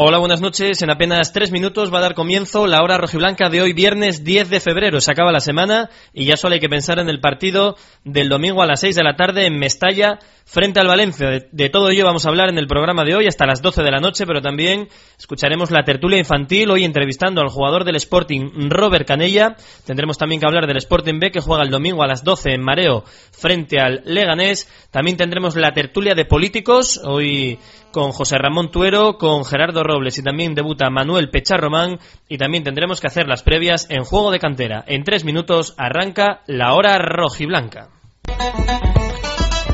Hola, 0.00 0.18
buenas 0.18 0.40
noches. 0.40 0.80
En 0.82 0.92
apenas 0.92 1.32
tres 1.32 1.50
minutos 1.50 1.92
va 1.92 1.98
a 1.98 2.02
dar 2.02 2.14
comienzo 2.14 2.68
la 2.68 2.84
hora 2.84 2.98
rojiblanca 2.98 3.48
de 3.50 3.62
hoy, 3.62 3.72
viernes 3.72 4.22
10 4.22 4.48
de 4.48 4.60
febrero. 4.60 5.00
Se 5.00 5.10
acaba 5.10 5.32
la 5.32 5.40
semana 5.40 5.90
y 6.14 6.24
ya 6.24 6.36
solo 6.36 6.54
hay 6.54 6.60
que 6.60 6.68
pensar 6.68 7.00
en 7.00 7.08
el 7.08 7.18
partido 7.18 7.74
del 8.04 8.28
domingo 8.28 8.62
a 8.62 8.66
las 8.66 8.78
6 8.78 8.94
de 8.94 9.02
la 9.02 9.16
tarde 9.16 9.46
en 9.46 9.58
Mestalla 9.58 10.20
frente 10.44 10.78
al 10.78 10.86
Valencia. 10.86 11.28
De, 11.50 11.68
todo 11.68 11.90
ello 11.90 12.04
vamos 12.04 12.24
a 12.24 12.28
hablar 12.28 12.48
en 12.48 12.58
el 12.58 12.68
programa 12.68 13.02
de 13.02 13.16
hoy 13.16 13.26
hasta 13.26 13.44
las 13.44 13.60
12 13.60 13.82
de 13.82 13.90
la 13.90 13.98
noche, 13.98 14.24
pero 14.24 14.40
también 14.40 14.88
escucharemos 15.18 15.72
la 15.72 15.82
tertulia 15.82 16.18
infantil 16.20 16.70
hoy 16.70 16.84
entrevistando 16.84 17.40
al 17.40 17.48
jugador 17.48 17.84
del 17.84 17.96
Sporting, 17.96 18.70
Robert 18.70 19.04
Canella. 19.04 19.56
Tendremos 19.84 20.16
también 20.16 20.40
que 20.40 20.46
hablar 20.46 20.68
del 20.68 20.76
Sporting 20.76 21.18
B 21.18 21.32
que 21.32 21.40
juega 21.40 21.64
el 21.64 21.70
domingo 21.70 22.04
a 22.04 22.06
las 22.06 22.22
12 22.22 22.52
en 22.52 22.62
Mareo 22.62 23.02
frente 23.32 23.80
al 23.80 24.02
Leganés. 24.04 24.68
También 24.92 25.16
tendremos 25.16 25.56
la 25.56 25.72
tertulia 25.72 26.14
de 26.14 26.24
políticos 26.24 27.00
hoy 27.04 27.58
con 27.92 28.12
José 28.12 28.38
Ramón 28.38 28.70
Tuero, 28.70 29.18
con 29.18 29.44
Gerardo 29.44 29.82
Robles 29.82 30.18
y 30.18 30.22
también 30.22 30.54
debuta 30.54 30.90
Manuel 30.90 31.30
Pecharromán 31.30 31.98
y 32.28 32.38
también 32.38 32.64
tendremos 32.64 33.00
que 33.00 33.06
hacer 33.06 33.26
las 33.26 33.42
previas 33.42 33.86
en 33.90 34.04
juego 34.04 34.30
de 34.30 34.38
cantera. 34.38 34.84
En 34.86 35.04
tres 35.04 35.24
minutos 35.24 35.74
arranca 35.76 36.42
la 36.46 36.74
hora 36.74 36.98
rojiblanca. 36.98 37.88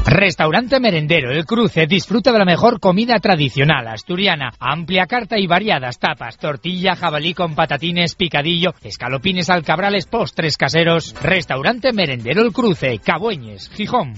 Restaurante 0.06 0.78
Merendero 0.80 1.30
El 1.32 1.46
Cruce 1.46 1.86
disfruta 1.86 2.30
de 2.30 2.38
la 2.38 2.44
mejor 2.44 2.78
comida 2.78 3.18
tradicional 3.20 3.88
asturiana, 3.88 4.52
amplia 4.60 5.06
carta 5.06 5.38
y 5.38 5.46
variadas 5.46 5.98
tapas, 5.98 6.36
tortilla, 6.36 6.94
jabalí 6.94 7.32
con 7.32 7.54
patatines, 7.54 8.14
picadillo, 8.14 8.74
escalopines 8.82 9.48
alcabrales, 9.48 10.06
postres 10.06 10.58
caseros. 10.58 11.14
Restaurante 11.22 11.92
Merendero 11.92 12.42
El 12.42 12.52
Cruce, 12.52 12.98
Cabueñes, 12.98 13.70
Gijón. 13.70 14.14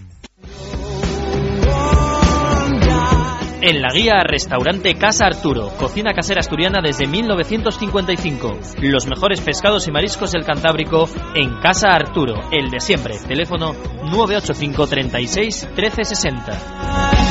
En 3.60 3.80
la 3.80 3.88
guía 3.92 4.22
Restaurante 4.24 4.94
Casa 4.94 5.26
Arturo, 5.26 5.70
cocina 5.78 6.12
casera 6.12 6.40
asturiana 6.40 6.80
desde 6.82 7.06
1955. 7.06 8.58
Los 8.82 9.06
mejores 9.06 9.40
pescados 9.40 9.88
y 9.88 9.92
mariscos 9.92 10.32
del 10.32 10.44
Cantábrico 10.44 11.08
en 11.34 11.58
Casa 11.60 11.88
Arturo, 11.88 12.34
el 12.50 12.70
de 12.70 12.80
siempre. 12.80 13.16
Teléfono 13.26 13.72
985 14.10 14.86
36 14.86 15.68
1360. 15.74 17.26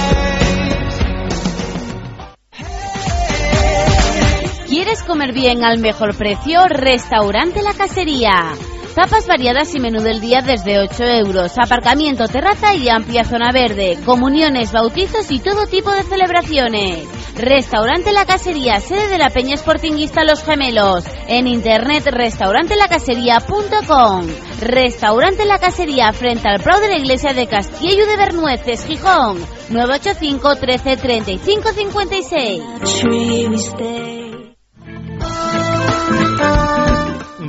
¿Quieres 4.68 5.04
comer 5.04 5.34
bien 5.34 5.64
al 5.64 5.80
mejor 5.80 6.16
precio? 6.18 6.66
Restaurante 6.68 7.62
La 7.62 7.74
Casería. 7.74 8.75
Tapas 8.96 9.28
variadas 9.28 9.76
y 9.76 9.80
menú 9.82 10.02
del 10.02 10.22
día 10.22 10.42
desde 10.42 10.80
8 10.80 11.04
euros. 11.04 11.58
Aparcamiento, 11.58 12.30
terraza 12.30 12.74
y 12.76 12.88
amplia 12.88 13.26
zona 13.26 13.52
verde. 13.52 14.00
Comuniones, 14.06 14.72
bautizos 14.72 15.30
y 15.32 15.40
todo 15.40 15.68
tipo 15.68 15.92
de 15.92 16.04
celebraciones. 16.04 17.06
Restaurante 17.36 18.14
La 18.14 18.26
Casería, 18.26 18.80
sede 18.80 19.10
de 19.10 19.18
la 19.18 19.30
Peña 19.30 19.58
Sportinguista 19.58 20.24
Los 20.24 20.46
Gemelos. 20.46 21.04
En 21.28 21.46
internet 21.46 22.06
restaurantelacassería.com. 22.06 24.28
Restaurante 24.62 25.46
La 25.46 25.60
Casería 25.60 26.14
frente 26.14 26.48
al 26.48 26.62
Prado 26.62 26.80
de 26.80 26.88
la 26.88 26.98
Iglesia 26.98 27.34
de 27.34 27.48
Castillo 27.48 28.08
de 28.08 28.16
Bernueces, 28.16 28.86
Gijón. 28.86 29.40
985 29.72 30.56
13 30.56 30.96
35 30.96 31.74
56. 31.74 32.64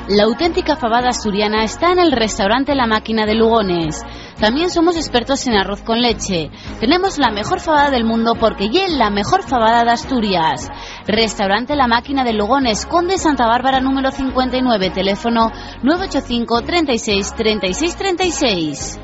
La 0.08 0.24
auténtica 0.24 0.74
fabada 0.74 1.10
asturiana 1.10 1.64
está 1.64 1.92
en 1.92 1.98
el 1.98 2.12
restaurante 2.12 2.74
La 2.74 2.86
Máquina 2.86 3.26
de 3.26 3.34
Lugones. 3.34 4.02
También 4.40 4.70
somos 4.70 4.96
expertos 4.96 5.46
en 5.46 5.54
arroz 5.54 5.82
con 5.82 6.00
leche. 6.00 6.50
Tenemos 6.80 7.18
la 7.18 7.30
mejor 7.30 7.60
fabada 7.60 7.90
del 7.90 8.04
mundo 8.04 8.34
porque 8.34 8.70
ya 8.70 8.88
la 8.88 9.10
mejor 9.10 9.42
fabada 9.42 9.84
de 9.84 9.90
Asturias. 9.90 10.70
Restaurante 11.06 11.76
La 11.76 11.88
Máquina 11.88 12.24
de 12.24 12.32
Lugones, 12.32 12.86
Conde 12.86 13.18
Santa 13.18 13.46
Bárbara 13.46 13.80
número 13.80 14.10
59, 14.10 14.88
teléfono 14.88 15.52
985 15.82 16.62
36 16.62 17.34
36 17.34 17.96
36. 17.96 19.00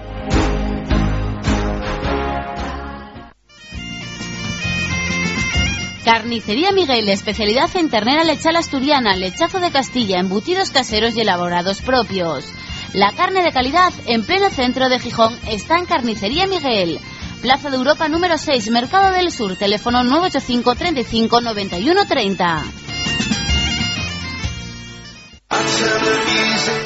Carnicería 6.05 6.71
Miguel, 6.71 7.09
especialidad 7.09 7.75
en 7.77 7.89
ternera 7.89 8.25
lechal 8.25 8.57
asturiana, 8.57 9.17
lechazo 9.17 9.59
de 9.59 9.71
Castilla, 9.71 10.21
embutidos 10.21 10.71
caseros 10.71 11.17
y 11.17 11.21
elaborados 11.21 11.81
propios. 11.81 12.45
La 12.93 13.13
carne 13.13 13.43
de 13.43 13.53
calidad 13.53 13.91
en 14.05 14.23
pleno 14.23 14.51
centro 14.51 14.91
de 14.91 14.99
Gijón 14.99 15.35
está 15.49 15.79
en 15.79 15.87
Carnicería 15.87 16.47
Miguel. 16.47 17.01
Plaza 17.41 17.71
de 17.71 17.79
Europa 17.79 18.07
número 18.09 18.37
6, 18.37 18.71
Mercado 18.71 19.13
del 19.13 19.33
Sur, 19.33 19.57
teléfono 19.57 20.05
985 20.05 20.75
35 20.75 21.41
91 21.41 22.07
30. 22.07 22.65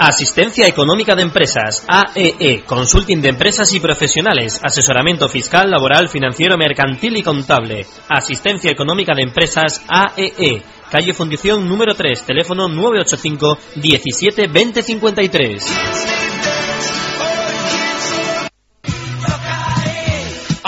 Asistencia 0.01 0.67
Económica 0.67 1.15
de 1.17 1.23
Empresas, 1.23 1.84
AEE, 1.89 2.37
e, 2.39 2.62
Consulting 2.65 3.21
de 3.21 3.31
Empresas 3.31 3.73
y 3.75 3.81
Profesionales, 3.81 4.61
Asesoramiento 4.62 5.29
Fiscal, 5.29 5.71
Laboral, 5.71 6.09
Financiero, 6.09 6.56
Mercantil 6.56 7.17
y 7.17 7.23
Contable. 7.23 7.84
Asistencia 8.09 8.71
Económica 8.71 9.12
de 9.15 9.23
Empresas, 9.23 9.84
AEE, 9.89 10.33
e, 10.39 10.62
calle 10.91 11.12
Fundición 11.12 11.69
número 11.69 11.95
3, 11.95 12.25
teléfono 12.25 12.69
985 12.69 13.59
17 13.77 14.47
20 14.47 14.83
53. 14.83 16.18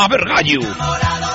A 0.03 0.09
ver, 0.09 0.25
gallo. 0.25 0.61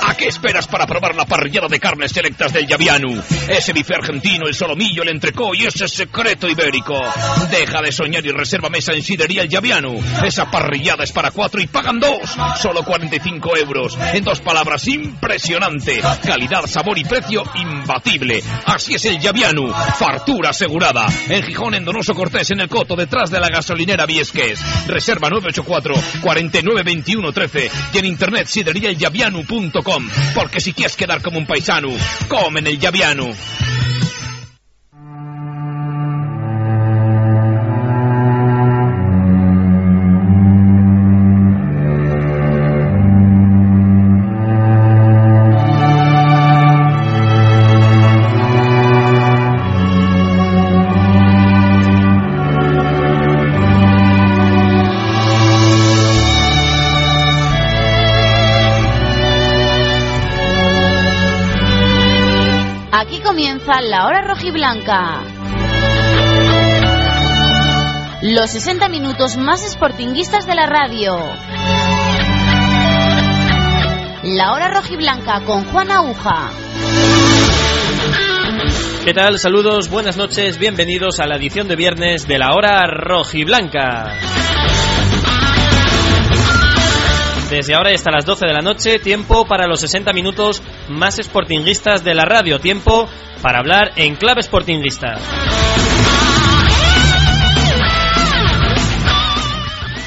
¿A 0.08 0.16
qué 0.16 0.26
esperas 0.26 0.66
para 0.66 0.86
probar 0.86 1.14
la 1.14 1.24
parrillada 1.24 1.68
de 1.68 1.78
carnes 1.78 2.10
selectas 2.10 2.52
del 2.52 2.66
Yavianu? 2.66 3.22
Ese 3.48 3.72
bife 3.72 3.94
argentino, 3.94 4.48
el 4.48 4.54
solomillo, 4.54 5.02
el 5.02 5.10
entrecó 5.10 5.54
y 5.54 5.66
ese 5.66 5.86
secreto 5.86 6.48
ibérico. 6.48 7.00
Deja 7.48 7.80
de 7.80 7.92
soñar 7.92 8.26
y 8.26 8.30
reserva 8.30 8.68
mesa 8.68 8.92
en 8.92 9.02
Sidería 9.02 9.42
el 9.42 9.48
Yavianu. 9.48 10.00
Esa 10.24 10.50
parrillada 10.50 11.04
es 11.04 11.12
para 11.12 11.30
cuatro 11.30 11.60
y 11.60 11.68
pagan 11.68 12.00
dos. 12.00 12.36
Solo 12.60 12.84
45 12.84 13.56
euros. 13.56 13.96
En 14.14 14.24
dos 14.24 14.40
palabras, 14.40 14.88
impresionante. 14.88 16.00
Calidad, 16.24 16.66
sabor 16.66 16.98
y 16.98 17.04
precio 17.04 17.44
imbatible. 17.54 18.42
Así 18.64 18.94
es 18.94 19.04
el 19.04 19.20
Yavianu. 19.20 19.72
Fartura 19.96 20.50
asegurada. 20.50 21.06
En 21.28 21.44
Gijón, 21.44 21.74
en 21.74 21.84
Donoso 21.84 22.14
Cortés, 22.14 22.50
en 22.50 22.60
el 22.60 22.68
Coto, 22.68 22.96
detrás 22.96 23.30
de 23.30 23.38
la 23.38 23.48
gasolinera 23.48 24.06
Viesques. 24.06 24.60
Reserva 24.88 25.30
984 25.30 25.94
49 26.20 26.82
21 26.84 27.32
13 27.32 27.70
y 27.92 27.98
en 27.98 28.04
internet 28.04 28.48
sideriaelyavianu.com. 28.56 30.08
Porque 30.34 30.60
si 30.60 30.72
quieres 30.72 30.96
quedar 30.96 31.20
como 31.20 31.38
un 31.38 31.46
paisano, 31.46 31.88
come 32.28 32.60
en 32.60 32.66
el 32.68 32.78
Yavianu. 32.78 33.34
Rojiblanca. 64.46 65.24
Los 68.22 68.50
60 68.50 68.88
minutos 68.88 69.36
más 69.36 69.68
sportinguistas 69.68 70.46
de 70.46 70.54
la 70.54 70.66
radio. 70.66 71.16
La 74.22 74.52
hora 74.52 74.68
rojiblanca 74.68 75.42
con 75.44 75.64
Juan 75.64 75.90
Aguja. 75.90 76.50
¿Qué 79.04 79.12
tal? 79.12 79.40
Saludos, 79.40 79.90
buenas 79.90 80.16
noches, 80.16 80.58
bienvenidos 80.58 81.18
a 81.18 81.26
la 81.26 81.36
edición 81.36 81.66
de 81.66 81.74
viernes 81.74 82.28
de 82.28 82.38
la 82.38 82.54
hora 82.54 82.86
rojiblanca. 82.86 84.12
Desde 87.50 87.74
ahora 87.74 87.90
y 87.90 87.94
hasta 87.94 88.12
las 88.12 88.24
12 88.24 88.46
de 88.46 88.52
la 88.52 88.60
noche, 88.60 88.98
tiempo 89.00 89.44
para 89.46 89.66
los 89.66 89.80
60 89.80 90.12
minutos 90.12 90.62
más 90.88 91.16
sportinguistas 91.16 92.04
de 92.04 92.14
la 92.14 92.24
radio. 92.24 92.58
Tiempo 92.58 93.08
para 93.42 93.58
hablar 93.58 93.92
en 93.96 94.16
clave 94.16 94.42
sportinguista. 94.42 95.18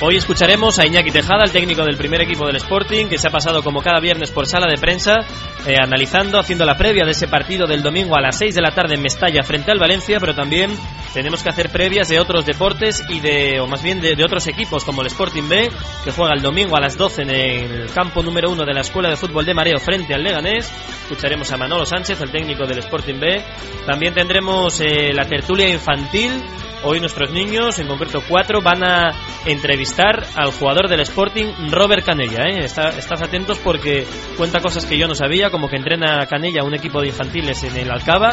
Hoy 0.01 0.15
escucharemos 0.15 0.79
a 0.79 0.85
Iñaki 0.85 1.11
Tejada, 1.11 1.43
el 1.43 1.51
técnico 1.51 1.83
del 1.83 1.97
primer 1.97 2.21
equipo 2.21 2.47
del 2.47 2.55
Sporting, 2.55 3.07
que 3.07 3.17
se 3.17 3.27
ha 3.27 3.31
pasado 3.31 3.61
como 3.63 3.81
cada 3.81 3.99
viernes 3.99 4.31
por 4.31 4.47
sala 4.47 4.65
de 4.69 4.77
prensa, 4.77 5.25
eh, 5.65 5.75
analizando, 5.81 6.39
haciendo 6.39 6.65
la 6.65 6.75
previa 6.75 7.03
de 7.03 7.11
ese 7.11 7.27
partido 7.27 7.67
del 7.67 7.83
domingo 7.83 8.15
a 8.15 8.21
las 8.21 8.37
6 8.37 8.55
de 8.55 8.61
la 8.61 8.71
tarde 8.71 8.95
en 8.95 9.01
Mestalla 9.01 9.43
frente 9.43 9.71
al 9.71 9.79
Valencia, 9.79 10.19
pero 10.19 10.33
también 10.33 10.71
tenemos 11.13 11.43
que 11.43 11.49
hacer 11.49 11.69
previas 11.69 12.07
de 12.07 12.19
otros 12.19 12.45
deportes 12.45 13.03
y 13.09 13.19
de, 13.19 13.59
o 13.59 13.67
más 13.67 13.83
bien 13.83 13.99
de, 13.99 14.15
de 14.15 14.23
otros 14.23 14.47
equipos, 14.47 14.85
como 14.85 15.01
el 15.01 15.07
Sporting 15.07 15.49
B, 15.49 15.69
que 16.03 16.11
juega 16.11 16.33
el 16.35 16.41
domingo 16.41 16.77
a 16.77 16.81
las 16.81 16.97
12 16.97 17.23
en 17.23 17.29
el 17.29 17.91
campo 17.91 18.23
número 18.23 18.51
1 18.51 18.63
de 18.63 18.73
la 18.73 18.81
Escuela 18.81 19.09
de 19.09 19.17
Fútbol 19.17 19.45
de 19.45 19.53
Mareo 19.53 19.79
frente 19.79 20.13
al 20.13 20.23
Leganés. 20.23 20.71
Escucharemos 21.03 21.51
a 21.51 21.57
Manolo 21.57 21.85
Sánchez, 21.85 22.21
el 22.21 22.31
técnico 22.31 22.65
del 22.65 22.79
Sporting 22.79 23.19
B. 23.19 23.43
También 23.85 24.13
tendremos 24.13 24.79
eh, 24.79 25.11
la 25.13 25.25
tertulia 25.25 25.67
infantil 25.67 26.41
Hoy 26.81 27.01
nuestros 27.01 27.31
niños, 27.31 27.77
en 27.79 27.87
concreto 27.87 28.23
cuatro, 28.25 28.61
van 28.61 28.85
a 28.85 29.13
entrevistar 29.45 30.25
al 30.35 30.53
jugador 30.53 30.87
del 30.87 31.01
Sporting, 31.01 31.47
Robert 31.69 32.05
Canella. 32.05 32.43
¿eh? 32.45 32.63
Está, 32.63 32.89
estás 32.89 33.21
atentos 33.21 33.57
porque 33.59 34.07
cuenta 34.37 34.61
cosas 34.61 34.85
que 34.85 34.97
yo 34.97 35.05
no 35.05 35.13
sabía, 35.13 35.48
como 35.49 35.67
que 35.67 35.77
entrena 35.77 36.25
Canella 36.25 36.63
un 36.63 36.73
equipo 36.73 37.01
de 37.01 37.07
infantiles 37.07 37.63
en 37.63 37.77
el 37.77 37.91
Alcaba, 37.91 38.31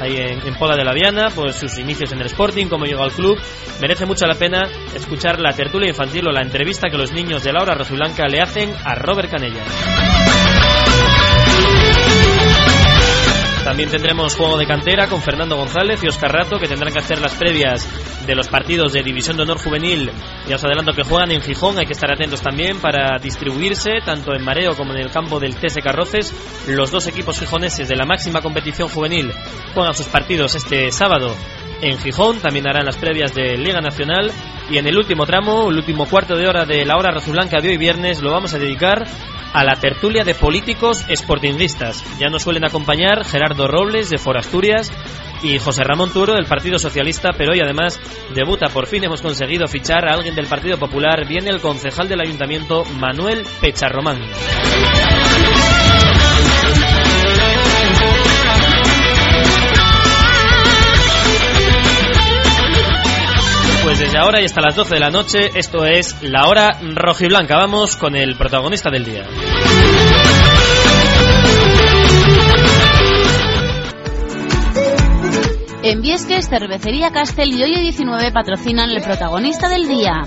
ahí 0.00 0.16
en, 0.16 0.46
en 0.46 0.54
Pola 0.54 0.76
de 0.76 0.84
la 0.84 0.92
Viana, 0.92 1.28
pues 1.34 1.56
sus 1.56 1.78
inicios 1.78 2.12
en 2.12 2.20
el 2.20 2.26
Sporting, 2.26 2.66
cómo 2.66 2.84
llegó 2.84 3.04
al 3.04 3.12
club. 3.12 3.38
Merece 3.80 4.06
mucho 4.06 4.26
la 4.26 4.34
pena 4.34 4.62
escuchar 4.94 5.40
la 5.40 5.52
tertulia 5.52 5.88
infantil 5.88 6.28
o 6.28 6.32
la 6.32 6.42
entrevista 6.42 6.88
que 6.90 6.98
los 6.98 7.12
niños 7.12 7.44
de 7.44 7.52
Laura 7.52 7.74
Rosiblanca 7.74 8.26
le 8.26 8.40
hacen 8.40 8.72
a 8.84 8.94
Robert 8.94 9.30
Canella. 9.30 10.17
También 13.68 13.90
tendremos 13.90 14.34
juego 14.34 14.56
de 14.56 14.66
cantera 14.66 15.08
con 15.08 15.20
Fernando 15.20 15.54
González 15.54 16.02
y 16.02 16.08
Oscar 16.08 16.32
Rato, 16.32 16.58
que 16.58 16.66
tendrán 16.66 16.90
que 16.90 17.00
hacer 17.00 17.20
las 17.20 17.34
previas 17.34 17.86
de 18.26 18.34
los 18.34 18.48
partidos 18.48 18.94
de 18.94 19.02
División 19.02 19.36
de 19.36 19.42
Honor 19.42 19.58
Juvenil. 19.58 20.10
Ya 20.48 20.56
os 20.56 20.64
adelanto 20.64 20.94
que 20.94 21.02
juegan 21.02 21.32
en 21.32 21.42
Gijón, 21.42 21.78
hay 21.78 21.84
que 21.84 21.92
estar 21.92 22.10
atentos 22.10 22.40
también 22.40 22.80
para 22.80 23.18
distribuirse, 23.18 24.00
tanto 24.02 24.34
en 24.34 24.42
Mareo 24.42 24.74
como 24.74 24.94
en 24.94 25.00
el 25.00 25.10
campo 25.10 25.38
del 25.38 25.54
TS 25.56 25.80
Carroces. 25.84 26.34
Los 26.66 26.90
dos 26.90 27.08
equipos 27.08 27.38
gijoneses 27.38 27.86
de 27.90 27.96
la 27.96 28.06
máxima 28.06 28.40
competición 28.40 28.88
juvenil 28.88 29.34
juegan 29.74 29.92
sus 29.92 30.06
partidos 30.06 30.54
este 30.54 30.90
sábado 30.90 31.36
en 31.80 31.98
Gijón, 31.98 32.40
también 32.40 32.68
harán 32.68 32.86
las 32.86 32.96
previas 32.96 33.34
de 33.34 33.56
Liga 33.56 33.80
Nacional 33.80 34.30
y 34.70 34.78
en 34.78 34.86
el 34.86 34.96
último 34.96 35.24
tramo, 35.24 35.70
el 35.70 35.76
último 35.76 36.06
cuarto 36.06 36.36
de 36.36 36.46
hora 36.46 36.64
de 36.64 36.84
la 36.84 36.96
hora 36.96 37.12
rojiblanca 37.12 37.60
de 37.60 37.70
hoy 37.70 37.76
viernes, 37.76 38.20
lo 38.20 38.32
vamos 38.32 38.54
a 38.54 38.58
dedicar 38.58 39.06
a 39.52 39.64
la 39.64 39.76
tertulia 39.76 40.24
de 40.24 40.34
políticos 40.34 41.04
sportingistas. 41.14 42.04
Ya 42.18 42.28
nos 42.28 42.42
suelen 42.42 42.64
acompañar 42.64 43.24
Gerardo 43.24 43.66
Robles 43.66 44.10
de 44.10 44.18
Forasturias 44.18 44.92
y 45.42 45.58
José 45.58 45.84
Ramón 45.84 46.12
Turo 46.12 46.34
del 46.34 46.46
Partido 46.46 46.78
Socialista, 46.78 47.30
pero 47.36 47.52
hoy 47.52 47.60
además 47.60 47.98
debuta, 48.34 48.66
por 48.68 48.86
fin 48.86 49.04
hemos 49.04 49.22
conseguido 49.22 49.66
fichar 49.66 50.06
a 50.06 50.14
alguien 50.14 50.34
del 50.34 50.46
Partido 50.46 50.78
Popular, 50.78 51.26
viene 51.26 51.50
el 51.50 51.60
concejal 51.60 52.08
del 52.08 52.20
Ayuntamiento 52.20 52.84
Manuel 52.98 53.44
Pecharromán. 53.60 54.18
Pues 63.98 64.12
desde 64.12 64.24
ahora 64.24 64.40
y 64.40 64.44
hasta 64.44 64.60
las 64.60 64.76
12 64.76 64.94
de 64.94 65.00
la 65.00 65.10
noche, 65.10 65.50
esto 65.56 65.84
es 65.84 66.22
la 66.22 66.46
hora 66.46 66.70
rojiblanca. 66.94 67.56
Vamos 67.56 67.96
con 67.96 68.14
el 68.14 68.36
protagonista 68.36 68.90
del 68.90 69.04
día. 69.04 69.26
En 75.82 76.00
Viesques, 76.00 76.48
Cervecería 76.48 77.10
Castel 77.10 77.52
y 77.52 77.64
Hoyo 77.64 77.80
19 77.80 78.30
patrocinan 78.30 78.88
el 78.90 79.02
protagonista 79.02 79.68
del 79.68 79.88
día. 79.88 80.22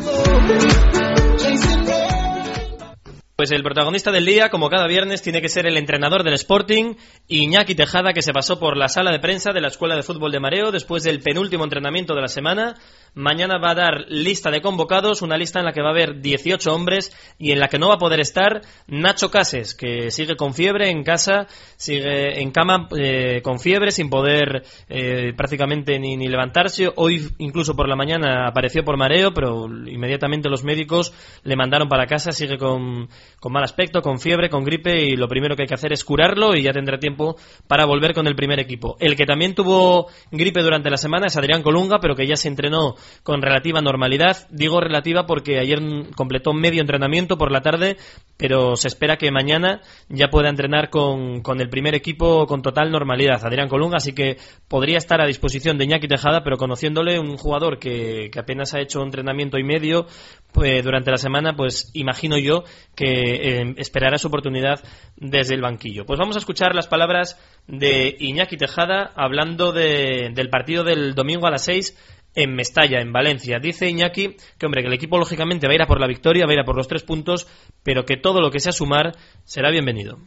Pues 3.42 3.50
el 3.50 3.64
protagonista 3.64 4.12
del 4.12 4.24
día, 4.24 4.50
como 4.50 4.70
cada 4.70 4.86
viernes, 4.86 5.24
tiene 5.24 5.42
que 5.42 5.50
ser 5.50 5.66
el 5.66 5.76
entrenador 5.76 6.24
del 6.24 6.36
Sporting, 6.36 6.94
Iñaki 7.28 7.74
Tejada, 7.74 8.14
que 8.14 8.22
se 8.22 8.34
pasó 8.34 8.60
por 8.60 8.78
la 8.78 8.88
sala 8.88 9.12
de 9.12 9.18
prensa 9.18 9.52
de 9.52 9.62
la 9.62 9.70
Escuela 9.70 9.96
de 9.96 10.04
Fútbol 10.04 10.32
de 10.32 10.40
Mareo 10.40 10.72
después 10.72 11.02
del 11.02 11.22
penúltimo 11.22 11.64
entrenamiento 11.64 12.14
de 12.14 12.22
la 12.22 12.28
semana. 12.28 12.76
Mañana 13.14 13.58
va 13.58 13.72
a 13.72 13.76
dar 13.76 14.06
lista 14.08 14.50
de 14.52 14.62
convocados, 14.62 15.22
una 15.22 15.36
lista 15.36 15.60
en 15.60 15.66
la 15.66 15.74
que 15.74 15.82
va 15.82 15.90
a 15.90 15.92
haber 15.92 16.22
18 16.22 16.74
hombres 16.74 17.12
y 17.38 17.52
en 17.52 17.60
la 17.60 17.68
que 17.68 17.78
no 17.78 17.90
va 17.90 17.96
a 17.96 17.98
poder 17.98 18.22
estar 18.22 18.62
Nacho 18.88 19.30
Cases, 19.30 19.76
que 19.76 20.12
sigue 20.12 20.38
con 20.38 20.54
fiebre 20.54 20.90
en 20.90 21.04
casa, 21.04 21.46
sigue 21.76 22.42
en 22.42 22.52
cama 22.52 22.88
eh, 22.98 23.42
con 23.44 23.60
fiebre, 23.60 23.92
sin 23.92 24.10
poder 24.10 24.64
eh, 24.88 25.34
prácticamente 25.36 26.00
ni, 26.00 26.16
ni 26.16 26.30
levantarse. 26.30 26.90
Hoy, 26.96 27.28
incluso 27.40 27.76
por 27.76 27.90
la 27.90 27.98
mañana, 27.98 28.48
apareció 28.48 28.86
por 28.86 28.96
mareo, 28.96 29.34
pero 29.34 29.66
inmediatamente 29.66 30.48
los 30.48 30.64
médicos 30.64 31.14
le 31.44 31.58
mandaron 31.58 31.90
para 31.90 32.08
casa, 32.08 32.32
sigue 32.32 32.58
con, 32.58 33.10
con 33.42 33.52
mal 33.52 33.66
aspecto, 33.66 34.02
con 34.02 34.22
fiebre, 34.22 34.50
con 34.50 34.64
gripe 34.64 35.04
y 35.04 35.18
lo 35.18 35.28
primero 35.28 35.58
que 35.58 35.64
hay 35.64 35.68
que 35.68 35.76
hacer 35.76 35.92
es 35.92 36.06
curarlo 36.06 36.56
y 36.56 36.64
ya 36.64 36.72
tendrá 36.72 36.98
tiempo 36.98 37.36
para 37.68 37.86
volver 37.86 38.14
con 38.14 38.26
el 38.28 38.38
primer 38.38 38.62
equipo. 38.62 38.96
El 39.02 39.18
que 39.18 39.26
también 39.26 39.54
tuvo 39.54 40.08
gripe 40.32 40.62
durante 40.62 40.90
la 40.90 40.96
semana 40.96 41.28
es 41.28 41.36
Adrián 41.36 41.62
Colunga, 41.62 42.00
pero 42.00 42.16
que 42.16 42.26
ya 42.26 42.38
se 42.38 42.48
entrenó 42.48 42.96
con 43.24 43.42
relativa 43.42 43.82
normalidad. 43.82 44.48
Digo 44.50 44.80
relativa 44.80 45.26
porque 45.26 45.60
ayer 45.60 45.80
completó 46.16 46.54
medio 46.54 46.82
entrenamiento 46.82 47.38
por 47.38 47.52
la 47.52 47.62
tarde, 47.62 47.98
pero 48.38 48.76
se 48.76 48.88
espera 48.88 49.18
que 49.18 49.32
mañana 49.32 49.82
ya 50.10 50.30
pueda 50.30 50.50
entrenar 50.50 50.90
con, 50.90 51.42
con 51.42 51.62
el 51.62 51.70
primer 51.70 51.96
equipo 51.96 52.46
con 52.48 52.62
total 52.62 52.92
normalidad. 52.92 53.44
Adrián 53.46 53.70
Colunga, 53.70 53.98
así 53.98 54.14
que 54.14 54.38
podría 54.68 54.98
estar 54.98 55.22
a 55.22 55.28
disposición 55.28 55.78
de 55.78 55.86
Iñaki 55.86 56.08
Tejada, 56.08 56.44
pero 56.44 56.58
conociéndole 56.58 57.20
un 57.20 57.38
jugador 57.38 57.80
que, 57.80 58.30
que 58.32 58.40
apenas 58.40 58.74
ha 58.74 58.82
hecho 58.82 59.02
entrenamiento 59.04 59.58
y 59.58 59.64
medio 59.64 60.08
pues, 60.52 60.84
durante 60.84 61.12
la 61.12 61.18
semana, 61.18 61.56
pues 61.56 61.92
imagino 61.94 62.38
yo 62.38 62.64
que 62.96 63.06
eh, 63.06 63.74
esperará 63.78 64.18
su 64.18 64.28
oportunidad 64.28 64.82
desde 65.16 65.56
el 65.56 65.62
banquillo. 65.62 66.06
Pues 66.06 66.20
vamos 66.20 66.36
a 66.36 66.40
escuchar 66.40 66.76
las 66.76 66.88
palabras 66.88 67.40
de 67.68 68.16
Iñaki 68.20 68.58
Tejada 68.58 69.12
hablando 69.16 69.72
de, 69.72 70.32
del 70.34 70.50
partido 70.50 70.84
del 70.84 71.14
domingo 71.14 71.48
a 71.48 71.52
las 71.52 71.64
6 71.66 72.21
en 72.36 72.56
Mestalla, 72.56 73.02
en 73.02 73.12
Valencia. 73.12 73.60
Dice 73.60 73.90
Iñaki 73.90 74.36
que, 74.58 74.66
hombre, 74.66 74.82
que 74.82 74.88
el 74.88 74.94
equipo 74.94 75.18
lógicamente 75.18 75.68
va 75.68 75.74
a 75.74 75.76
ir 75.76 75.82
a 75.82 75.88
por 75.88 76.00
la 76.00 76.08
victoria, 76.08 76.46
va 76.46 76.52
a 76.52 76.54
ir 76.56 76.60
a 76.60 76.66
por 76.66 76.76
los 76.76 76.88
tres 76.88 77.04
puntos, 77.04 77.48
pero 77.84 78.06
que 78.06 78.18
todo 78.18 78.42
lo 78.42 78.52
que 78.52 78.60
sea 78.60 78.72
sumar 78.72 79.14
será 79.44 79.72
bienvenido. 79.72 80.18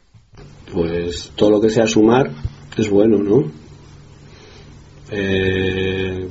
Pues 0.73 1.33
todo 1.37 1.51
lo 1.51 1.61
que 1.61 1.71
sea 1.71 1.87
sumar 1.87 2.31
es 2.77 2.89
bueno, 2.89 3.19
¿no? 3.19 3.51
Eh, 5.11 6.29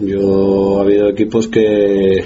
yo 0.00 0.78
ha 0.78 0.82
habido 0.82 1.08
equipos 1.08 1.48
que 1.48 2.24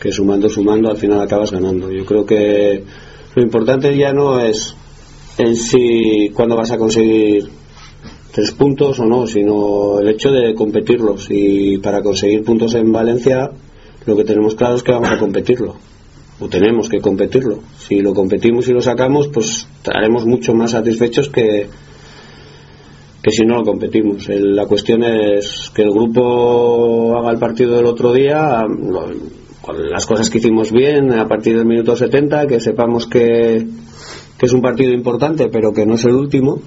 que 0.00 0.12
sumando, 0.12 0.48
sumando, 0.48 0.90
al 0.90 0.96
final 0.96 1.20
acabas 1.20 1.52
ganando. 1.52 1.90
Yo 1.90 2.04
creo 2.04 2.26
que 2.26 2.84
lo 3.34 3.42
importante 3.42 3.96
ya 3.96 4.12
no 4.12 4.40
es 4.40 4.74
en 5.38 5.56
sí 5.56 6.30
cuándo 6.34 6.56
vas 6.56 6.70
a 6.70 6.78
conseguir 6.78 7.48
tres 8.36 8.52
puntos 8.52 9.00
o 9.00 9.06
no, 9.06 9.26
sino 9.26 9.98
el 9.98 10.08
hecho 10.08 10.30
de 10.30 10.54
competirlos. 10.54 11.28
Y 11.30 11.78
para 11.78 12.02
conseguir 12.02 12.44
puntos 12.44 12.74
en 12.74 12.92
Valencia, 12.92 13.50
lo 14.04 14.14
que 14.14 14.24
tenemos 14.24 14.54
claro 14.54 14.74
es 14.74 14.82
que 14.82 14.92
vamos 14.92 15.10
a 15.10 15.18
competirlo. 15.18 15.76
O 16.38 16.46
tenemos 16.46 16.90
que 16.90 17.00
competirlo. 17.00 17.60
Si 17.78 18.00
lo 18.00 18.12
competimos 18.12 18.68
y 18.68 18.74
lo 18.74 18.82
sacamos, 18.82 19.28
pues 19.28 19.66
estaremos 19.78 20.26
mucho 20.26 20.52
más 20.52 20.72
satisfechos 20.72 21.30
que, 21.30 21.68
que 23.22 23.30
si 23.30 23.46
no 23.46 23.54
lo 23.56 23.64
competimos. 23.64 24.28
La 24.28 24.66
cuestión 24.66 25.02
es 25.02 25.70
que 25.74 25.80
el 25.80 25.92
grupo 25.92 27.16
haga 27.16 27.30
el 27.30 27.38
partido 27.38 27.74
del 27.74 27.86
otro 27.86 28.12
día, 28.12 28.66
las 29.90 30.04
cosas 30.04 30.28
que 30.28 30.36
hicimos 30.36 30.72
bien 30.72 31.10
a 31.10 31.26
partir 31.26 31.56
del 31.56 31.64
minuto 31.64 31.96
70, 31.96 32.46
que 32.46 32.60
sepamos 32.60 33.06
que, 33.06 33.66
que 34.36 34.44
es 34.44 34.52
un 34.52 34.60
partido 34.60 34.92
importante, 34.92 35.48
pero 35.48 35.72
que 35.72 35.86
no 35.86 35.94
es 35.94 36.04
el 36.04 36.16
último. 36.16 36.60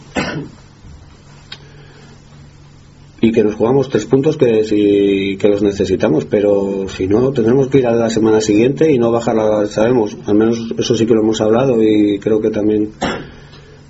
Y 3.21 3.31
que 3.31 3.43
nos 3.43 3.55
jugamos 3.55 3.89
tres 3.89 4.05
puntos 4.05 4.37
que, 4.37 4.63
si, 4.63 5.37
que 5.37 5.47
los 5.49 5.61
necesitamos, 5.61 6.25
pero 6.25 6.87
si 6.87 7.07
no, 7.07 7.31
tendremos 7.31 7.67
que 7.67 7.79
ir 7.79 7.87
a 7.87 7.93
la 7.93 8.09
semana 8.09 8.39
siguiente 8.39 8.91
y 8.91 8.97
no 8.97 9.11
bajar 9.11 9.35
la. 9.35 9.67
Sabemos, 9.67 10.17
al 10.25 10.35
menos 10.35 10.73
eso 10.77 10.95
sí 10.95 11.05
que 11.05 11.13
lo 11.13 11.21
hemos 11.21 11.41
hablado 11.41 11.83
y 11.83 12.19
creo 12.19 12.39
que 12.39 12.49
también 12.49 12.91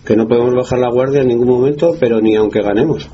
que 0.03 0.15
no 0.15 0.27
podemos 0.27 0.55
bajar 0.55 0.79
la 0.79 0.89
guardia 0.89 1.21
en 1.21 1.27
ningún 1.27 1.50
momento, 1.50 1.95
pero 2.00 2.19
ni 2.19 2.36
aunque 2.36 2.63
ganemos. 2.63 3.09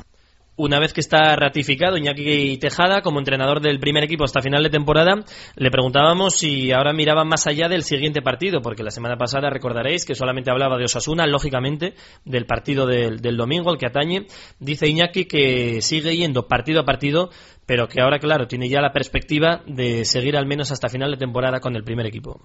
Una 0.58 0.80
vez 0.80 0.94
que 0.94 1.02
está 1.02 1.36
ratificado 1.36 1.98
Iñaki 1.98 2.56
Tejada 2.56 3.02
como 3.02 3.18
entrenador 3.18 3.60
del 3.60 3.78
primer 3.78 4.04
equipo 4.04 4.24
hasta 4.24 4.40
final 4.40 4.62
de 4.62 4.70
temporada, 4.70 5.22
le 5.54 5.70
preguntábamos 5.70 6.34
si 6.34 6.72
ahora 6.72 6.94
miraba 6.94 7.24
más 7.24 7.46
allá 7.46 7.68
del 7.68 7.82
siguiente 7.82 8.22
partido, 8.22 8.62
porque 8.62 8.82
la 8.82 8.90
semana 8.90 9.18
pasada 9.18 9.50
recordaréis 9.50 10.06
que 10.06 10.14
solamente 10.14 10.50
hablaba 10.50 10.78
de 10.78 10.84
Osasuna, 10.84 11.26
lógicamente, 11.26 11.92
del 12.24 12.46
partido 12.46 12.86
del, 12.86 13.20
del 13.20 13.36
domingo, 13.36 13.70
el 13.70 13.78
que 13.78 13.84
atañe. 13.84 14.28
Dice 14.58 14.88
Iñaki 14.88 15.26
que 15.26 15.82
sigue 15.82 16.16
yendo 16.16 16.48
partido 16.48 16.80
a 16.80 16.84
partido, 16.84 17.28
pero 17.66 17.86
que 17.86 18.00
ahora, 18.00 18.18
claro, 18.18 18.46
tiene 18.46 18.70
ya 18.70 18.80
la 18.80 18.92
perspectiva 18.92 19.62
de 19.66 20.06
seguir 20.06 20.38
al 20.38 20.46
menos 20.46 20.72
hasta 20.72 20.88
final 20.88 21.10
de 21.10 21.18
temporada 21.18 21.60
con 21.60 21.76
el 21.76 21.84
primer 21.84 22.06
equipo. 22.06 22.40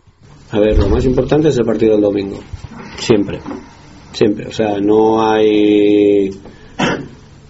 A 0.51 0.59
ver, 0.59 0.77
lo 0.77 0.89
más 0.89 1.05
importante 1.05 1.47
es 1.47 1.57
el 1.57 1.65
partido 1.65 1.93
del 1.93 2.01
domingo. 2.01 2.41
Siempre. 2.97 3.39
Siempre. 4.11 4.47
O 4.47 4.51
sea, 4.51 4.79
no 4.79 5.25
hay 5.25 6.29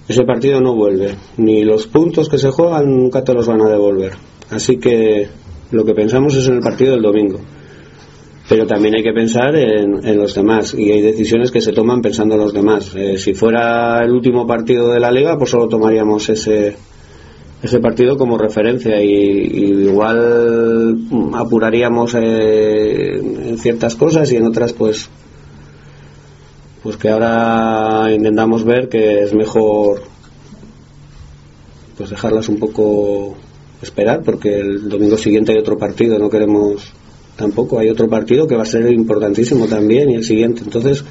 ese 0.07 0.23
partido 0.23 0.61
no 0.61 0.75
vuelve. 0.75 1.15
Ni 1.37 1.63
los 1.63 1.87
puntos 1.87 2.29
que 2.29 2.37
se 2.37 2.51
juegan 2.51 2.89
nunca 2.89 3.23
te 3.23 3.33
los 3.33 3.47
van 3.47 3.61
a 3.61 3.69
devolver. 3.69 4.13
Así 4.49 4.77
que 4.77 5.29
lo 5.71 5.85
que 5.85 5.93
pensamos 5.93 6.35
es 6.35 6.47
en 6.47 6.55
el 6.55 6.61
partido 6.61 6.93
del 6.93 7.01
domingo. 7.01 7.39
Pero 8.49 8.67
también 8.67 8.95
hay 8.95 9.03
que 9.03 9.13
pensar 9.13 9.55
en, 9.55 10.17
los 10.17 10.35
demás 10.35 10.73
y 10.73 10.91
hay 10.91 11.01
decisiones 11.01 11.51
que 11.51 11.61
se 11.61 11.71
toman 11.71 12.01
pensando 12.01 12.35
en 12.35 12.41
los 12.41 12.53
demás. 12.53 12.93
Eh, 12.95 13.17
si 13.17 13.33
fuera 13.33 14.03
el 14.03 14.11
último 14.11 14.45
partido 14.45 14.91
de 14.91 14.99
la 14.99 15.09
liga, 15.09 15.37
pues 15.37 15.51
solo 15.51 15.69
tomaríamos 15.69 16.27
ese, 16.27 16.75
ese 17.63 17.79
partido 17.79 18.17
como 18.17 18.37
referencia 18.37 19.01
y, 19.01 19.85
igual 19.85 20.97
apuraríamos 21.33 22.15
eh, 22.15 23.19
en 23.19 23.57
ciertas 23.57 23.95
cosas 23.95 24.29
y 24.33 24.35
en 24.35 24.45
otras 24.45 24.73
pues 24.73 25.09
pues 26.83 26.97
que 26.97 27.09
ahora 27.09 28.11
intentamos 28.13 28.63
ver 28.63 28.89
que 28.89 29.23
es 29.23 29.33
mejor 29.33 30.01
pues 31.97 32.09
dejarlas 32.09 32.49
un 32.49 32.57
poco 32.57 33.35
esperar 33.81 34.23
porque 34.23 34.59
el 34.59 34.89
domingo 34.89 35.17
siguiente 35.17 35.51
hay 35.51 35.59
otro 35.59 35.77
partido 35.77 36.17
no 36.17 36.29
queremos 36.29 36.93
tampoco. 37.41 37.79
Hay 37.79 37.89
otro 37.89 38.07
partido 38.07 38.47
que 38.47 38.55
va 38.55 38.63
a 38.63 38.65
ser 38.65 38.91
importantísimo 38.91 39.67
también 39.67 40.09
y 40.11 40.15
el 40.15 40.23
siguiente. 40.23 40.61
Entonces 40.63 41.03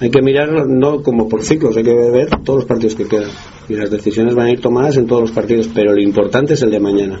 hay 0.00 0.10
que 0.10 0.20
mirar 0.20 0.66
no 0.68 1.02
como 1.02 1.28
por 1.28 1.44
ciclos 1.44 1.76
hay 1.76 1.84
que 1.84 1.94
ver 1.94 2.28
todos 2.44 2.60
los 2.60 2.64
partidos 2.64 2.94
que 2.94 3.06
quedan. 3.06 3.30
Y 3.68 3.74
las 3.74 3.90
decisiones 3.90 4.34
van 4.34 4.46
a 4.46 4.50
ir 4.50 4.60
tomadas 4.60 4.96
en 4.96 5.06
todos 5.06 5.22
los 5.22 5.32
partidos 5.32 5.68
pero 5.72 5.92
lo 5.92 6.00
importante 6.00 6.54
es 6.54 6.62
el 6.62 6.70
de 6.70 6.80
mañana. 6.80 7.20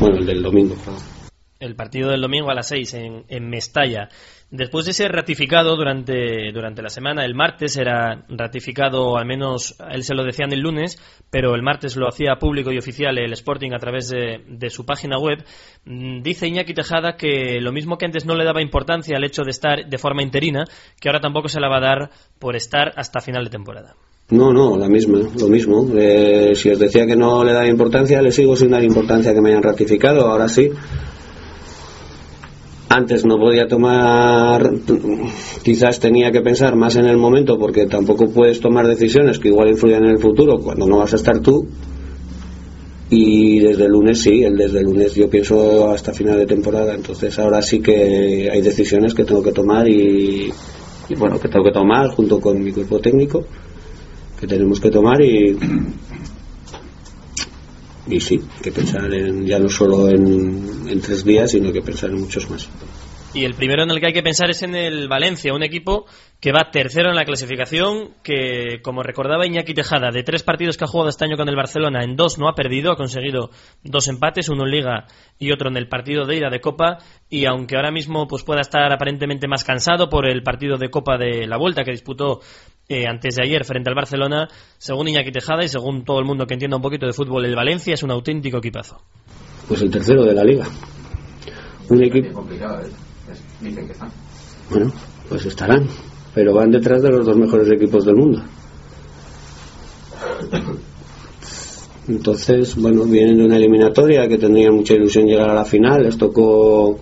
Bueno 0.00 0.18
el 0.18 0.26
del 0.26 0.42
domingo. 0.42 0.74
El 1.60 1.74
partido 1.74 2.10
del 2.10 2.20
domingo 2.20 2.50
a 2.50 2.54
las 2.54 2.68
6 2.68 2.94
en, 2.94 3.24
en 3.28 3.50
Mestalla 3.50 4.08
Después 4.50 4.86
de 4.86 4.94
ser 4.94 5.12
ratificado 5.12 5.76
durante, 5.76 6.50
durante 6.54 6.80
la 6.80 6.88
semana, 6.88 7.22
el 7.22 7.34
martes 7.34 7.76
era 7.76 8.24
ratificado, 8.30 9.18
al 9.18 9.26
menos 9.26 9.76
él 9.90 10.02
se 10.04 10.14
lo 10.14 10.24
decían 10.24 10.54
el 10.54 10.60
lunes, 10.60 10.98
pero 11.30 11.54
el 11.54 11.62
martes 11.62 11.96
lo 11.96 12.08
hacía 12.08 12.36
público 12.40 12.72
y 12.72 12.78
oficial 12.78 13.18
el 13.18 13.34
Sporting 13.34 13.72
a 13.72 13.78
través 13.78 14.08
de, 14.08 14.40
de 14.48 14.70
su 14.70 14.86
página 14.86 15.18
web, 15.18 15.44
mm, 15.84 16.22
dice 16.22 16.48
Iñaki 16.48 16.72
Tejada 16.72 17.16
que 17.16 17.60
lo 17.60 17.72
mismo 17.72 17.98
que 17.98 18.06
antes 18.06 18.24
no 18.24 18.34
le 18.34 18.46
daba 18.46 18.62
importancia 18.62 19.18
al 19.18 19.24
hecho 19.24 19.42
de 19.42 19.50
estar 19.50 19.86
de 19.86 19.98
forma 19.98 20.22
interina, 20.22 20.64
que 20.98 21.10
ahora 21.10 21.20
tampoco 21.20 21.48
se 21.48 21.60
la 21.60 21.68
va 21.68 21.76
a 21.76 21.80
dar 21.80 22.10
por 22.38 22.56
estar 22.56 22.92
hasta 22.96 23.20
final 23.20 23.44
de 23.44 23.50
temporada. 23.50 23.96
No, 24.30 24.50
no, 24.50 24.78
la 24.78 24.88
misma, 24.88 25.20
lo 25.38 25.48
mismo. 25.48 25.88
Eh, 25.94 26.52
si 26.54 26.70
os 26.70 26.78
decía 26.78 27.06
que 27.06 27.16
no 27.16 27.44
le 27.44 27.52
daba 27.52 27.66
importancia, 27.66 28.22
le 28.22 28.32
sigo 28.32 28.56
sin 28.56 28.70
dar 28.70 28.82
importancia 28.82 29.34
que 29.34 29.42
me 29.42 29.50
hayan 29.50 29.62
ratificado, 29.62 30.26
ahora 30.26 30.48
sí 30.48 30.70
antes 32.88 33.24
no 33.24 33.36
podía 33.36 33.68
tomar, 33.68 34.70
quizás 35.62 36.00
tenía 36.00 36.30
que 36.30 36.40
pensar 36.40 36.74
más 36.74 36.96
en 36.96 37.06
el 37.06 37.18
momento 37.18 37.58
porque 37.58 37.86
tampoco 37.86 38.30
puedes 38.30 38.60
tomar 38.60 38.86
decisiones 38.86 39.38
que 39.38 39.48
igual 39.48 39.68
influyan 39.68 40.04
en 40.04 40.12
el 40.12 40.18
futuro 40.18 40.58
cuando 40.58 40.86
no 40.86 40.98
vas 40.98 41.12
a 41.12 41.16
estar 41.16 41.40
tú. 41.40 41.66
Y 43.10 43.60
desde 43.60 43.86
el 43.86 43.92
lunes 43.92 44.20
sí, 44.20 44.42
el 44.42 44.56
desde 44.56 44.80
el 44.80 44.84
lunes 44.84 45.14
yo 45.14 45.30
pienso 45.30 45.90
hasta 45.90 46.12
final 46.12 46.36
de 46.38 46.46
temporada, 46.46 46.94
entonces 46.94 47.38
ahora 47.38 47.62
sí 47.62 47.80
que 47.80 48.50
hay 48.52 48.60
decisiones 48.60 49.14
que 49.14 49.24
tengo 49.24 49.42
que 49.42 49.52
tomar 49.52 49.88
y, 49.88 50.52
bueno, 51.16 51.40
que 51.40 51.48
tengo 51.48 51.64
que 51.64 51.72
tomar 51.72 52.08
junto 52.08 52.38
con 52.38 52.62
mi 52.62 52.70
cuerpo 52.70 52.98
técnico, 52.98 53.46
que 54.38 54.46
tenemos 54.46 54.78
que 54.78 54.90
tomar 54.90 55.22
y, 55.22 55.56
y 58.10 58.20
sí, 58.20 58.40
que 58.62 58.72
pensar 58.72 59.12
en, 59.12 59.46
ya 59.46 59.58
no 59.58 59.68
solo 59.68 60.08
en, 60.08 61.00
tres 61.00 61.24
días, 61.24 61.50
sino 61.50 61.72
que 61.72 61.82
pensar 61.82 62.10
en 62.10 62.20
muchos 62.20 62.48
más. 62.50 62.68
Y 63.38 63.44
el 63.44 63.54
primero 63.54 63.84
en 63.84 63.90
el 63.92 64.00
que 64.00 64.06
hay 64.06 64.12
que 64.12 64.24
pensar 64.24 64.50
es 64.50 64.64
en 64.64 64.74
el 64.74 65.06
Valencia, 65.06 65.54
un 65.54 65.62
equipo 65.62 66.06
que 66.40 66.50
va 66.50 66.72
tercero 66.72 67.10
en 67.10 67.14
la 67.14 67.24
clasificación, 67.24 68.14
que 68.24 68.80
como 68.82 69.04
recordaba 69.04 69.46
Iñaki 69.46 69.74
Tejada, 69.74 70.10
de 70.10 70.24
tres 70.24 70.42
partidos 70.42 70.76
que 70.76 70.82
ha 70.82 70.88
jugado 70.88 71.08
este 71.08 71.24
año 71.24 71.36
con 71.36 71.48
el 71.48 71.54
Barcelona, 71.54 72.02
en 72.02 72.16
dos 72.16 72.36
no 72.36 72.48
ha 72.48 72.56
perdido, 72.56 72.90
ha 72.90 72.96
conseguido 72.96 73.50
dos 73.84 74.08
empates, 74.08 74.48
uno 74.48 74.64
en 74.64 74.72
Liga 74.72 75.04
y 75.38 75.52
otro 75.52 75.70
en 75.70 75.76
el 75.76 75.86
partido 75.86 76.26
de 76.26 76.34
ida 76.34 76.50
de 76.50 76.60
Copa, 76.60 76.98
y 77.30 77.46
aunque 77.46 77.76
ahora 77.76 77.92
mismo 77.92 78.26
pues 78.26 78.42
pueda 78.42 78.60
estar 78.60 78.92
aparentemente 78.92 79.46
más 79.46 79.62
cansado 79.62 80.08
por 80.08 80.28
el 80.28 80.42
partido 80.42 80.76
de 80.76 80.90
Copa 80.90 81.16
de 81.16 81.46
la 81.46 81.58
Vuelta 81.58 81.84
que 81.84 81.92
disputó 81.92 82.40
eh, 82.88 83.06
antes 83.06 83.36
de 83.36 83.44
ayer 83.44 83.64
frente 83.64 83.88
al 83.88 83.94
Barcelona, 83.94 84.48
según 84.78 85.06
Iñaki 85.06 85.30
Tejada 85.30 85.62
y 85.62 85.68
según 85.68 86.02
todo 86.04 86.18
el 86.18 86.24
mundo 86.24 86.44
que 86.44 86.54
entienda 86.54 86.76
un 86.76 86.82
poquito 86.82 87.06
de 87.06 87.12
fútbol, 87.12 87.44
el 87.44 87.54
Valencia 87.54 87.94
es 87.94 88.02
un 88.02 88.10
auténtico 88.10 88.58
equipazo. 88.58 89.00
Pues 89.68 89.80
el 89.80 89.92
tercero 89.92 90.24
de 90.24 90.34
la 90.34 90.42
liga. 90.42 90.66
Un 91.88 92.02
equipo. 92.02 92.44
¿eh? 92.50 93.07
Bueno, 94.70 94.92
pues 95.28 95.46
estarán, 95.46 95.86
pero 96.34 96.54
van 96.54 96.70
detrás 96.70 97.02
de 97.02 97.10
los 97.10 97.26
dos 97.26 97.36
mejores 97.36 97.68
equipos 97.70 98.04
del 98.04 98.16
mundo. 98.16 98.42
Entonces, 102.08 102.74
bueno, 102.76 103.04
vienen 103.04 103.38
de 103.38 103.44
una 103.44 103.56
eliminatoria 103.56 104.26
que 104.26 104.38
tendría 104.38 104.70
mucha 104.70 104.94
ilusión 104.94 105.26
llegar 105.26 105.50
a 105.50 105.54
la 105.54 105.64
final. 105.64 106.04
Les 106.04 106.16
tocó 106.16 106.98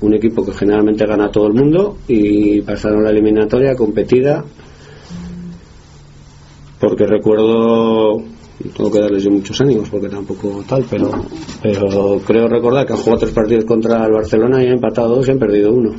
un 0.00 0.14
equipo 0.14 0.44
que 0.44 0.52
generalmente 0.52 1.06
gana 1.06 1.30
todo 1.30 1.46
el 1.46 1.54
mundo 1.54 1.98
y 2.08 2.60
pasaron 2.62 3.04
la 3.04 3.10
eliminatoria 3.10 3.74
competida 3.74 4.44
porque 6.80 7.06
recuerdo 7.06 8.22
tengo 8.68 8.90
que 8.90 9.00
darles 9.00 9.24
yo 9.24 9.30
muchos 9.30 9.60
ánimos 9.60 9.88
porque 9.88 10.08
tampoco 10.08 10.62
tal 10.68 10.84
pero 10.88 11.10
pero 11.62 12.20
creo 12.20 12.46
recordar 12.48 12.86
que 12.86 12.92
han 12.92 12.98
jugado 12.98 13.20
tres 13.20 13.32
partidos 13.32 13.64
contra 13.64 14.04
el 14.04 14.12
Barcelona 14.12 14.62
y 14.62 14.66
han 14.66 14.74
empatado 14.74 15.16
dos 15.16 15.28
y 15.28 15.30
han 15.30 15.38
perdido 15.38 15.72
uno. 15.72 15.92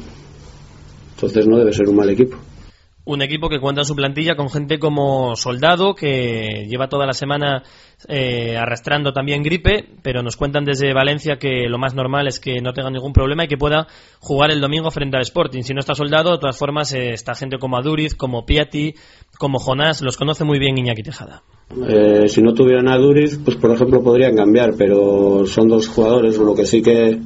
Entonces 1.16 1.48
no 1.48 1.58
debe 1.58 1.74
ser 1.74 1.90
un 1.90 1.96
mal 1.96 2.10
equipo 2.10 2.38
un 3.04 3.22
equipo 3.22 3.50
que 3.50 3.60
cuenta 3.60 3.82
en 3.82 3.86
su 3.86 3.96
plantilla 3.96 4.36
con 4.36 4.50
gente 4.50 4.78
como 4.78 5.36
Soldado, 5.36 5.96
que 5.96 6.68
lleva 6.70 6.88
toda 6.88 7.06
la 7.06 7.14
semana 7.14 7.64
eh, 8.08 8.56
arrastrando 8.58 9.12
también 9.12 9.42
gripe, 9.42 9.88
pero 10.04 10.22
nos 10.22 10.38
cuentan 10.38 10.66
desde 10.66 10.94
Valencia 10.94 11.38
que 11.38 11.68
lo 11.68 11.78
más 11.80 11.96
normal 11.96 12.28
es 12.28 12.40
que 12.40 12.62
no 12.62 12.74
tenga 12.74 12.92
ningún 12.92 13.14
problema 13.14 13.46
y 13.46 13.48
que 13.48 13.58
pueda 13.58 13.88
jugar 14.20 14.52
el 14.52 14.62
domingo 14.62 14.92
frente 14.92 15.18
al 15.18 15.24
Sporting. 15.24 15.64
Si 15.64 15.74
no 15.74 15.80
está 15.80 15.96
Soldado, 15.96 16.32
de 16.32 16.38
todas 16.38 16.58
formas, 16.58 16.94
eh, 16.94 17.14
está 17.14 17.34
gente 17.34 17.58
como 17.58 17.78
Aduriz, 17.78 18.16
como 18.16 18.46
Piatti, 18.46 18.94
como 19.38 19.58
Jonás, 19.58 20.02
los 20.02 20.18
conoce 20.18 20.44
muy 20.44 20.60
bien 20.60 20.78
Iñaki 20.78 21.04
Tejada. 21.04 21.42
Eh, 21.88 22.28
si 22.28 22.42
no 22.42 22.54
tuvieran 22.54 22.90
a 22.90 22.98
Duriz, 22.98 23.40
pues 23.44 23.56
por 23.56 23.72
ejemplo 23.72 24.04
podrían 24.04 24.36
cambiar, 24.36 24.74
pero 24.78 25.46
son 25.46 25.70
dos 25.70 25.88
jugadores, 25.88 26.38
lo 26.38 26.54
que 26.54 26.66
sí 26.66 26.82
que 26.82 27.18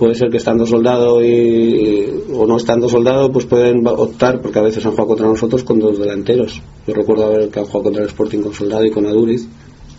puede 0.00 0.14
ser 0.14 0.30
que 0.30 0.38
estando 0.38 0.64
soldado 0.64 1.22
y, 1.22 2.10
o 2.32 2.46
no 2.46 2.56
estando 2.56 2.88
soldado 2.88 3.30
pues 3.30 3.44
pueden 3.44 3.86
optar 3.86 4.40
porque 4.40 4.58
a 4.58 4.62
veces 4.62 4.84
han 4.86 4.92
jugado 4.92 5.08
contra 5.08 5.26
nosotros 5.26 5.62
con 5.62 5.78
dos 5.78 5.98
delanteros. 5.98 6.62
Yo 6.86 6.94
recuerdo 6.94 7.26
haber 7.26 7.50
que 7.50 7.58
han 7.58 7.66
jugado 7.66 7.82
contra 7.84 8.02
el 8.04 8.08
Sporting 8.08 8.38
con 8.40 8.54
soldado 8.54 8.86
y 8.86 8.90
con 8.90 9.04
Aduriz. 9.06 9.46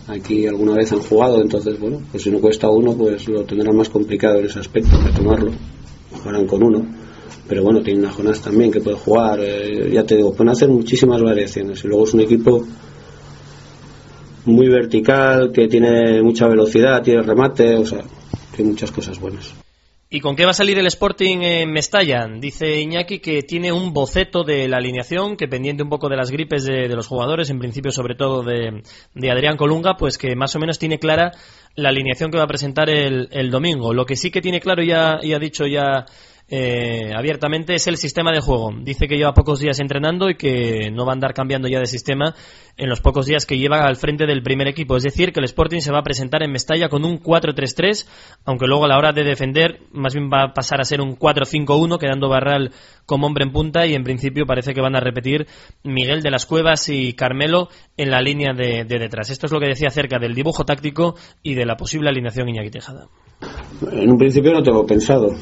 Aquí 0.08 0.44
alguna 0.48 0.74
vez 0.74 0.90
han 0.90 0.98
jugado 0.98 1.40
entonces 1.40 1.78
bueno 1.78 2.00
pues 2.10 2.24
si 2.24 2.32
no 2.32 2.40
cuesta 2.40 2.68
uno 2.68 2.94
pues 2.94 3.28
lo 3.28 3.44
tendrán 3.44 3.76
más 3.76 3.88
complicado 3.90 4.40
en 4.40 4.46
ese 4.46 4.58
aspecto 4.58 4.98
de 4.98 5.12
tomarlo. 5.12 5.52
Jugarán 6.10 6.48
con 6.48 6.64
uno. 6.64 6.84
Pero 7.46 7.62
bueno 7.62 7.80
tienen 7.80 8.04
a 8.04 8.10
Jonás 8.10 8.42
también 8.42 8.72
que 8.72 8.80
puede 8.80 8.96
jugar 8.96 9.38
eh, 9.40 9.88
ya 9.92 10.02
te 10.04 10.16
digo 10.16 10.32
pueden 10.32 10.50
hacer 10.50 10.68
muchísimas 10.68 11.22
variaciones. 11.22 11.84
Y 11.84 11.86
luego 11.86 12.02
es 12.06 12.14
un 12.14 12.22
equipo 12.22 12.64
muy 14.46 14.68
vertical 14.68 15.52
que 15.52 15.68
tiene 15.68 16.20
mucha 16.24 16.48
velocidad 16.48 17.00
tiene 17.02 17.22
remate 17.22 17.76
o 17.76 17.86
sea 17.86 18.02
tiene 18.56 18.72
muchas 18.72 18.90
cosas 18.90 19.20
buenas 19.20 19.54
¿Y 20.14 20.20
con 20.20 20.36
qué 20.36 20.44
va 20.44 20.50
a 20.50 20.54
salir 20.54 20.78
el 20.78 20.86
Sporting 20.88 21.38
en 21.40 21.72
Mestalla? 21.72 22.28
Dice 22.38 22.78
Iñaki 22.82 23.20
que 23.20 23.40
tiene 23.44 23.72
un 23.72 23.94
boceto 23.94 24.44
de 24.44 24.68
la 24.68 24.76
alineación, 24.76 25.38
que 25.38 25.48
pendiente 25.48 25.82
un 25.82 25.88
poco 25.88 26.10
de 26.10 26.18
las 26.18 26.30
gripes 26.30 26.64
de, 26.64 26.86
los 26.88 27.06
jugadores, 27.06 27.48
en 27.48 27.58
principio 27.58 27.90
sobre 27.92 28.14
todo 28.14 28.42
de, 28.42 28.82
Adrián 29.30 29.56
Colunga, 29.56 29.96
pues 29.96 30.18
que 30.18 30.36
más 30.36 30.54
o 30.54 30.58
menos 30.58 30.78
tiene 30.78 30.98
clara 30.98 31.32
la 31.76 31.88
alineación 31.88 32.30
que 32.30 32.36
va 32.36 32.44
a 32.44 32.46
presentar 32.46 32.90
el, 32.90 33.50
domingo. 33.50 33.94
Lo 33.94 34.04
que 34.04 34.16
sí 34.16 34.30
que 34.30 34.42
tiene 34.42 34.60
claro, 34.60 34.82
ya, 34.82 35.18
y 35.22 35.32
ha 35.32 35.38
dicho 35.38 35.66
ya 35.66 36.04
eh, 36.54 37.14
abiertamente 37.16 37.74
es 37.74 37.86
el 37.86 37.96
sistema 37.96 38.30
de 38.30 38.42
juego. 38.42 38.74
Dice 38.82 39.08
que 39.08 39.16
lleva 39.16 39.32
pocos 39.32 39.58
días 39.58 39.80
entrenando 39.80 40.28
y 40.28 40.34
que 40.34 40.90
no 40.92 41.06
va 41.06 41.12
a 41.12 41.14
andar 41.14 41.32
cambiando 41.32 41.66
ya 41.66 41.80
de 41.80 41.86
sistema 41.86 42.34
en 42.76 42.90
los 42.90 43.00
pocos 43.00 43.24
días 43.24 43.46
que 43.46 43.56
lleva 43.56 43.86
al 43.86 43.96
frente 43.96 44.26
del 44.26 44.42
primer 44.42 44.68
equipo. 44.68 44.98
Es 44.98 45.02
decir, 45.02 45.32
que 45.32 45.40
el 45.40 45.46
Sporting 45.46 45.80
se 45.80 45.90
va 45.90 46.00
a 46.00 46.02
presentar 46.02 46.42
en 46.42 46.52
Mestalla 46.52 46.90
con 46.90 47.06
un 47.06 47.18
4-3-3, 47.18 48.06
aunque 48.44 48.66
luego 48.66 48.84
a 48.84 48.88
la 48.88 48.98
hora 48.98 49.12
de 49.12 49.24
defender 49.24 49.80
más 49.92 50.12
bien 50.12 50.28
va 50.30 50.42
a 50.42 50.52
pasar 50.52 50.78
a 50.82 50.84
ser 50.84 51.00
un 51.00 51.16
4-5-1, 51.16 51.98
quedando 51.98 52.28
Barral 52.28 52.72
como 53.06 53.28
hombre 53.28 53.46
en 53.46 53.52
punta 53.52 53.86
y 53.86 53.94
en 53.94 54.04
principio 54.04 54.44
parece 54.44 54.74
que 54.74 54.82
van 54.82 54.94
a 54.94 55.00
repetir 55.00 55.46
Miguel 55.84 56.20
de 56.20 56.30
las 56.30 56.44
Cuevas 56.44 56.86
y 56.90 57.14
Carmelo 57.14 57.68
en 57.96 58.10
la 58.10 58.20
línea 58.20 58.52
de, 58.52 58.84
detrás. 58.84 59.30
Esto 59.30 59.46
es 59.46 59.52
lo 59.52 59.58
que 59.58 59.68
decía 59.68 59.88
acerca 59.88 60.18
del 60.18 60.34
dibujo 60.34 60.66
táctico 60.66 61.14
y 61.42 61.54
de 61.54 61.64
la 61.64 61.78
posible 61.78 62.10
alineación 62.10 62.50
Iñaki 62.50 62.70
Tejada. 62.70 63.06
En 63.90 64.10
un 64.10 64.18
principio 64.18 64.52
no 64.52 64.62
tengo 64.62 64.84
pensado 64.84 65.34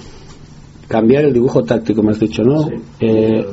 cambiar 0.90 1.24
el 1.24 1.32
dibujo 1.32 1.62
táctico, 1.62 2.02
me 2.02 2.10
has 2.10 2.18
dicho, 2.18 2.42
¿no? 2.42 2.68
Eh, 2.98 3.46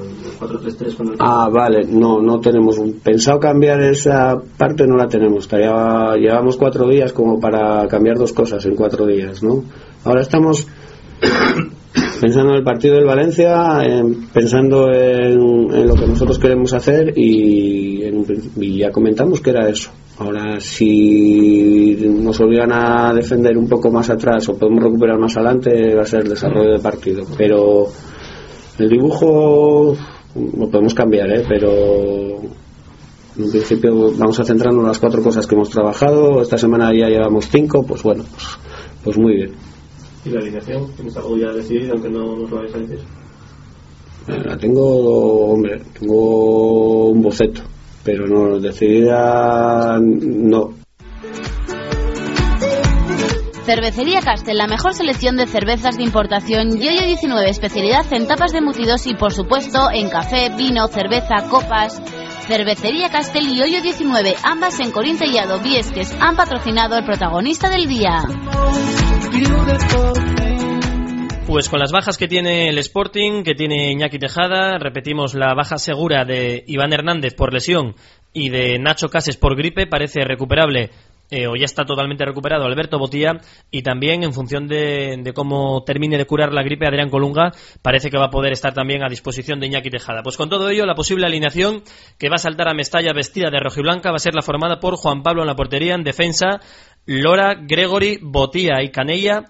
ah, 1.19 1.47
vale, 1.53 1.85
no, 1.85 2.19
no 2.19 2.39
tenemos 2.39 2.79
pensado 3.03 3.39
cambiar 3.39 3.79
esa 3.83 4.41
parte, 4.57 4.87
no 4.87 4.97
la 4.97 5.07
tenemos. 5.07 5.47
llevamos 5.47 6.57
cuatro 6.57 6.89
días 6.89 7.13
como 7.13 7.39
para 7.39 7.87
cambiar 7.87 8.17
dos 8.17 8.33
cosas 8.33 8.65
en 8.65 8.75
cuatro 8.75 9.05
días, 9.05 9.43
¿no? 9.43 9.63
Ahora 10.03 10.21
estamos 10.21 10.67
pensando 12.21 12.53
en 12.53 12.57
el 12.57 12.63
partido 12.63 12.95
del 12.95 13.05
Valencia, 13.05 13.83
pensando 14.33 14.91
en, 14.91 15.87
lo 15.87 15.93
que 15.93 16.07
nosotros 16.07 16.39
queremos 16.39 16.73
hacer 16.73 17.13
y, 17.15 18.03
y 18.55 18.77
ya 18.79 18.91
comentamos 18.91 19.41
que 19.41 19.51
era 19.51 19.69
eso. 19.69 19.91
Ahora, 20.19 20.59
si 20.59 21.95
nos 22.09 22.39
obligan 22.41 22.71
a 22.71 23.13
defender 23.13 23.55
un 23.55 23.69
poco 23.69 23.91
más 23.91 24.09
atrás 24.09 24.49
o 24.49 24.57
podemos 24.57 24.83
recuperar 24.83 25.19
más 25.19 25.37
adelante, 25.37 25.93
va 25.93 26.01
a 26.01 26.05
ser 26.05 26.21
el 26.21 26.29
desarrollo 26.29 26.71
del 26.71 26.81
partido. 26.81 27.23
Pero 27.37 27.85
el 28.79 28.89
dibujo 28.89 29.95
lo 30.35 30.69
podemos 30.71 30.95
cambiar, 30.95 31.29
¿eh? 31.29 31.43
pero 31.47 32.39
en 33.37 33.51
principio 33.51 34.11
vamos 34.17 34.39
a 34.39 34.43
centrarnos 34.43 34.81
en 34.81 34.87
las 34.87 34.99
cuatro 34.99 35.21
cosas 35.21 35.45
que 35.45 35.53
hemos 35.53 35.69
trabajado. 35.69 36.41
Esta 36.41 36.57
semana 36.57 36.91
ya 36.93 37.09
llevamos 37.09 37.47
cinco, 37.47 37.83
pues 37.83 38.01
bueno, 38.01 38.23
pues, 38.31 38.45
pues 39.03 39.17
muy 39.19 39.35
bien. 39.35 39.51
¿Y 40.25 40.29
la 40.29 40.39
alineación? 40.39 40.93
¿Tienes 40.95 41.15
algo 41.15 41.37
ya 41.37 41.53
decidido, 41.53 41.93
aunque 41.93 42.09
no 42.09 42.35
nos 42.37 42.49
lo 42.49 42.57
vais 42.57 42.73
a 42.73 42.79
decir? 42.79 42.99
La 44.27 44.57
tengo, 44.57 45.53
hombre, 45.53 45.79
tengo 45.99 47.09
un 47.09 47.21
boceto 47.21 47.61
pero 48.07 48.25
no, 48.25 48.57
decidida 48.57 49.99
no. 49.99 50.69
Cervecería 53.65 54.21
Castel, 54.21 54.57
la 54.57 54.67
mejor 54.67 54.93
selección 54.93 55.35
de 55.35 55.45
cervezas 55.45 55.97
de 55.97 56.03
importación, 56.03 56.79
Yoyo 56.79 57.05
19, 57.05 57.49
especialidad 57.49 58.05
en 58.13 58.25
tapas 58.25 58.53
de 58.53 58.61
mutidos 58.61 59.05
y 59.07 59.13
por 59.13 59.33
supuesto 59.33 59.91
en 59.91 60.09
café, 60.09 60.49
vino, 60.57 60.87
cerveza, 60.87 61.49
copas. 61.49 62.01
Cervecería 62.47 63.09
Castel 63.09 63.49
y 63.49 63.57
Yoyo 63.57 63.81
19, 63.81 64.35
ambas 64.41 64.79
en 64.79 64.91
Corín 64.91 65.17
Tellado, 65.17 65.59
Viesques, 65.59 66.15
han 66.21 66.37
patrocinado 66.37 66.95
el 66.97 67.03
protagonista 67.03 67.69
del 67.69 67.89
día. 67.89 68.23
Pues 71.47 71.69
con 71.69 71.79
las 71.79 71.93
bajas 71.93 72.17
que 72.17 72.27
tiene 72.27 72.67
el 72.67 72.77
Sporting, 72.77 73.43
que 73.43 73.55
tiene 73.55 73.93
Iñaki 73.93 74.19
Tejada, 74.19 74.77
repetimos 74.79 75.33
la 75.33 75.53
baja 75.53 75.77
segura 75.77 76.25
de 76.25 76.65
Iván 76.67 76.91
Hernández 76.91 77.35
por 77.35 77.53
lesión 77.53 77.95
y 78.33 78.49
de 78.49 78.77
Nacho 78.79 79.07
Cases 79.07 79.37
por 79.37 79.55
gripe, 79.55 79.87
parece 79.87 80.25
recuperable 80.25 80.89
eh, 81.31 81.47
o 81.47 81.55
ya 81.55 81.63
está 81.63 81.85
totalmente 81.85 82.25
recuperado 82.25 82.65
Alberto 82.65 82.99
Botía 82.99 83.39
y 83.71 83.81
también 83.81 84.23
en 84.23 84.33
función 84.33 84.67
de, 84.67 85.31
cómo 85.33 85.85
termine 85.85 86.17
de 86.17 86.25
curar 86.25 86.51
la 86.51 86.63
gripe 86.63 86.85
Adrián 86.85 87.09
Colunga 87.09 87.53
parece 87.81 88.09
que 88.09 88.17
va 88.17 88.25
a 88.25 88.29
poder 88.29 88.51
estar 88.51 88.73
también 88.73 89.01
a 89.05 89.09
disposición 89.09 89.61
de 89.61 89.67
Iñaki 89.67 89.89
Tejada. 89.89 90.23
Pues 90.23 90.35
con 90.35 90.49
todo 90.49 90.69
ello 90.69 90.85
la 90.85 90.95
posible 90.95 91.27
alineación 91.27 91.81
que 92.19 92.27
va 92.27 92.35
a 92.35 92.39
saltar 92.39 92.67
a 92.67 92.73
Mestalla 92.73 93.13
vestida 93.13 93.49
de 93.49 93.61
rojo 93.61 93.79
y 93.79 93.83
blanca 93.83 94.09
va 94.09 94.17
a 94.17 94.19
ser 94.19 94.35
la 94.35 94.41
formada 94.41 94.81
por 94.81 94.97
Juan 94.97 95.23
Pablo 95.23 95.43
en 95.43 95.47
la 95.47 95.55
portería 95.55 95.95
en 95.95 96.03
defensa, 96.03 96.59
Lora, 97.05 97.55
Gregory, 97.55 98.19
Botía 98.21 98.83
y 98.83 98.91
Canella 98.91 99.45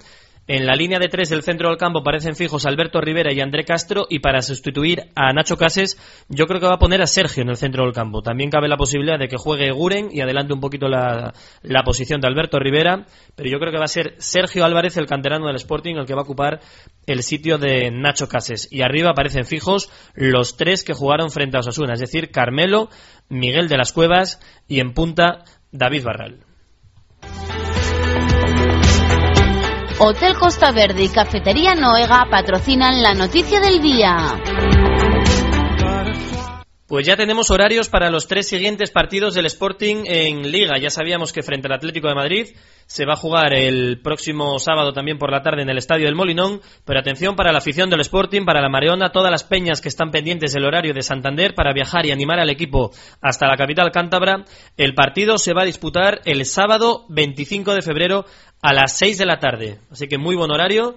en 0.48 0.66
la 0.66 0.76
línea 0.76 0.98
de 0.98 1.10
tres 1.10 1.30
del 1.30 1.44
centro 1.44 1.70
del 1.70 1.78
campo 1.78 2.04
parecen 2.04 2.36
fijos 2.36 2.66
Alberto 2.66 3.02
Rivera 3.02 3.34
y 3.34 3.42
André 3.42 3.66
Castro 3.66 4.08
y 4.10 4.20
para 4.20 4.42
sustituir 4.42 5.10
a 5.14 5.34
Nacho 5.34 5.58
Cases 5.58 5.98
yo 6.30 6.46
creo 6.46 6.62
que 6.62 6.68
va 6.68 6.76
a 6.76 6.80
poner 6.80 7.02
a 7.02 7.08
Sergio 7.08 7.44
en 7.44 7.50
el 7.50 7.58
centro 7.58 7.84
del 7.84 7.94
campo. 7.94 8.22
También 8.22 8.50
cabe 8.50 8.70
la 8.70 8.78
posibilidad 8.78 9.20
de 9.20 9.28
que 9.28 9.36
juegue 9.36 9.72
Guren 9.72 10.08
y 10.12 10.22
adelante 10.22 10.54
un 10.54 10.62
poquito 10.62 10.88
la, 10.88 11.34
la 11.64 11.84
posición 11.84 12.22
de 12.22 12.28
Alberto 12.28 12.60
Rivera, 12.60 13.06
pero 13.36 13.50
yo 13.50 13.60
creo 13.60 13.74
que 13.74 13.78
va 13.78 13.86
a 13.86 13.90
ser 13.90 14.16
Sergio 14.20 14.64
Álvarez, 14.64 14.96
el 14.96 15.06
canterano 15.06 15.48
del 15.48 15.58
Sporting, 15.58 15.96
el 15.96 16.06
que 16.06 16.14
va 16.14 16.22
a 16.22 16.24
ocupar 16.24 16.62
el 17.06 17.24
sitio 17.24 17.58
de 17.58 17.92
Nacho 17.92 18.30
Cases. 18.30 18.70
Y 18.72 18.84
arriba 18.84 19.12
aparecen 19.12 19.46
fijos 19.46 19.92
los 20.14 20.56
tres 20.56 20.86
que 20.86 20.94
jugaron 20.94 21.30
frente 21.30 21.58
a 21.58 21.60
Osasuna, 21.60 21.94
es 21.94 22.00
decir, 22.00 22.32
Carmelo, 22.32 22.90
Miguel 23.28 23.68
de 23.68 23.78
las 23.78 23.92
Cuevas 23.92 24.40
y 24.68 24.80
en 24.80 24.94
punta 24.94 25.44
David 25.72 26.06
Barral. 26.06 26.40
Hotel 30.00 30.36
Costa 30.38 30.72
Verde 30.72 31.06
y 31.06 31.10
Cafetería 31.10 31.74
Noega 31.74 32.28
patrocinan 32.30 33.02
la 33.02 33.16
noticia 33.16 33.60
del 33.60 33.82
día. 33.82 34.16
Pues 36.88 37.06
ya 37.06 37.18
tenemos 37.18 37.52
horarios 37.52 37.90
para 37.90 38.10
los 38.10 38.28
tres 38.28 38.48
siguientes 38.48 38.92
partidos 38.92 39.34
del 39.34 39.46
Sporting 39.48 40.06
en 40.06 40.50
Liga. 40.50 40.78
Ya 40.80 40.90
sabíamos 40.90 41.34
que 41.34 41.44
frente 41.44 41.68
al 41.68 41.74
Atlético 41.74 42.08
de 42.08 42.16
Madrid 42.16 42.48
se 42.86 43.06
va 43.06 43.12
a 43.12 43.18
jugar 43.18 43.54
el 43.54 44.00
próximo 44.02 44.58
sábado 44.58 44.94
también 44.94 45.18
por 45.18 45.30
la 45.30 45.42
tarde 45.42 45.64
en 45.64 45.70
el 45.70 45.80
Estadio 45.80 46.06
del 46.06 46.16
Molinón, 46.16 46.62
pero 46.86 47.02
atención 47.02 47.36
para 47.36 47.52
la 47.52 47.58
afición 47.58 47.90
del 47.90 48.00
Sporting, 48.00 48.46
para 48.46 48.62
la 48.62 48.70
Mareona, 48.70 49.12
todas 49.12 49.30
las 49.30 49.44
peñas 49.44 49.82
que 49.82 49.90
están 49.90 50.12
pendientes 50.12 50.54
del 50.54 50.64
horario 50.64 50.94
de 50.94 51.02
Santander 51.02 51.56
para 51.56 51.74
viajar 51.74 52.06
y 52.06 52.12
animar 52.12 52.40
al 52.40 52.50
equipo 52.50 52.92
hasta 53.20 53.48
la 53.48 53.58
capital 53.58 53.92
cántabra. 53.92 54.46
El 54.78 54.96
partido 54.96 55.40
se 55.40 55.52
va 55.54 55.64
a 55.64 55.66
disputar 55.66 56.22
el 56.24 56.46
sábado 56.46 57.04
25 57.10 57.74
de 57.74 57.82
febrero 57.82 58.24
a 58.62 58.72
las 58.72 58.98
6 58.98 59.18
de 59.18 59.26
la 59.26 59.40
tarde, 59.40 59.80
así 59.92 60.08
que 60.08 60.18
muy 60.18 60.38
buen 60.38 60.52
horario 60.52 60.96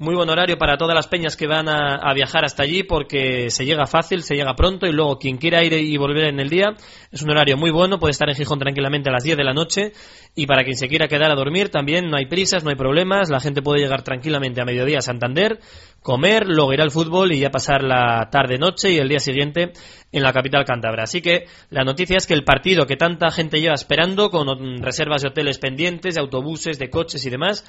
muy 0.00 0.14
buen 0.14 0.30
horario 0.30 0.56
para 0.56 0.78
todas 0.78 0.94
las 0.94 1.08
peñas 1.08 1.36
que 1.36 1.46
van 1.46 1.68
a, 1.68 2.14
viajar 2.14 2.42
hasta 2.46 2.62
allí 2.62 2.84
porque 2.84 3.50
se 3.50 3.66
llega 3.66 3.84
fácil, 3.84 4.22
se 4.22 4.34
llega 4.34 4.54
pronto 4.54 4.86
y 4.86 4.92
luego 4.92 5.18
quien 5.18 5.36
quiera 5.36 5.62
ir 5.62 5.74
y 5.74 5.94
volver 5.98 6.24
en 6.24 6.40
el 6.40 6.48
día 6.48 6.68
es 7.12 7.20
un 7.20 7.30
horario 7.30 7.58
muy 7.58 7.70
bueno, 7.70 7.98
puede 7.98 8.12
estar 8.12 8.26
en 8.30 8.34
Gijón 8.34 8.58
tranquilamente 8.58 9.10
a 9.10 9.12
las 9.12 9.24
10 9.24 9.36
de 9.36 9.44
la 9.44 9.52
noche 9.52 9.92
y 10.34 10.46
para 10.46 10.64
quien 10.64 10.76
se 10.78 10.88
quiera 10.88 11.06
quedar 11.06 11.30
a 11.30 11.34
dormir 11.34 11.68
también 11.68 12.08
no 12.08 12.16
hay 12.16 12.24
prisas, 12.24 12.64
no 12.64 12.70
hay 12.70 12.76
problemas, 12.76 13.28
la 13.28 13.40
gente 13.40 13.60
puede 13.60 13.82
llegar 13.82 14.02
tranquilamente 14.02 14.62
a 14.62 14.64
mediodía 14.64 14.98
a 14.98 15.02
Santander, 15.02 15.60
comer, 16.00 16.46
luego 16.46 16.72
ir 16.72 16.80
al 16.80 16.90
fútbol 16.90 17.32
y 17.32 17.40
ya 17.40 17.50
pasar 17.50 17.82
la 17.82 18.30
tarde-noche 18.32 18.92
y 18.92 18.96
el 18.96 19.08
día 19.08 19.20
siguiente 19.20 19.72
en 20.12 20.22
la 20.22 20.32
capital 20.32 20.64
cántabra. 20.64 21.02
Así 21.02 21.20
que 21.20 21.44
la 21.68 21.84
noticia 21.84 22.16
es 22.16 22.26
que 22.26 22.32
el 22.32 22.44
partido 22.44 22.86
que 22.86 22.96
tanta 22.96 23.30
gente 23.30 23.60
lleva 23.60 23.74
esperando 23.74 24.30
con 24.30 24.78
reservas 24.82 25.20
de 25.20 25.28
hoteles 25.28 25.58
pendientes, 25.58 26.14
de 26.14 26.22
autobuses, 26.22 26.78
de 26.78 26.88
coches 26.88 27.26
y 27.26 27.30
demás, 27.30 27.64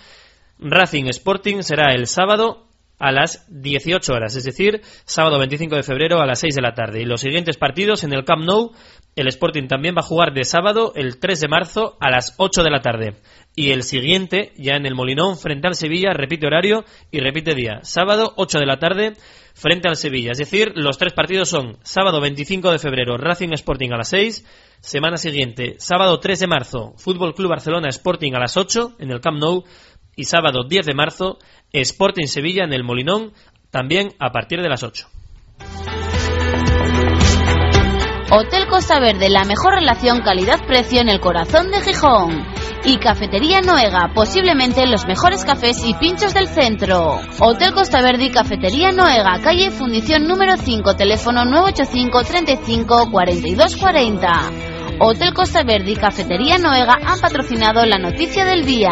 Racing 0.61 1.05
Sporting 1.05 1.63
será 1.63 1.93
el 1.93 2.05
sábado 2.07 2.67
a 2.99 3.11
las 3.11 3.47
18 3.49 4.13
horas, 4.13 4.35
es 4.35 4.43
decir, 4.43 4.81
sábado 5.05 5.39
25 5.39 5.75
de 5.75 5.81
febrero 5.81 6.21
a 6.21 6.27
las 6.27 6.39
6 6.39 6.53
de 6.53 6.61
la 6.61 6.75
tarde. 6.75 7.01
Y 7.01 7.05
los 7.05 7.21
siguientes 7.21 7.57
partidos 7.57 8.03
en 8.03 8.13
el 8.13 8.23
Camp 8.23 8.45
Nou, 8.45 8.73
el 9.15 9.27
Sporting 9.27 9.67
también 9.67 9.95
va 9.95 10.01
a 10.01 10.07
jugar 10.07 10.33
de 10.33 10.43
sábado 10.43 10.93
el 10.95 11.19
3 11.19 11.41
de 11.41 11.47
marzo 11.47 11.97
a 11.99 12.11
las 12.11 12.35
8 12.37 12.61
de 12.61 12.69
la 12.69 12.81
tarde. 12.81 13.15
Y 13.55 13.71
el 13.71 13.81
siguiente, 13.81 14.53
ya 14.55 14.75
en 14.75 14.85
el 14.85 14.93
Molinón, 14.93 15.35
frente 15.35 15.67
al 15.67 15.73
Sevilla, 15.73 16.13
repite 16.13 16.45
horario 16.45 16.85
y 17.09 17.19
repite 17.19 17.55
día. 17.55 17.79
Sábado 17.81 18.33
8 18.37 18.59
de 18.59 18.65
la 18.67 18.77
tarde 18.77 19.13
frente 19.55 19.87
al 19.87 19.95
Sevilla. 19.95 20.31
Es 20.31 20.37
decir, 20.37 20.71
los 20.75 20.99
tres 20.99 21.13
partidos 21.13 21.49
son 21.49 21.77
sábado 21.83 22.21
25 22.21 22.71
de 22.71 22.79
febrero, 22.79 23.17
Racing 23.17 23.51
Sporting 23.53 23.89
a 23.91 23.97
las 23.97 24.09
6. 24.09 24.45
Semana 24.79 25.17
siguiente, 25.17 25.75
sábado 25.77 26.19
3 26.19 26.39
de 26.39 26.47
marzo, 26.47 26.93
Fútbol 26.97 27.35
Club 27.35 27.49
Barcelona 27.49 27.89
Sporting 27.89 28.33
a 28.33 28.39
las 28.39 28.57
8 28.57 28.95
en 28.97 29.11
el 29.11 29.21
Camp 29.21 29.37
Nou 29.37 29.63
y 30.21 30.23
sábado 30.23 30.63
10 30.69 30.85
de 30.85 30.93
marzo 30.93 31.39
Sporting 31.73 32.27
Sevilla 32.27 32.63
en 32.63 32.73
el 32.73 32.83
Molinón, 32.83 33.33
también 33.71 34.09
a 34.19 34.31
partir 34.31 34.61
de 34.61 34.69
las 34.69 34.83
8. 34.83 35.07
Hotel 38.33 38.67
Costa 38.69 38.99
Verde, 38.99 39.29
la 39.29 39.43
mejor 39.43 39.73
relación 39.73 40.21
calidad-precio 40.21 41.01
en 41.01 41.09
el 41.09 41.19
corazón 41.19 41.71
de 41.71 41.81
Gijón. 41.81 42.45
Y 42.85 42.97
Cafetería 42.97 43.61
Noega, 43.61 44.11
posiblemente 44.13 44.87
los 44.87 45.05
mejores 45.05 45.43
cafés 45.43 45.83
y 45.85 45.93
pinchos 45.95 46.33
del 46.33 46.47
centro. 46.47 47.19
Hotel 47.39 47.73
Costa 47.73 48.01
Verde 48.01 48.25
y 48.25 48.31
Cafetería 48.31 48.91
Noega, 48.91 49.39
calle 49.43 49.69
Fundición 49.71 50.27
número 50.27 50.55
5, 50.55 50.95
teléfono 50.95 51.45
985 51.45 52.23
35 52.23 53.11
42 53.11 53.75
40. 53.75 54.80
Hotel 55.03 55.33
Costa 55.33 55.63
Verde 55.63 55.91
y 55.91 55.95
Cafetería 55.95 56.59
Noega 56.59 56.99
han 57.03 57.19
patrocinado 57.19 57.83
la 57.87 57.97
noticia 57.97 58.45
del 58.45 58.65
día. 58.65 58.91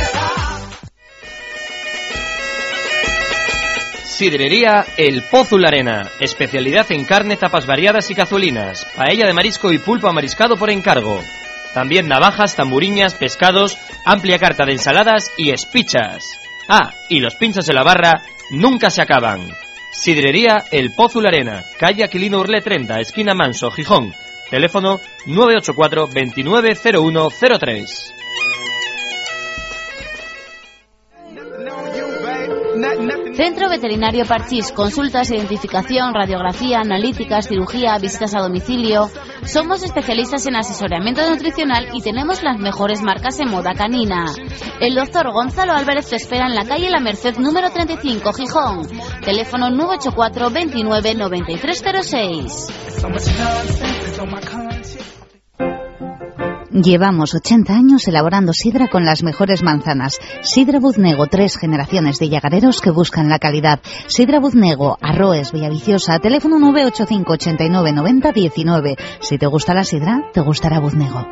Sidrería 4.21 4.85
El 4.97 5.23
Pozo 5.23 5.57
La 5.57 5.69
Arena. 5.69 6.07
Especialidad 6.19 6.91
en 6.91 7.05
carne, 7.05 7.37
tapas 7.37 7.65
variadas 7.65 8.11
y 8.11 8.13
cazuelinas. 8.13 8.85
Paella 8.95 9.25
de 9.25 9.33
marisco 9.33 9.71
y 9.71 9.79
pulpo 9.79 10.13
mariscado 10.13 10.57
por 10.57 10.69
encargo. 10.69 11.19
También 11.73 12.07
navajas, 12.07 12.55
tamburiñas, 12.55 13.15
pescados, 13.15 13.79
amplia 14.05 14.37
carta 14.37 14.63
de 14.63 14.73
ensaladas 14.73 15.31
y 15.37 15.49
espichas. 15.49 16.39
Ah, 16.69 16.93
y 17.09 17.19
los 17.19 17.33
pinchos 17.33 17.65
de 17.65 17.73
la 17.73 17.81
barra 17.81 18.21
nunca 18.51 18.91
se 18.91 19.01
acaban. 19.01 19.47
Sidrería 19.91 20.65
El 20.71 20.91
Pozo 20.91 21.19
La 21.19 21.29
Arena. 21.29 21.63
Calle 21.79 22.03
Aquilino 22.03 22.41
Urle 22.41 22.61
30, 22.61 22.99
esquina 22.99 23.33
Manso, 23.33 23.71
Gijón. 23.71 24.13
Teléfono 24.51 24.99
984 25.25 26.09
290103. 26.13 28.13
Centro 33.43 33.69
Veterinario 33.69 34.23
Parchís, 34.27 34.71
consultas, 34.71 35.31
identificación, 35.31 36.13
radiografía, 36.13 36.81
analíticas, 36.81 37.47
cirugía, 37.47 37.97
visitas 37.97 38.35
a 38.35 38.39
domicilio. 38.39 39.09
Somos 39.45 39.81
especialistas 39.81 40.45
en 40.45 40.57
asesoramiento 40.57 41.27
nutricional 41.27 41.87
y 41.91 42.03
tenemos 42.03 42.43
las 42.43 42.59
mejores 42.59 43.01
marcas 43.01 43.39
en 43.39 43.49
moda 43.49 43.73
canina. 43.73 44.25
El 44.79 44.93
doctor 44.93 45.31
Gonzalo 45.31 45.73
Álvarez 45.73 46.07
te 46.07 46.17
espera 46.17 46.45
en 46.45 46.53
la 46.53 46.65
calle 46.65 46.91
La 46.91 46.99
Merced 46.99 47.37
número 47.37 47.71
35, 47.71 48.31
Gijón. 48.31 48.87
Teléfono 49.25 49.71
984 49.71 50.51
29 50.51 51.15
9306. 51.15 52.67
Llevamos 56.73 57.35
80 57.35 57.73
años 57.73 58.07
elaborando 58.07 58.53
sidra 58.53 58.87
con 58.87 59.03
las 59.03 59.23
mejores 59.23 59.61
manzanas. 59.61 60.19
Sidra 60.41 60.79
Buznego, 60.79 61.27
tres 61.27 61.57
generaciones 61.57 62.17
de 62.17 62.29
llagareros 62.29 62.79
que 62.79 62.91
buscan 62.91 63.27
la 63.27 63.39
calidad. 63.39 63.81
Sidra 64.07 64.39
Buznego, 64.39 64.97
Arroes, 65.01 65.51
Villaviciosa, 65.51 66.19
teléfono 66.19 66.59
985 66.59 67.33
89 67.33 67.91
90 67.91 68.31
19. 68.31 68.95
Si 69.19 69.37
te 69.37 69.47
gusta 69.47 69.73
la 69.73 69.83
sidra, 69.83 70.29
te 70.33 70.39
gustará 70.39 70.79
Buznego. 70.79 71.27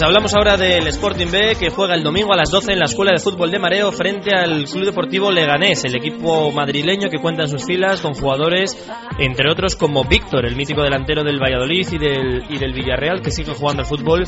Pues 0.00 0.08
hablamos 0.08 0.34
ahora 0.34 0.56
del 0.56 0.86
Sporting 0.86 1.26
B 1.30 1.56
que 1.60 1.68
juega 1.68 1.94
el 1.94 2.02
domingo 2.02 2.32
a 2.32 2.36
las 2.38 2.50
12 2.50 2.72
en 2.72 2.78
la 2.78 2.86
Escuela 2.86 3.12
de 3.12 3.22
Fútbol 3.22 3.50
de 3.50 3.58
Mareo 3.58 3.92
frente 3.92 4.34
al 4.34 4.64
Club 4.64 4.86
Deportivo 4.86 5.30
Leganés, 5.30 5.84
el 5.84 5.94
equipo 5.94 6.50
madrileño 6.52 7.10
que 7.10 7.18
cuenta 7.18 7.42
en 7.42 7.50
sus 7.50 7.66
filas 7.66 8.00
con 8.00 8.14
jugadores, 8.14 8.82
entre 9.18 9.52
otros 9.52 9.76
como 9.76 10.04
Víctor, 10.04 10.46
el 10.46 10.56
mítico 10.56 10.82
delantero 10.82 11.22
del 11.22 11.38
Valladolid 11.38 11.86
y 11.92 11.98
del, 11.98 12.44
y 12.48 12.56
del 12.56 12.72
Villarreal 12.72 13.20
que 13.20 13.30
sigue 13.30 13.52
jugando 13.52 13.82
al 13.82 13.88
fútbol 13.88 14.24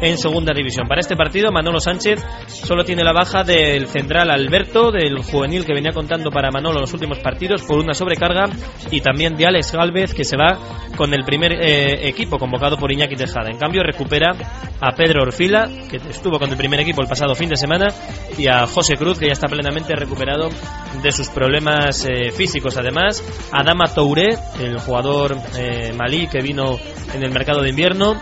en 0.00 0.18
segunda 0.18 0.52
división. 0.52 0.88
Para 0.88 1.00
este 1.00 1.14
partido 1.14 1.52
Manolo 1.52 1.78
Sánchez 1.78 2.20
solo 2.48 2.82
tiene 2.84 3.04
la 3.04 3.12
baja 3.12 3.44
del 3.44 3.86
central 3.86 4.28
Alberto, 4.28 4.90
del 4.90 5.22
juvenil 5.22 5.64
que 5.64 5.72
venía 5.72 5.92
contando 5.92 6.30
para 6.32 6.50
Manolo 6.50 6.80
los 6.80 6.94
últimos 6.94 7.20
partidos 7.20 7.62
por 7.62 7.78
una 7.78 7.94
sobrecarga 7.94 8.46
y 8.90 9.00
también 9.00 9.36
de 9.36 9.46
Alex 9.46 9.70
Galvez 9.70 10.14
que 10.14 10.24
se 10.24 10.36
va 10.36 10.58
con 10.96 11.14
el 11.14 11.22
primer 11.22 11.52
eh, 11.52 12.08
equipo 12.08 12.38
convocado 12.38 12.76
por 12.76 12.90
Iñaki 12.90 13.14
Tejada. 13.14 13.50
En 13.50 13.58
cambio 13.58 13.84
recupera 13.84 14.32
a 14.80 14.90
Pedro 14.96 15.11
Orfila, 15.18 15.68
que 15.88 15.96
estuvo 15.96 16.38
con 16.38 16.50
el 16.50 16.56
primer 16.56 16.80
equipo 16.80 17.02
el 17.02 17.08
pasado 17.08 17.34
fin 17.34 17.48
de 17.48 17.56
semana, 17.56 17.88
y 18.38 18.46
a 18.46 18.66
José 18.66 18.96
Cruz, 18.96 19.18
que 19.18 19.26
ya 19.26 19.32
está 19.32 19.48
plenamente 19.48 19.94
recuperado 19.94 20.48
de 21.02 21.12
sus 21.12 21.28
problemas 21.28 22.06
eh, 22.06 22.30
físicos. 22.30 22.76
Además, 22.76 23.22
a 23.52 23.62
Dama 23.62 23.86
Touré, 23.94 24.36
el 24.60 24.78
jugador 24.78 25.36
eh, 25.56 25.92
malí 25.96 26.26
que 26.26 26.40
vino 26.40 26.76
en 27.14 27.22
el 27.22 27.30
mercado 27.32 27.60
de 27.60 27.70
invierno, 27.70 28.14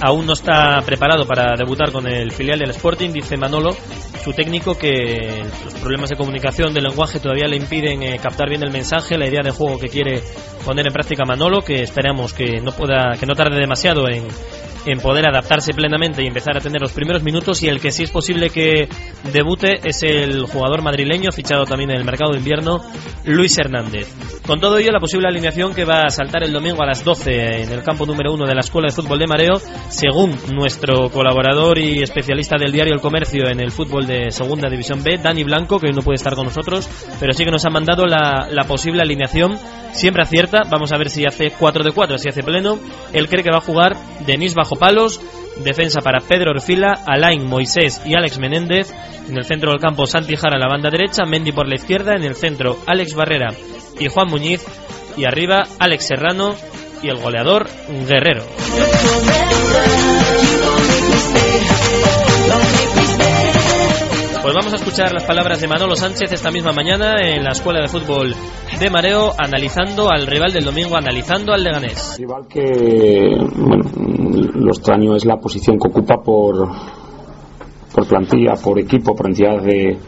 aún 0.00 0.26
no 0.26 0.32
está 0.32 0.80
preparado 0.82 1.26
para 1.26 1.54
debutar 1.56 1.90
con 1.92 2.06
el 2.06 2.30
filial 2.32 2.58
del 2.58 2.70
Sporting, 2.70 3.10
dice 3.10 3.36
Manolo, 3.36 3.74
su 4.22 4.32
técnico, 4.32 4.76
que 4.76 5.42
los 5.64 5.74
problemas 5.74 6.10
de 6.10 6.16
comunicación, 6.16 6.74
de 6.74 6.80
lenguaje 6.80 7.20
todavía 7.20 7.46
le 7.48 7.56
impiden 7.56 8.02
eh, 8.02 8.18
captar 8.22 8.48
bien 8.48 8.62
el 8.62 8.70
mensaje, 8.70 9.16
la 9.16 9.28
idea 9.28 9.42
de 9.42 9.50
juego 9.50 9.78
que 9.78 9.88
quiere 9.88 10.22
poner 10.64 10.86
en 10.86 10.92
práctica 10.92 11.24
Manolo, 11.24 11.62
que 11.62 11.82
esperamos 11.82 12.32
que 12.32 12.60
no 12.60 12.72
pueda, 12.72 13.14
que 13.18 13.26
no 13.26 13.34
tarde 13.34 13.58
demasiado 13.58 14.08
en, 14.08 14.26
en 14.86 15.00
poder 15.00 15.28
adaptarse 15.28 15.72
plenamente 15.72 16.22
y 16.22 16.26
empezar 16.26 16.56
a 16.56 16.60
tener 16.60 16.80
los 16.80 16.92
primeros 16.92 17.22
minutos. 17.22 17.62
Y 17.62 17.68
el 17.68 17.80
que 17.80 17.92
sí 17.92 18.04
es 18.04 18.10
posible 18.10 18.50
que 18.50 18.88
debute 19.32 19.80
es 19.84 20.02
el 20.02 20.46
jugador 20.46 20.82
madrileño 20.82 21.30
fichado 21.32 21.64
también 21.64 21.90
en 21.90 21.96
el 21.96 22.04
mercado 22.04 22.32
de 22.32 22.38
invierno 22.38 22.80
Luis 23.24 23.58
Hernández. 23.58 24.08
Con 24.46 24.60
todo 24.60 24.78
ello 24.78 24.90
la 24.92 25.00
posible 25.00 25.28
alineación 25.28 25.74
que 25.74 25.84
va 25.84 26.02
a 26.02 26.10
saltar 26.10 26.42
el 26.42 26.52
domingo 26.52 26.82
a 26.82 26.86
las 26.86 27.04
12 27.04 27.62
en 27.62 27.72
el 27.72 27.82
campo 27.82 28.06
número 28.06 28.32
1 28.32 28.46
de 28.46 28.54
la 28.54 28.60
Escuela 28.60 28.88
de 28.88 28.94
Fútbol 28.94 29.18
de 29.18 29.26
Mareo 29.26 29.60
según 29.88 30.36
nuestro 30.52 31.10
colaborador 31.10 31.78
y 31.78 32.02
especialista 32.02 32.56
del 32.58 32.72
diario 32.72 32.94
El 32.94 33.00
Comercio 33.00 33.48
en 33.48 33.60
el 33.60 33.70
fútbol 33.70 34.06
de 34.06 34.30
Segunda 34.30 34.68
División 34.68 35.02
B, 35.02 35.18
Dani 35.22 35.44
Blanco, 35.44 35.78
que 35.78 35.88
hoy 35.88 35.92
no 35.92 36.02
puede 36.02 36.16
estar 36.16 36.34
con 36.34 36.46
nosotros, 36.46 36.88
pero 37.20 37.32
sí 37.32 37.44
que 37.44 37.50
nos 37.50 37.64
ha 37.66 37.70
mandado 37.70 38.06
la, 38.06 38.64
posible 38.66 39.02
alineación. 39.02 39.58
Siempre 39.92 40.22
acierta, 40.22 40.62
vamos 40.70 40.92
a 40.92 40.98
ver 40.98 41.08
si 41.08 41.24
hace 41.24 41.50
4 41.58 41.82
de 41.82 41.92
4, 41.92 42.18
si 42.18 42.28
hace 42.28 42.42
pleno, 42.42 42.78
él 43.12 43.26
cree 43.28 43.42
que 43.42 43.50
va 43.50 43.58
a 43.58 43.62
jugar 43.62 43.96
Denis 44.26 44.54
bajo 44.54 44.67
palos, 44.76 45.20
defensa 45.64 46.00
para 46.00 46.20
Pedro 46.20 46.52
Orfila, 46.52 47.02
Alain 47.06 47.46
Moisés 47.46 48.02
y 48.04 48.14
Alex 48.14 48.38
Menéndez, 48.38 48.92
en 49.28 49.36
el 49.36 49.44
centro 49.44 49.70
del 49.70 49.80
campo 49.80 50.06
Santi 50.06 50.36
Jara 50.36 50.56
a 50.56 50.58
la 50.58 50.68
banda 50.68 50.90
derecha, 50.90 51.24
Mendy 51.24 51.52
por 51.52 51.68
la 51.68 51.76
izquierda, 51.76 52.14
en 52.14 52.24
el 52.24 52.34
centro 52.34 52.78
Alex 52.86 53.14
Barrera 53.14 53.48
y 53.98 54.08
Juan 54.08 54.28
Muñiz, 54.28 54.64
y 55.16 55.24
arriba 55.24 55.64
Alex 55.78 56.06
Serrano 56.06 56.54
y 57.02 57.08
el 57.08 57.16
goleador 57.16 57.66
Guerrero. 58.06 58.44
Pues 64.40 64.54
vamos 64.54 64.72
a 64.72 64.76
escuchar 64.76 65.12
las 65.12 65.24
palabras 65.24 65.60
de 65.60 65.66
Manolo 65.66 65.96
Sánchez 65.96 66.32
esta 66.32 66.50
misma 66.50 66.72
mañana 66.72 67.16
en 67.20 67.42
la 67.42 67.50
Escuela 67.50 67.80
de 67.80 67.88
Fútbol 67.88 68.34
de 68.78 68.90
Mareo, 68.90 69.32
analizando 69.36 70.08
al 70.10 70.26
rival 70.26 70.52
del 70.52 70.64
domingo, 70.64 70.96
analizando 70.96 71.52
al 71.52 71.64
Leganés. 71.64 72.16
Rival 72.18 72.46
que, 72.48 73.36
bueno, 73.56 73.84
lo 74.54 74.70
extraño 74.70 75.16
es 75.16 75.24
la 75.24 75.38
posición 75.38 75.76
que 75.76 75.88
ocupa 75.88 76.22
por, 76.22 76.68
por 77.92 78.06
plantilla, 78.06 78.52
por 78.62 78.78
equipo, 78.78 79.14
por 79.14 79.26
entidad 79.26 79.60
de, 79.60 79.98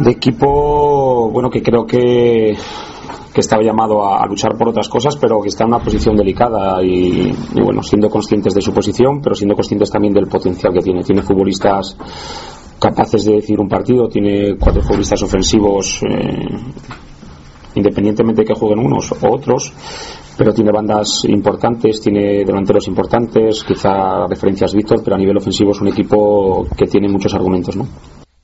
de 0.00 0.10
equipo, 0.10 1.30
bueno, 1.30 1.50
que 1.50 1.62
creo 1.62 1.84
que 1.84 2.56
que 3.34 3.40
estaba 3.40 3.64
llamado 3.64 4.04
a, 4.04 4.22
a, 4.22 4.26
luchar 4.26 4.56
por 4.56 4.68
otras 4.68 4.88
cosas, 4.88 5.16
pero 5.16 5.42
que 5.42 5.48
está 5.48 5.64
en 5.64 5.70
una 5.70 5.80
posición 5.80 6.14
delicada 6.14 6.80
y, 6.80 7.32
y, 7.52 7.60
bueno, 7.60 7.82
siendo 7.82 8.08
conscientes 8.08 8.54
de 8.54 8.60
su 8.60 8.72
posición, 8.72 9.20
pero 9.20 9.34
siendo 9.34 9.56
conscientes 9.56 9.90
también 9.90 10.14
del 10.14 10.28
potencial 10.28 10.72
que 10.72 10.78
tiene. 10.78 11.02
Tiene 11.02 11.20
futbolistas 11.20 11.96
capaces 12.78 13.24
de 13.24 13.34
decir 13.34 13.58
un 13.60 13.68
partido, 13.68 14.08
tiene 14.08 14.56
cuatro 14.58 14.82
futbolistas 14.82 15.22
ofensivos, 15.22 16.00
eh, 16.08 16.48
independientemente 17.74 18.42
de 18.42 18.46
que 18.46 18.54
jueguen 18.54 18.80
unos 18.80 19.12
o 19.12 19.16
otros, 19.30 19.72
pero 20.36 20.52
tiene 20.52 20.72
bandas 20.72 21.24
importantes, 21.26 22.00
tiene 22.00 22.44
delanteros 22.44 22.88
importantes, 22.88 23.64
quizá 23.64 24.26
referencias 24.26 24.74
Víctor, 24.74 25.02
pero 25.02 25.16
a 25.16 25.18
nivel 25.18 25.36
ofensivo 25.36 25.70
es 25.70 25.80
un 25.80 25.88
equipo 25.88 26.66
que 26.76 26.86
tiene 26.86 27.08
muchos 27.08 27.34
argumentos, 27.34 27.76
¿no? 27.76 27.86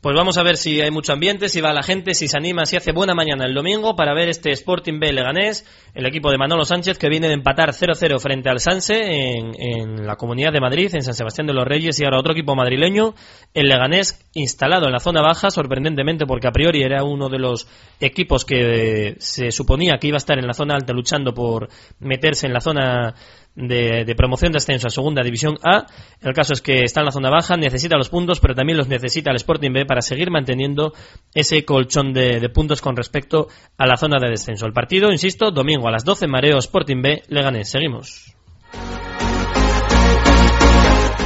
Pues 0.01 0.17
vamos 0.17 0.39
a 0.39 0.43
ver 0.43 0.57
si 0.57 0.81
hay 0.81 0.91
mucho 0.91 1.13
ambiente, 1.13 1.51
si 1.51 1.61
va 1.61 1.75
la 1.75 1.83
gente, 1.83 2.15
si 2.15 2.27
se 2.27 2.39
anima, 2.39 2.65
si 2.65 2.75
hace 2.75 2.91
buena 2.91 3.13
mañana 3.13 3.45
el 3.45 3.53
domingo 3.53 3.97
para 3.97 4.15
ver 4.15 4.31
este 4.31 4.51
Sporting 4.51 4.99
B 4.99 5.13
Leganés, 5.13 5.67
el 5.95 6.07
equipo 6.07 6.31
de 6.31 6.39
Manolo 6.39 6.65
Sánchez 6.65 6.97
que 6.97 7.11
viene 7.11 7.29
de 7.29 7.35
empatar 7.35 7.73
0-0 7.73 8.19
frente 8.19 8.49
al 8.49 8.61
Sanse 8.61 8.95
en, 8.95 9.53
en, 9.61 10.07
la 10.07 10.17
Comunidad 10.17 10.55
de 10.55 10.61
Madrid, 10.61 10.89
en 10.95 11.03
San 11.03 11.13
Sebastián 11.13 11.49
de 11.49 11.53
los 11.53 11.67
Reyes 11.67 12.01
y 12.01 12.05
ahora 12.05 12.19
otro 12.19 12.33
equipo 12.33 12.57
madrileño, 12.57 13.15
el 13.53 13.69
Leganés 13.69 14.27
instalado 14.33 14.87
en 14.87 14.93
la 14.93 15.01
zona 15.01 15.21
baja, 15.21 15.51
sorprendentemente 15.51 16.25
porque 16.25 16.49
a 16.49 16.53
priori 16.53 16.83
era 16.83 17.05
uno 17.05 17.29
de 17.29 17.39
los 17.39 17.69
equipos 18.01 18.47
que 18.47 19.17
se 19.19 19.53
suponía 19.53 19.99
que 19.99 20.07
iba 20.07 20.17
a 20.17 20.25
estar 20.25 20.39
en 20.39 20.47
la 20.47 20.55
zona 20.55 20.77
alta 20.77 20.95
luchando 20.95 21.35
por 21.35 21.69
meterse 21.99 22.47
en 22.47 22.55
la 22.55 22.63
zona 22.63 23.15
de, 23.55 24.15
promoción 24.17 24.53
de 24.53 24.59
ascenso 24.59 24.87
a 24.87 24.91
Segunda 24.91 25.23
División 25.23 25.57
A. 25.63 25.87
El 26.21 26.33
caso 26.33 26.53
es 26.53 26.63
que 26.63 26.83
está 26.83 27.01
en 27.01 27.07
la 27.07 27.13
zona 27.13 27.31
baja, 27.31 27.57
necesita 27.57 27.97
los 27.97 28.09
puntos, 28.09 28.41
pero 28.41 28.55
también 28.55 28.79
los 28.79 28.89
necesita 28.89 29.31
el 29.31 29.37
Sporting 29.37 29.73
B 29.73 29.87
para 29.87 30.03
seguir 30.03 30.31
manteniendo 30.31 30.93
ese 31.35 31.65
colchón 31.65 32.13
de, 32.13 32.49
puntos 32.51 32.81
con 32.81 32.97
respecto 32.97 33.49
a 33.77 33.87
la 33.87 33.97
zona 33.97 34.19
de 34.21 34.31
descenso. 34.31 34.67
El 34.67 34.73
partido, 34.73 35.11
insisto, 35.11 35.51
domingo 35.51 35.89
a 35.89 35.93
las 35.93 36.05
12, 36.05 36.27
Mareo 36.27 36.59
Sporting 36.59 37.03
B, 37.03 37.23
Leganés. 37.29 37.71
Seguimos. 37.71 38.35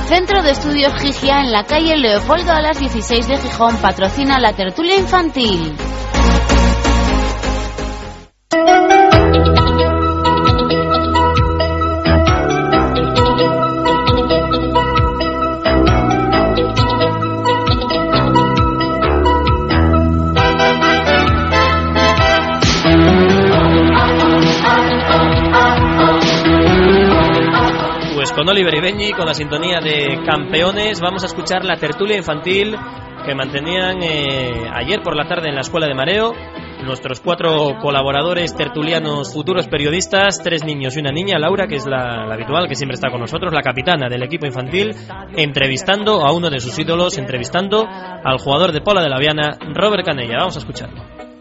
Centro 0.06 0.42
de 0.42 0.50
Estudios 0.50 0.92
Gigia 1.00 1.40
en 1.40 1.50
la 1.50 1.64
calle 1.64 1.96
Leopoldo 1.96 2.52
a 2.52 2.60
las 2.60 2.78
16 2.78 3.26
de 3.26 3.38
Gijón 3.38 3.76
patrocina 3.78 4.38
la 4.38 4.52
tertulia 4.52 4.96
infantil. 4.98 5.74
Con 28.44 28.50
Oliver 28.50 28.74
Ibeñi, 28.74 29.12
con 29.12 29.24
la 29.24 29.32
sintonía 29.32 29.80
de 29.80 30.22
campeones. 30.22 31.00
Vamos 31.00 31.22
a 31.22 31.26
escuchar 31.26 31.64
la 31.64 31.76
tertulia 31.76 32.18
infantil 32.18 32.76
que 33.24 33.34
mantenían 33.34 34.02
eh, 34.02 34.68
ayer 34.70 35.00
por 35.02 35.16
la 35.16 35.26
tarde 35.26 35.48
en 35.48 35.54
la 35.54 35.62
Escuela 35.62 35.86
de 35.86 35.94
Mareo. 35.94 36.32
Nuestros 36.84 37.20
cuatro 37.20 37.78
colaboradores 37.80 38.54
tertulianos, 38.54 39.32
futuros 39.32 39.66
periodistas, 39.66 40.42
tres 40.42 40.62
niños 40.62 40.94
y 40.94 41.00
una 41.00 41.10
niña, 41.10 41.38
Laura, 41.38 41.66
que 41.66 41.76
es 41.76 41.86
la, 41.86 42.26
la, 42.26 42.34
habitual, 42.34 42.68
que 42.68 42.74
siempre 42.74 42.96
está 42.96 43.10
con 43.10 43.20
nosotros, 43.20 43.50
la 43.54 43.62
capitana 43.62 44.10
del 44.10 44.22
equipo 44.22 44.44
infantil, 44.44 44.94
entrevistando 45.36 46.26
a 46.26 46.32
uno 46.32 46.50
de 46.50 46.60
sus 46.60 46.78
ídolos, 46.78 47.16
entrevistando 47.16 47.86
al 47.88 48.38
jugador 48.38 48.72
de 48.72 48.82
Pola 48.82 49.02
de 49.02 49.08
la 49.08 49.18
Viana, 49.18 49.56
Robert 49.72 50.04
Canella. 50.04 50.36
Vamos 50.40 50.56
a 50.56 50.58
escucharlo. 50.58 51.33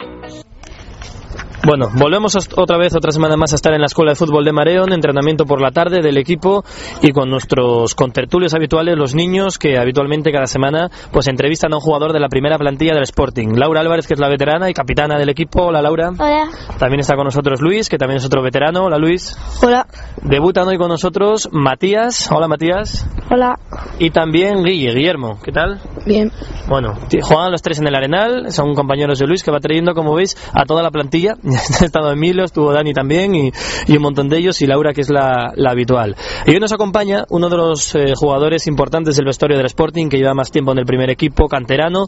Bueno, 1.65 1.87
volvemos 1.95 2.35
otra 2.57 2.77
vez, 2.77 2.93
otra 2.93 3.11
semana 3.11 3.37
más 3.37 3.53
a 3.53 3.55
estar 3.55 3.73
en 3.73 3.79
la 3.79 3.85
Escuela 3.85 4.11
de 4.11 4.15
Fútbol 4.15 4.43
de 4.43 4.51
Mareón, 4.51 4.91
entrenamiento 4.91 5.45
por 5.45 5.61
la 5.61 5.71
tarde 5.71 6.01
del 6.01 6.17
equipo 6.17 6.65
y 7.01 7.11
con 7.11 7.29
nuestros 7.29 7.95
contertulios 7.95 8.53
habituales, 8.53 8.97
los 8.97 9.15
niños 9.15 9.57
que 9.57 9.77
habitualmente 9.77 10.33
cada 10.33 10.45
semana 10.45 10.91
pues 11.13 11.29
entrevistan 11.29 11.71
a 11.71 11.77
un 11.77 11.81
jugador 11.81 12.11
de 12.11 12.19
la 12.19 12.27
primera 12.27 12.57
plantilla 12.57 12.93
del 12.93 13.03
Sporting. 13.03 13.55
Laura 13.55 13.79
Álvarez, 13.79 14.07
que 14.07 14.13
es 14.13 14.19
la 14.19 14.27
veterana 14.27 14.69
y 14.69 14.73
capitana 14.73 15.17
del 15.17 15.29
equipo. 15.29 15.63
Hola, 15.67 15.81
Laura. 15.81 16.09
Hola. 16.09 16.49
También 16.77 16.99
está 16.99 17.15
con 17.15 17.23
nosotros 17.23 17.61
Luis, 17.61 17.87
que 17.87 17.97
también 17.97 18.17
es 18.17 18.25
otro 18.25 18.43
veterano. 18.43 18.83
Hola, 18.83 18.97
Luis. 18.97 19.37
Hola. 19.63 19.87
Debutan 20.21 20.67
hoy 20.67 20.77
con 20.77 20.89
nosotros 20.89 21.47
Matías. 21.53 22.29
Hola, 22.29 22.49
Matías. 22.49 23.07
Hola. 23.31 23.57
Y 23.99 24.09
también 24.09 24.65
Guille, 24.65 24.93
Guillermo. 24.93 25.39
¿Qué 25.41 25.53
tal? 25.53 25.79
Bien. 26.05 26.31
Bueno, 26.67 26.95
juegan 27.21 27.51
los 27.51 27.61
tres 27.61 27.79
en 27.79 27.87
el 27.87 27.95
Arenal, 27.95 28.51
son 28.51 28.73
compañeros 28.73 29.19
de 29.19 29.27
Luis 29.27 29.43
que 29.43 29.51
va 29.51 29.59
trayendo, 29.59 29.93
como 29.93 30.15
veis, 30.15 30.35
a 30.53 30.65
toda 30.65 30.83
la 30.83 30.91
plantilla. 30.91 31.35
ha 31.81 31.85
estado 31.85 32.11
Emilio, 32.11 32.43
estuvo 32.43 32.73
Dani 32.73 32.93
también 32.93 33.35
y, 33.35 33.51
un 33.89 34.01
montón 34.01 34.27
de 34.27 34.37
ellos 34.37 34.61
y 34.61 34.67
Laura 34.67 34.93
que 34.93 35.01
es 35.01 35.09
la, 35.09 35.53
habitual. 35.67 36.15
Y 36.45 36.51
hoy 36.51 36.59
nos 36.59 36.73
acompaña 36.73 37.23
uno 37.29 37.49
de 37.49 37.57
los 37.57 37.95
eh, 37.95 38.13
jugadores 38.15 38.67
importantes 38.67 39.15
del 39.15 39.25
vestuario 39.25 39.57
del 39.57 39.65
Sporting 39.67 40.09
que 40.09 40.17
lleva 40.17 40.33
más 40.33 40.51
tiempo 40.51 40.71
en 40.71 40.79
el 40.79 40.85
primer 40.85 41.09
equipo, 41.09 41.47
canterano 41.47 42.07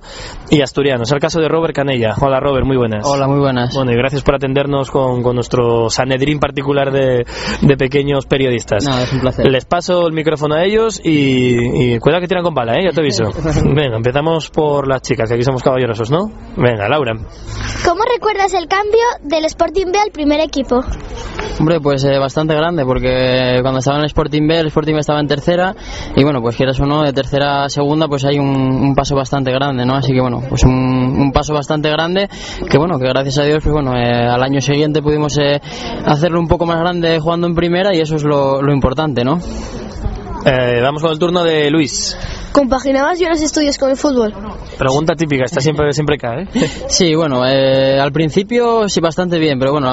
y 0.50 0.62
asturiano. 0.62 1.04
Es 1.04 1.12
el 1.12 1.20
caso 1.20 1.40
de 1.40 1.48
Robert 1.48 1.74
Canella. 1.74 2.16
Hola 2.20 2.40
Robert, 2.40 2.66
muy 2.66 2.78
buenas. 2.78 3.06
Hola, 3.08 3.28
muy 3.28 3.40
buenas. 3.40 3.74
Bueno, 3.74 3.92
y 3.92 3.96
gracias 3.96 4.24
por 4.24 4.36
atendernos 4.36 4.92
con, 4.92 5.24
nuestro 5.36 5.90
Sanedrín 5.90 6.40
particular 6.40 6.92
de, 6.92 7.26
pequeños 7.78 8.26
periodistas. 8.26 8.86
No, 8.86 8.98
es 9.00 9.12
un 9.12 9.20
placer. 9.20 9.50
Les 9.50 9.66
paso 9.66 10.08
el 10.08 10.14
micrófono 10.14 10.56
a 10.56 10.64
ellos 10.64 11.02
y, 11.04 11.94
y 11.94 12.00
cuidado 12.00 12.22
que 12.22 12.28
tiran 12.28 12.44
con 12.44 12.54
bala, 12.54 12.76
¿eh? 12.76 12.84
ya 12.86 12.92
te 12.92 13.02
aviso. 13.02 13.26
Venga, 13.86 13.98
empezamos 13.98 14.50
por 14.50 14.88
las 14.88 15.04
chicas, 15.04 15.30
que 15.30 15.36
aquí 15.36 15.44
somos 15.44 15.62
caballerosos, 15.62 16.10
¿no? 16.10 16.26
Venga, 16.58 16.90
Laura. 16.90 17.14
¿Cómo 17.88 18.02
recuerdas 18.12 18.56
el 18.56 18.68
cambio 18.68 19.04
del 19.22 19.46
Sporting 19.46 19.92
B 19.92 20.00
al 20.04 20.10
primer 20.10 20.40
equipo? 20.40 20.84
Hombre, 21.60 21.80
pues 21.80 22.04
eh, 22.04 22.18
bastante 22.18 22.56
grande, 22.56 22.84
porque 22.84 23.60
cuando 23.62 23.78
estaba 23.78 23.98
en 23.98 24.06
el 24.06 24.08
Sporting 24.08 24.48
B, 24.48 24.58
el 24.58 24.68
Sporting 24.68 24.94
B 24.94 25.00
estaba 25.02 25.20
en 25.20 25.28
tercera, 25.28 25.76
y 26.16 26.24
bueno, 26.24 26.42
pues 26.42 26.56
quieras 26.56 26.80
o 26.80 26.88
no, 26.88 27.04
de 27.04 27.14
tercera 27.14 27.66
a 27.66 27.70
segunda, 27.70 28.08
pues 28.08 28.26
hay 28.26 28.40
un, 28.40 28.96
paso 28.96 29.16
bastante 29.16 29.52
grande, 29.52 29.86
¿no? 29.86 29.94
Así 29.94 30.14
que 30.14 30.20
bueno, 30.20 30.42
pues 30.50 30.64
un, 30.64 31.32
paso 31.32 31.54
bastante 31.54 31.92
grande, 31.92 32.28
que 32.68 32.80
bueno, 32.80 32.98
que 32.98 33.08
gracias 33.08 33.38
a 33.38 33.44
Dios, 33.44 33.60
pues 33.62 33.72
bueno, 33.72 33.96
eh, 33.96 34.28
al 34.28 34.42
año 34.42 34.62
siguiente 34.62 35.04
pudimos 35.04 35.38
eh, 35.38 35.62
hacerlo 36.08 36.40
un 36.40 36.48
poco 36.48 36.66
más 36.66 36.80
grande 36.80 37.20
jugando 37.20 37.46
en 37.46 37.54
primera, 37.54 37.96
y 37.96 38.02
eso 38.02 38.16
es 38.16 38.24
lo, 38.24 38.64
lo 38.64 38.74
importante, 38.74 39.24
¿no? 39.24 39.38
Vamos 40.46 41.02
con 41.02 41.12
el 41.12 41.20
turno 41.20 41.44
de 41.44 41.70
Luis. 41.72 42.18
¿Compaginabas 42.56 43.20
yo 43.20 43.28
los 43.28 43.42
estudios 43.42 43.78
con 43.78 43.90
el 43.90 43.98
fútbol? 43.98 44.34
Pregunta 44.78 45.14
típica, 45.14 45.44
esta 45.44 45.60
siempre, 45.60 45.92
siempre 45.92 46.18
cae. 46.18 46.44
¿eh? 46.44 46.48
Sí, 46.88 47.14
bueno, 47.14 47.46
eh, 47.46 48.00
al 48.00 48.14
principio 48.14 48.88
sí 48.88 49.02
bastante 49.02 49.40
bien, 49.40 49.60
pero 49.60 49.74
bueno, 49.74 49.92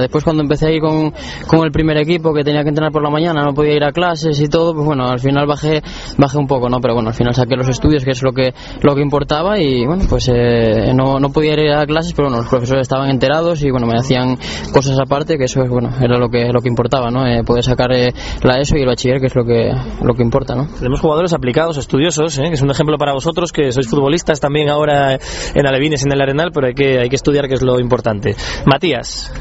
después 0.00 0.24
cuando 0.24 0.42
empecé 0.42 0.66
ahí 0.66 0.80
con, 0.80 1.12
con, 1.46 1.64
el 1.64 1.70
primer 1.70 1.98
equipo 1.98 2.34
que 2.34 2.42
tenía 2.42 2.64
que 2.64 2.70
entrenar 2.70 2.90
por 2.90 3.04
la 3.04 3.10
mañana, 3.10 3.44
no 3.44 3.54
podía 3.54 3.74
ir 3.74 3.84
a 3.84 3.92
clases 3.92 4.40
y 4.40 4.48
todo, 4.48 4.74
pues 4.74 4.84
bueno, 4.84 5.08
al 5.08 5.20
final 5.20 5.46
bajé, 5.46 5.82
bajé 6.18 6.36
un 6.36 6.48
poco, 6.48 6.68
¿no? 6.68 6.80
Pero 6.80 6.94
bueno, 6.94 7.10
al 7.10 7.14
final 7.14 7.32
saqué 7.32 7.54
los 7.54 7.68
estudios, 7.68 8.04
que 8.04 8.10
es 8.10 8.22
lo 8.24 8.32
que, 8.32 8.54
lo 8.82 8.96
que 8.96 9.02
importaba 9.02 9.60
y 9.60 9.86
bueno, 9.86 10.04
pues 10.08 10.28
eh, 10.34 10.92
no, 10.92 11.20
no 11.20 11.28
podía 11.28 11.52
ir 11.52 11.70
a 11.70 11.86
clases, 11.86 12.12
pero 12.12 12.26
bueno, 12.26 12.42
los 12.42 12.50
profesores 12.50 12.82
estaban 12.82 13.08
enterados 13.08 13.62
y 13.62 13.70
bueno, 13.70 13.86
me 13.86 13.96
hacían 13.96 14.36
cosas 14.72 14.98
aparte, 14.98 15.38
que 15.38 15.44
eso 15.44 15.62
es, 15.62 15.70
bueno, 15.70 15.90
era 16.00 16.18
lo 16.18 16.28
que, 16.28 16.48
lo 16.52 16.60
que 16.60 16.68
importaba, 16.68 17.08
¿no? 17.08 17.22
poder 17.44 17.62
sacar 17.62 17.90
la 17.90 18.60
ESO 18.60 18.76
y 18.76 18.80
el 18.80 18.86
bachiller, 18.88 19.20
que 19.20 19.26
es 19.26 19.34
lo 19.36 19.44
que, 19.44 19.70
lo 20.02 20.14
que 20.14 20.22
importa, 20.22 20.54
¿no? 20.54 20.66
Tenemos 20.78 21.00
jugadores 21.00 21.32
aplicados, 21.32 21.76
estudios 21.76 22.18
¿eh? 22.18 22.48
que 22.48 22.54
es 22.54 22.62
un 22.62 22.70
ejemplo 22.70 22.96
para 22.98 23.12
vosotros, 23.12 23.52
que 23.52 23.72
sois 23.72 23.88
futbolistas 23.88 24.40
también 24.40 24.68
ahora 24.68 25.14
en 25.14 25.66
Alevines, 25.66 26.04
en 26.04 26.12
el 26.12 26.20
Arenal, 26.20 26.50
pero 26.52 26.68
hay 26.68 26.74
que, 26.74 26.98
hay 26.98 27.08
que 27.08 27.16
estudiar, 27.16 27.48
que 27.48 27.54
es 27.54 27.62
lo 27.62 27.78
importante. 27.78 28.34
Matías. 28.66 29.32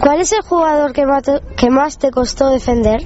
¿Cuál 0.00 0.20
es 0.20 0.32
el 0.32 0.42
jugador 0.42 0.92
que 0.92 1.04
que 1.56 1.70
más 1.70 1.98
te 1.98 2.10
costó 2.10 2.50
defender? 2.50 3.02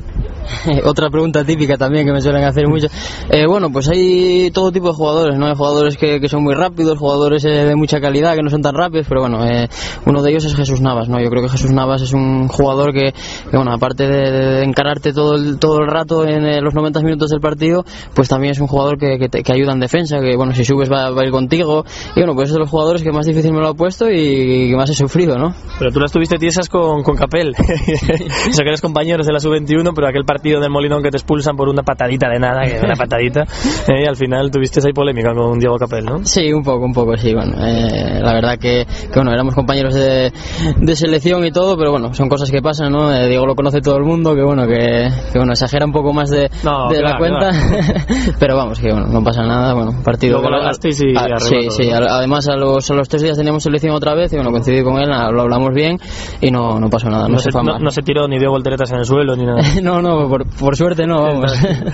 Otra 0.84 1.10
pregunta 1.10 1.44
típica 1.44 1.76
también 1.76 2.06
que 2.06 2.12
me 2.12 2.20
suelen 2.20 2.44
hacer 2.44 2.66
mucho. 2.68 2.88
Eh, 3.30 3.46
bueno, 3.46 3.70
pues 3.70 3.88
hay 3.88 4.50
todo 4.50 4.72
tipo 4.72 4.88
de 4.88 4.94
jugadores, 4.94 5.38
¿no? 5.38 5.46
Hay 5.46 5.54
jugadores 5.54 5.96
que, 5.96 6.20
que 6.20 6.28
son 6.28 6.42
muy 6.42 6.54
rápidos, 6.54 6.98
jugadores 6.98 7.44
eh, 7.44 7.66
de 7.66 7.76
mucha 7.76 8.00
calidad 8.00 8.34
que 8.34 8.42
no 8.42 8.50
son 8.50 8.62
tan 8.62 8.74
rápidos, 8.74 9.06
pero 9.08 9.20
bueno, 9.20 9.44
eh, 9.46 9.68
uno 10.06 10.22
de 10.22 10.30
ellos 10.30 10.44
es 10.44 10.54
Jesús 10.54 10.80
Navas, 10.80 11.08
¿no? 11.08 11.20
Yo 11.20 11.30
creo 11.30 11.42
que 11.42 11.48
Jesús 11.48 11.70
Navas 11.70 12.02
es 12.02 12.12
un 12.12 12.48
jugador 12.48 12.92
que, 12.92 13.12
bueno, 13.52 13.72
aparte 13.72 14.06
de, 14.06 14.62
encararte 14.62 15.12
todo 15.12 15.34
el, 15.34 15.58
todo 15.58 15.78
el 15.78 15.86
rato 15.86 16.26
en 16.26 16.62
los 16.62 16.74
90 16.74 17.00
minutos 17.00 17.30
del 17.30 17.40
partido, 17.40 17.84
pues 18.14 18.28
también 18.28 18.52
es 18.52 18.60
un 18.60 18.66
jugador 18.66 18.98
que, 18.98 19.18
que, 19.18 19.52
ayuda 19.52 19.72
en 19.72 19.80
defensa, 19.80 20.20
que 20.20 20.36
bueno, 20.36 20.54
si 20.54 20.64
subes 20.64 20.90
va, 20.90 21.06
a 21.06 21.24
ir 21.24 21.30
contigo. 21.30 21.84
Y 22.14 22.20
bueno, 22.20 22.34
pues 22.34 22.48
es 22.48 22.54
de 22.54 22.60
los 22.60 22.68
jugadores 22.68 23.02
que 23.02 23.12
más 23.12 23.26
difícil 23.26 23.52
me 23.52 23.60
lo 23.60 23.68
ha 23.68 23.74
puesto 23.74 24.10
y 24.10 24.70
que 24.70 24.76
más 24.76 24.90
he 24.90 24.94
sufrido, 24.94 25.36
¿no? 25.36 25.54
Pero 25.78 25.90
tú 25.90 26.00
las 26.00 26.12
tuviste 26.12 26.36
tiesas 26.36 26.68
con, 26.68 26.79
con 27.02 27.16
Capel. 27.16 27.54
Eso 27.58 28.62
que 28.62 28.68
eres 28.68 28.80
compañeros 28.80 29.26
de 29.26 29.32
la 29.32 29.40
sub-21, 29.40 29.92
pero 29.94 30.08
aquel 30.08 30.24
partido 30.24 30.60
del 30.60 30.70
Molinón 30.70 31.02
que 31.02 31.10
te 31.10 31.16
expulsan 31.16 31.56
por 31.56 31.68
una 31.68 31.82
patadita 31.82 32.28
de 32.28 32.38
nada, 32.38 32.62
que 32.62 32.78
una 32.84 32.94
patadita, 32.94 33.42
eh, 33.88 34.02
y 34.04 34.06
al 34.06 34.16
final 34.16 34.50
tuviste 34.50 34.80
esa 34.80 34.90
polémica 34.94 35.32
con 35.34 35.58
Diego 35.58 35.76
Capel, 35.76 36.04
¿no? 36.04 36.24
Sí, 36.24 36.52
un 36.52 36.62
poco, 36.62 36.84
un 36.84 36.92
poco, 36.92 37.16
sí, 37.16 37.34
bueno, 37.34 37.52
eh, 37.64 38.20
la 38.20 38.32
verdad 38.32 38.58
que, 38.58 38.86
que, 38.86 39.14
bueno, 39.14 39.32
éramos 39.32 39.54
compañeros 39.54 39.94
de, 39.94 40.32
de, 40.76 40.96
selección 40.96 41.44
y 41.44 41.52
todo, 41.52 41.76
pero 41.76 41.90
bueno, 41.90 42.12
son 42.14 42.28
cosas 42.28 42.50
que 42.50 42.60
pasan, 42.60 42.92
¿no? 42.92 43.12
Eh, 43.12 43.28
Diego 43.28 43.46
lo 43.46 43.54
conoce 43.54 43.80
todo 43.80 43.96
el 43.96 44.04
mundo, 44.04 44.34
que 44.34 44.42
bueno, 44.42 44.66
que, 44.66 45.08
que 45.32 45.38
bueno, 45.38 45.52
exagera 45.52 45.86
un 45.86 45.92
poco 45.92 46.12
más 46.12 46.30
de, 46.30 46.42
de 46.42 47.02
la 47.02 47.16
cuenta, 47.18 47.50
pero 48.38 48.56
vamos, 48.56 48.78
que 48.78 48.92
bueno, 48.92 49.06
no 49.06 49.22
pasa 49.22 49.42
nada, 49.42 49.74
bueno, 49.74 50.02
partido... 50.02 50.40
Luego 50.40 50.50
lo 50.50 50.70
y 50.70 50.92
Sí, 50.92 51.70
sí, 51.70 51.90
además 51.90 52.48
a 52.48 52.56
los, 52.56 52.90
a 52.90 52.94
los 52.94 53.08
tres 53.08 53.22
días 53.22 53.36
teníamos 53.36 53.62
selección 53.62 53.94
otra 53.94 54.14
vez 54.14 54.32
y 54.32 54.36
bueno, 54.36 54.50
coincidí 54.50 54.82
con 54.82 54.98
él, 54.98 55.08
lo 55.08 55.42
hablamos 55.42 55.70
bien 55.74 55.98
y 56.40 56.50
no, 56.50 56.69
no 56.78 56.88
pasó 56.88 57.08
nada, 57.08 57.28
no, 57.28 57.38
se, 57.38 57.50
no, 57.50 57.78
no, 57.78 57.90
se 57.90 58.02
tiró 58.02 58.28
ni 58.28 58.38
dio 58.38 58.50
volteretas 58.50 58.90
en 58.92 58.98
el 58.98 59.04
suelo 59.04 59.34
ni 59.34 59.44
nada. 59.44 59.62
no, 59.82 60.00
no, 60.02 60.28
por, 60.28 60.46
por 60.46 60.76
suerte 60.76 61.06
no, 61.06 61.22
vamos. 61.22 61.52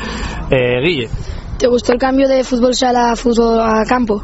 eh, 0.51 0.81
Guille. 0.83 1.09
¿Te 1.59 1.69
gustó 1.69 1.93
el 1.93 1.99
cambio 1.99 2.29
de 2.29 2.45
fútbol 2.45 2.75
sala 2.75 3.12
a 3.12 3.17
fútbol 3.17 3.61
a 3.61 3.85
campo? 3.89 4.21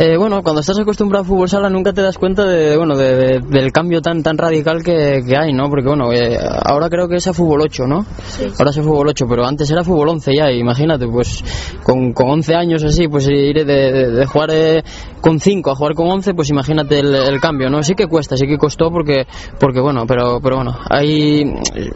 Eh, 0.00 0.16
bueno, 0.16 0.44
cuando 0.44 0.60
estás 0.60 0.78
acostumbrado 0.78 1.22
a 1.24 1.26
fútbol 1.26 1.48
sala 1.48 1.68
nunca 1.68 1.92
te 1.92 2.02
das 2.02 2.16
cuenta 2.18 2.44
de, 2.44 2.76
bueno, 2.76 2.96
de, 2.96 3.16
de- 3.16 3.40
del 3.40 3.72
cambio 3.72 4.00
tan 4.00 4.22
tan 4.22 4.38
radical 4.38 4.80
que, 4.84 5.22
que 5.26 5.36
hay, 5.36 5.52
¿no? 5.52 5.68
Porque 5.68 5.88
bueno, 5.88 6.12
eh, 6.12 6.38
ahora 6.66 6.88
creo 6.88 7.08
que 7.08 7.16
es 7.16 7.26
a 7.26 7.32
fútbol 7.32 7.62
8, 7.62 7.84
¿no? 7.88 8.06
Ahora 8.60 8.70
es 8.70 8.78
a 8.78 8.82
fútbol 8.84 9.08
8, 9.08 9.26
pero 9.28 9.44
antes 9.44 9.68
era 9.72 9.82
fútbol 9.82 10.10
11 10.10 10.36
ya, 10.36 10.52
imagínate, 10.52 11.08
pues 11.08 11.42
con, 11.82 12.12
con 12.12 12.30
11 12.30 12.54
años 12.54 12.84
así, 12.84 13.08
pues 13.08 13.28
ir 13.28 13.56
de, 13.56 13.64
de- 13.64 14.10
de 14.12 14.26
jugar 14.26 14.50
eh, 14.52 14.84
con 15.20 15.40
5 15.40 15.72
a 15.72 15.74
jugar 15.74 15.94
con 15.94 16.08
11, 16.08 16.32
pues 16.32 16.48
imagínate 16.50 17.00
el, 17.00 17.12
el 17.16 17.40
cambio, 17.40 17.68
¿no? 17.68 17.82
Sí 17.82 17.96
que 17.96 18.06
cuesta, 18.06 18.36
sí 18.36 18.46
que 18.46 18.56
costó 18.56 18.92
porque, 18.92 19.26
porque 19.58 19.80
bueno, 19.80 20.04
pero, 20.06 20.38
pero 20.40 20.56
bueno, 20.58 20.76
hay, 20.90 21.42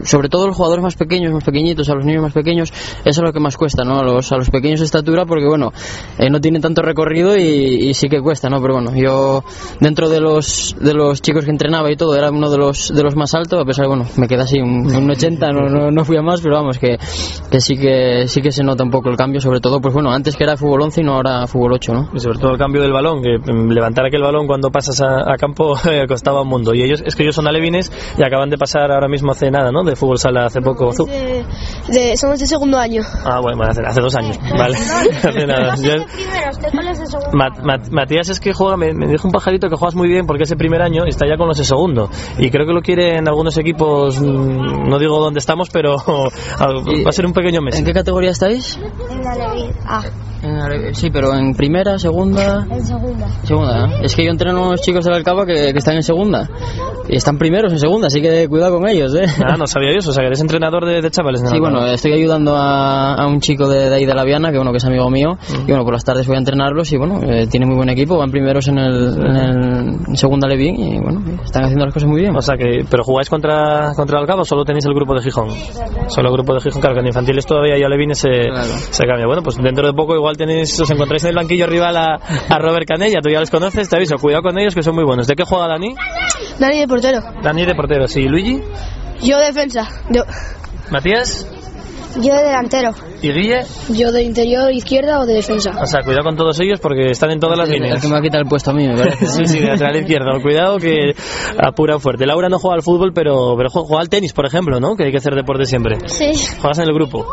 sobre 0.03 0.27
todo 0.27 0.47
los 0.47 0.57
jugadores 0.57 0.83
más 0.83 0.95
pequeños, 0.97 1.31
más 1.31 1.45
pequeñitos, 1.45 1.89
a 1.89 1.95
los 1.95 2.03
niños 2.05 2.21
más 2.23 2.33
pequeños, 2.33 2.69
eso 3.05 3.21
es 3.21 3.25
lo 3.25 3.31
que 3.31 3.39
más 3.39 3.55
cuesta, 3.55 3.85
¿no? 3.85 3.99
A 3.99 4.03
los, 4.03 4.29
a 4.33 4.35
los 4.35 4.49
pequeños 4.49 4.81
de 4.81 4.87
estatura, 4.87 5.25
porque 5.25 5.45
bueno, 5.47 5.71
eh, 6.17 6.29
no 6.29 6.41
tienen 6.41 6.61
tanto 6.61 6.81
recorrido 6.81 7.37
y, 7.37 7.91
y 7.91 7.92
sí 7.93 8.09
que 8.09 8.21
cuesta, 8.21 8.49
¿no? 8.49 8.61
Pero 8.61 8.75
bueno, 8.75 8.91
yo 8.95 9.43
dentro 9.79 10.09
de 10.09 10.19
los, 10.19 10.75
de 10.79 10.93
los 10.93 11.21
chicos 11.21 11.45
que 11.45 11.51
entrenaba 11.51 11.91
y 11.91 11.95
todo, 11.95 12.15
era 12.15 12.29
uno 12.31 12.49
de 12.49 12.57
los, 12.57 12.93
de 12.93 13.03
los 13.03 13.15
más 13.15 13.33
altos, 13.33 13.61
a 13.61 13.65
pesar 13.65 13.83
de, 13.85 13.89
bueno, 13.89 14.05
me 14.17 14.27
quedé 14.27 14.41
así 14.41 14.59
un, 14.59 14.85
un 14.95 15.09
80, 15.09 15.51
no, 15.51 15.69
no, 15.69 15.91
no 15.91 16.05
fui 16.05 16.17
a 16.17 16.21
más, 16.21 16.41
pero 16.41 16.55
vamos, 16.55 16.77
que, 16.79 16.97
que 17.49 17.59
sí 17.61 17.75
que 17.77 18.27
sí 18.27 18.41
que 18.41 18.51
se 18.51 18.63
nota 18.63 18.83
un 18.83 18.91
poco 18.91 19.09
el 19.09 19.17
cambio, 19.17 19.39
sobre 19.41 19.59
todo, 19.59 19.79
pues 19.81 19.93
bueno, 19.93 20.11
antes 20.11 20.35
que 20.35 20.43
era 20.43 20.57
fútbol 20.57 20.81
11 20.83 21.01
y 21.01 21.03
no 21.03 21.13
ahora 21.15 21.47
fútbol 21.47 21.73
8, 21.73 21.93
¿no? 21.93 22.09
Y 22.13 22.19
sobre 22.19 22.37
todo 22.39 22.51
el 22.51 22.57
cambio 22.57 22.81
del 22.81 22.91
balón, 22.93 23.21
que 23.21 23.37
mm, 23.39 23.69
levantar 23.71 24.05
aquel 24.05 24.21
balón 24.21 24.47
cuando 24.47 24.69
pasas 24.71 24.99
a, 25.01 25.31
a 25.33 25.37
campo 25.37 25.75
eh, 25.89 26.05
costaba 26.07 26.41
un 26.41 26.47
mundo. 26.47 26.73
Y 26.73 26.83
ellos, 26.83 27.01
es 27.05 27.15
que 27.15 27.23
ellos 27.23 27.35
son 27.35 27.47
alevines 27.47 27.91
y 28.17 28.23
acaban 28.23 28.49
de 28.49 28.57
pasar 28.57 28.91
ahora 28.91 29.07
mismo 29.07 29.31
hace 29.31 29.49
nada, 29.51 29.71
¿no? 29.71 29.83
De 29.83 29.95
fútbol 29.95 30.17
sala 30.17 30.45
hace 30.45 30.61
poco. 30.61 30.91
De, 31.05 31.43
de- 31.89 32.17
somos 32.17 32.39
de 32.39 32.47
segundo 32.47 32.77
año. 32.77 33.01
Ah, 33.25 33.39
bueno, 33.41 33.63
hace, 33.63 33.81
hace 33.85 34.01
dos 34.01 34.15
años, 34.15 34.37
vale. 34.57 34.75
hace 34.75 35.45
nada. 35.47 35.75
Yo- 35.75 36.05
Primeros, 36.05 36.57
Matías 37.91 38.29
es 38.29 38.39
que 38.39 38.53
juega, 38.53 38.77
me, 38.77 38.93
me 38.93 39.07
dijo 39.07 39.27
un 39.27 39.31
pajarito 39.31 39.69
que 39.69 39.75
juegas 39.75 39.95
muy 39.95 40.07
bien 40.07 40.25
porque 40.25 40.43
ese 40.43 40.55
primer 40.55 40.81
año 40.81 41.05
está 41.05 41.27
ya 41.27 41.37
con 41.37 41.47
los 41.47 41.57
de 41.57 41.63
segundo. 41.63 42.09
Y 42.37 42.49
creo 42.49 42.65
que 42.65 42.73
lo 42.73 42.81
quiere 42.81 43.17
en 43.17 43.27
algunos 43.27 43.57
equipos, 43.57 44.19
mm, 44.19 44.89
no 44.89 44.99
digo 44.99 45.19
dónde 45.19 45.39
estamos, 45.39 45.69
pero 45.69 45.95
va 46.59 47.09
a 47.09 47.11
ser 47.11 47.25
un 47.25 47.33
pequeño 47.33 47.61
mes. 47.61 47.77
¿En 47.77 47.85
qué 47.85 47.93
categoría 47.93 48.31
estáis? 48.31 48.79
En 49.09 49.23
la. 49.23 49.33
Ah, 49.85 50.03
En 50.43 50.93
Sí, 50.93 51.09
pero 51.09 51.33
en 51.33 51.53
primera, 51.53 51.97
segunda... 51.97 52.65
en 52.69 52.83
segunda. 52.85 53.27
Segunda, 53.43 53.85
¿eh? 53.87 53.99
Es 54.03 54.15
que 54.15 54.25
yo 54.25 54.31
entreno 54.31 54.63
a 54.63 54.67
unos 54.67 54.81
chicos 54.81 55.05
del 55.05 55.13
Alcaba 55.15 55.45
que, 55.45 55.71
que 55.71 55.77
están 55.77 55.95
en 55.95 56.03
segunda. 56.03 56.49
Y 57.07 57.15
están 57.17 57.37
primeros 57.37 57.71
en 57.71 57.79
segunda, 57.79 58.07
así 58.07 58.21
que 58.21 58.47
cuidado 58.47 58.77
con 58.77 58.87
ellos, 58.87 59.13
¿eh? 59.15 59.25
Ah, 59.45 59.55
no 59.57 59.67
sabía 59.67 59.91
yo 59.91 59.99
eso, 59.99 60.11
o 60.11 60.13
sea, 60.13 60.21
que 60.21 60.27
eres 60.27 60.41
entrenador 60.41 60.85
de, 60.85 61.01
de 61.01 61.11
chavales. 61.11 61.41
¿no? 61.43 61.49
Sí, 61.49 61.59
bueno, 61.59 61.85
estoy 61.87 62.13
ayudando 62.13 62.55
a, 62.55 63.15
a 63.15 63.27
un 63.27 63.39
chico 63.41 63.67
de, 63.67 63.89
de 63.89 63.95
ahí 63.95 64.05
de 64.05 64.13
la 64.13 64.23
Viana, 64.23 64.51
que 64.51 64.57
bueno, 64.57 64.71
que 64.71 64.77
es 64.77 64.85
amigo 64.85 65.09
mío, 65.09 65.33
Mm. 65.33 65.61
y 65.63 65.67
bueno, 65.67 65.83
por 65.83 65.93
las 65.93 66.03
tardes 66.05 66.27
voy 66.27 66.35
a 66.35 66.39
entrenarlos 66.39 66.91
y 66.93 66.97
bueno, 66.97 67.19
eh, 67.23 67.47
tiene 67.47 67.65
muy 67.65 67.75
buen 67.75 67.89
equipo, 67.89 68.17
van 68.17 68.31
primeros 68.31 68.67
en 68.67 68.77
el, 68.77 69.17
en 69.17 69.35
el 69.35 69.87
en 70.07 70.15
segunda 70.15 70.47
Levín 70.47 70.75
y 70.79 70.99
bueno, 70.99 71.21
están 71.43 71.63
haciendo 71.63 71.85
las 71.85 71.93
cosas 71.93 72.09
muy 72.09 72.21
bien. 72.21 72.35
O 72.35 72.41
sea 72.41 72.55
que, 72.57 72.85
pero 72.89 73.03
jugáis 73.03 73.29
contra, 73.29 73.91
contra 73.95 74.17
el 74.17 74.21
Alcaba 74.23 74.41
o 74.41 74.45
solo 74.45 74.63
tenéis 74.63 74.85
el 74.85 74.93
grupo 74.93 75.13
de 75.15 75.21
Gijón? 75.21 75.49
Solo 76.07 76.29
el 76.29 76.33
grupo 76.33 76.53
de 76.53 76.61
Gijón, 76.61 76.81
claro, 76.81 76.95
que 76.95 77.01
en 77.01 77.07
infantiles 77.07 77.45
todavía 77.45 77.77
ya 77.77 77.87
Levine 77.89 78.15
se, 78.15 78.29
se 78.91 79.05
cambia. 79.05 79.25
Bueno, 79.25 79.41
pues 79.43 79.57
dentro 79.57 79.85
de 79.87 79.93
poco 79.93 80.15
igual 80.15 80.32
tenéis, 80.37 80.79
os 80.79 80.89
encontráis 80.89 81.23
en 81.23 81.29
el 81.31 81.35
banquillo 81.35 81.67
rival 81.67 81.97
a, 81.97 82.15
a 82.49 82.59
Robert 82.59 82.87
Canella, 82.87 83.19
tú 83.21 83.29
ya 83.29 83.39
los 83.39 83.49
conoces, 83.49 83.89
te 83.89 83.95
aviso, 83.95 84.17
cuidado 84.17 84.43
con 84.43 84.57
ellos 84.57 84.75
que 84.75 84.83
son 84.83 84.95
muy 84.95 85.03
buenos. 85.03 85.27
¿De 85.27 85.35
qué 85.35 85.43
juega 85.43 85.67
Dani? 85.67 85.95
Dani 86.59 86.79
de 86.79 86.87
portero. 86.87 87.21
Dani 87.41 87.65
de 87.65 87.75
portero, 87.75 88.07
sí. 88.07 88.23
¿Luigi? 88.27 88.61
Yo 89.21 89.37
defensa. 89.39 89.87
Yo, 90.09 90.23
¿Matías? 90.91 91.47
Yo 92.21 92.33
de 92.35 92.43
delantero. 92.43 92.91
¿Y 93.21 93.31
Guille? 93.31 93.61
Yo 93.89 94.11
de 94.11 94.23
interior 94.23 94.71
izquierda 94.71 95.19
o 95.19 95.25
de 95.25 95.35
defensa. 95.35 95.71
O 95.81 95.85
sea, 95.85 96.01
cuidado 96.03 96.23
con 96.25 96.35
todos 96.35 96.59
ellos 96.59 96.79
porque 96.79 97.11
están 97.11 97.31
en 97.31 97.39
todas 97.39 97.57
las 97.57 97.69
El 97.69 97.75
líneas. 97.81 98.01
que 98.01 98.07
me 98.07 98.13
va 98.13 98.19
a 98.19 98.21
quitar 98.21 98.41
el 98.41 98.47
puesto 98.47 98.71
a 98.71 98.73
mí, 98.73 98.87
me 98.87 98.95
parece. 98.97 99.25
Sí, 99.33 99.45
sí, 99.47 99.59
de 99.59 99.67
lateral 99.67 99.95
izquierdo. 99.97 100.41
Cuidado 100.41 100.77
que 100.77 101.15
apura 101.57 101.99
fuerte. 101.99 102.25
Laura 102.25 102.49
no 102.49 102.59
juega 102.59 102.75
al 102.75 102.83
fútbol, 102.83 103.11
pero, 103.13 103.55
pero 103.57 103.69
juega 103.69 104.01
al 104.01 104.09
tenis, 104.09 104.33
por 104.33 104.45
ejemplo, 104.45 104.79
¿no? 104.79 104.95
Que 104.95 105.05
hay 105.05 105.11
que 105.11 105.17
hacer 105.17 105.33
deporte 105.35 105.65
siempre. 105.65 105.97
Sí. 106.07 106.31
Juegas 106.59 106.79
en 106.79 106.85
el 106.89 106.93
grupo. 106.93 107.25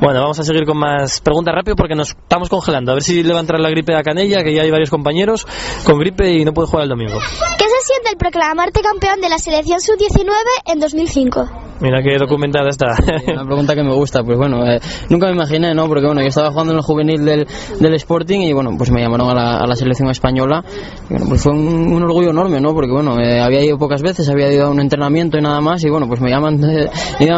Bueno, 0.00 0.20
vamos 0.20 0.38
a 0.38 0.42
seguir 0.42 0.64
con 0.64 0.78
más 0.78 1.20
preguntas 1.20 1.54
rápido 1.54 1.76
porque 1.76 1.94
nos 1.94 2.10
estamos 2.10 2.48
congelando. 2.48 2.92
A 2.92 2.94
ver 2.94 3.02
si 3.02 3.22
le 3.22 3.32
va 3.32 3.38
a 3.38 3.40
entrar 3.40 3.60
la 3.60 3.70
gripe 3.70 3.94
a 3.94 4.02
Canella, 4.02 4.42
que 4.42 4.54
ya 4.54 4.62
hay 4.62 4.70
varios 4.70 4.90
compañeros 4.90 5.46
con 5.84 5.98
gripe 5.98 6.30
y 6.32 6.44
no 6.44 6.52
puede 6.52 6.68
jugar 6.68 6.84
el 6.84 6.88
domingo. 6.90 7.18
¿Qué 7.58 7.63
siente 7.84 8.10
el 8.10 8.16
proclamarte 8.16 8.80
campeón 8.80 9.20
de 9.20 9.28
la 9.28 9.38
selección 9.38 9.80
sub-19 9.80 10.32
en 10.66 10.80
2005? 10.80 11.64
Mira 11.80 12.02
qué 12.02 12.16
documentada 12.16 12.68
está. 12.70 12.94
Una 13.32 13.44
pregunta 13.44 13.74
que 13.74 13.82
me 13.82 13.92
gusta, 13.94 14.22
pues 14.22 14.38
bueno, 14.38 14.64
eh, 14.64 14.80
nunca 15.10 15.26
me 15.26 15.32
imaginé, 15.32 15.74
¿no? 15.74 15.86
Porque 15.88 16.06
bueno, 16.06 16.20
yo 16.22 16.28
estaba 16.28 16.50
jugando 16.50 16.72
en 16.72 16.78
el 16.78 16.84
juvenil 16.84 17.24
del, 17.24 17.46
del 17.80 17.94
Sporting 17.94 18.40
y 18.40 18.52
bueno, 18.52 18.70
pues 18.78 18.90
me 18.90 19.02
llamaron 19.02 19.28
a 19.28 19.34
la, 19.34 19.56
a 19.58 19.66
la 19.66 19.74
selección 19.74 20.08
española. 20.08 20.64
Y, 21.10 21.14
bueno, 21.14 21.26
pues 21.28 21.42
fue 21.42 21.52
un, 21.52 21.92
un 21.92 22.02
orgullo 22.02 22.30
enorme, 22.30 22.60
¿no? 22.60 22.72
Porque 22.74 22.92
bueno, 22.92 23.20
eh, 23.20 23.40
había 23.40 23.62
ido 23.62 23.76
pocas 23.76 24.02
veces, 24.02 24.28
había 24.28 24.52
ido 24.52 24.66
a 24.66 24.70
un 24.70 24.80
entrenamiento 24.80 25.36
y 25.36 25.42
nada 25.42 25.60
más 25.60 25.84
y 25.84 25.90
bueno, 25.90 26.06
pues 26.06 26.20
me 26.20 26.30
llaman 26.30 26.62
eh, 26.64 26.88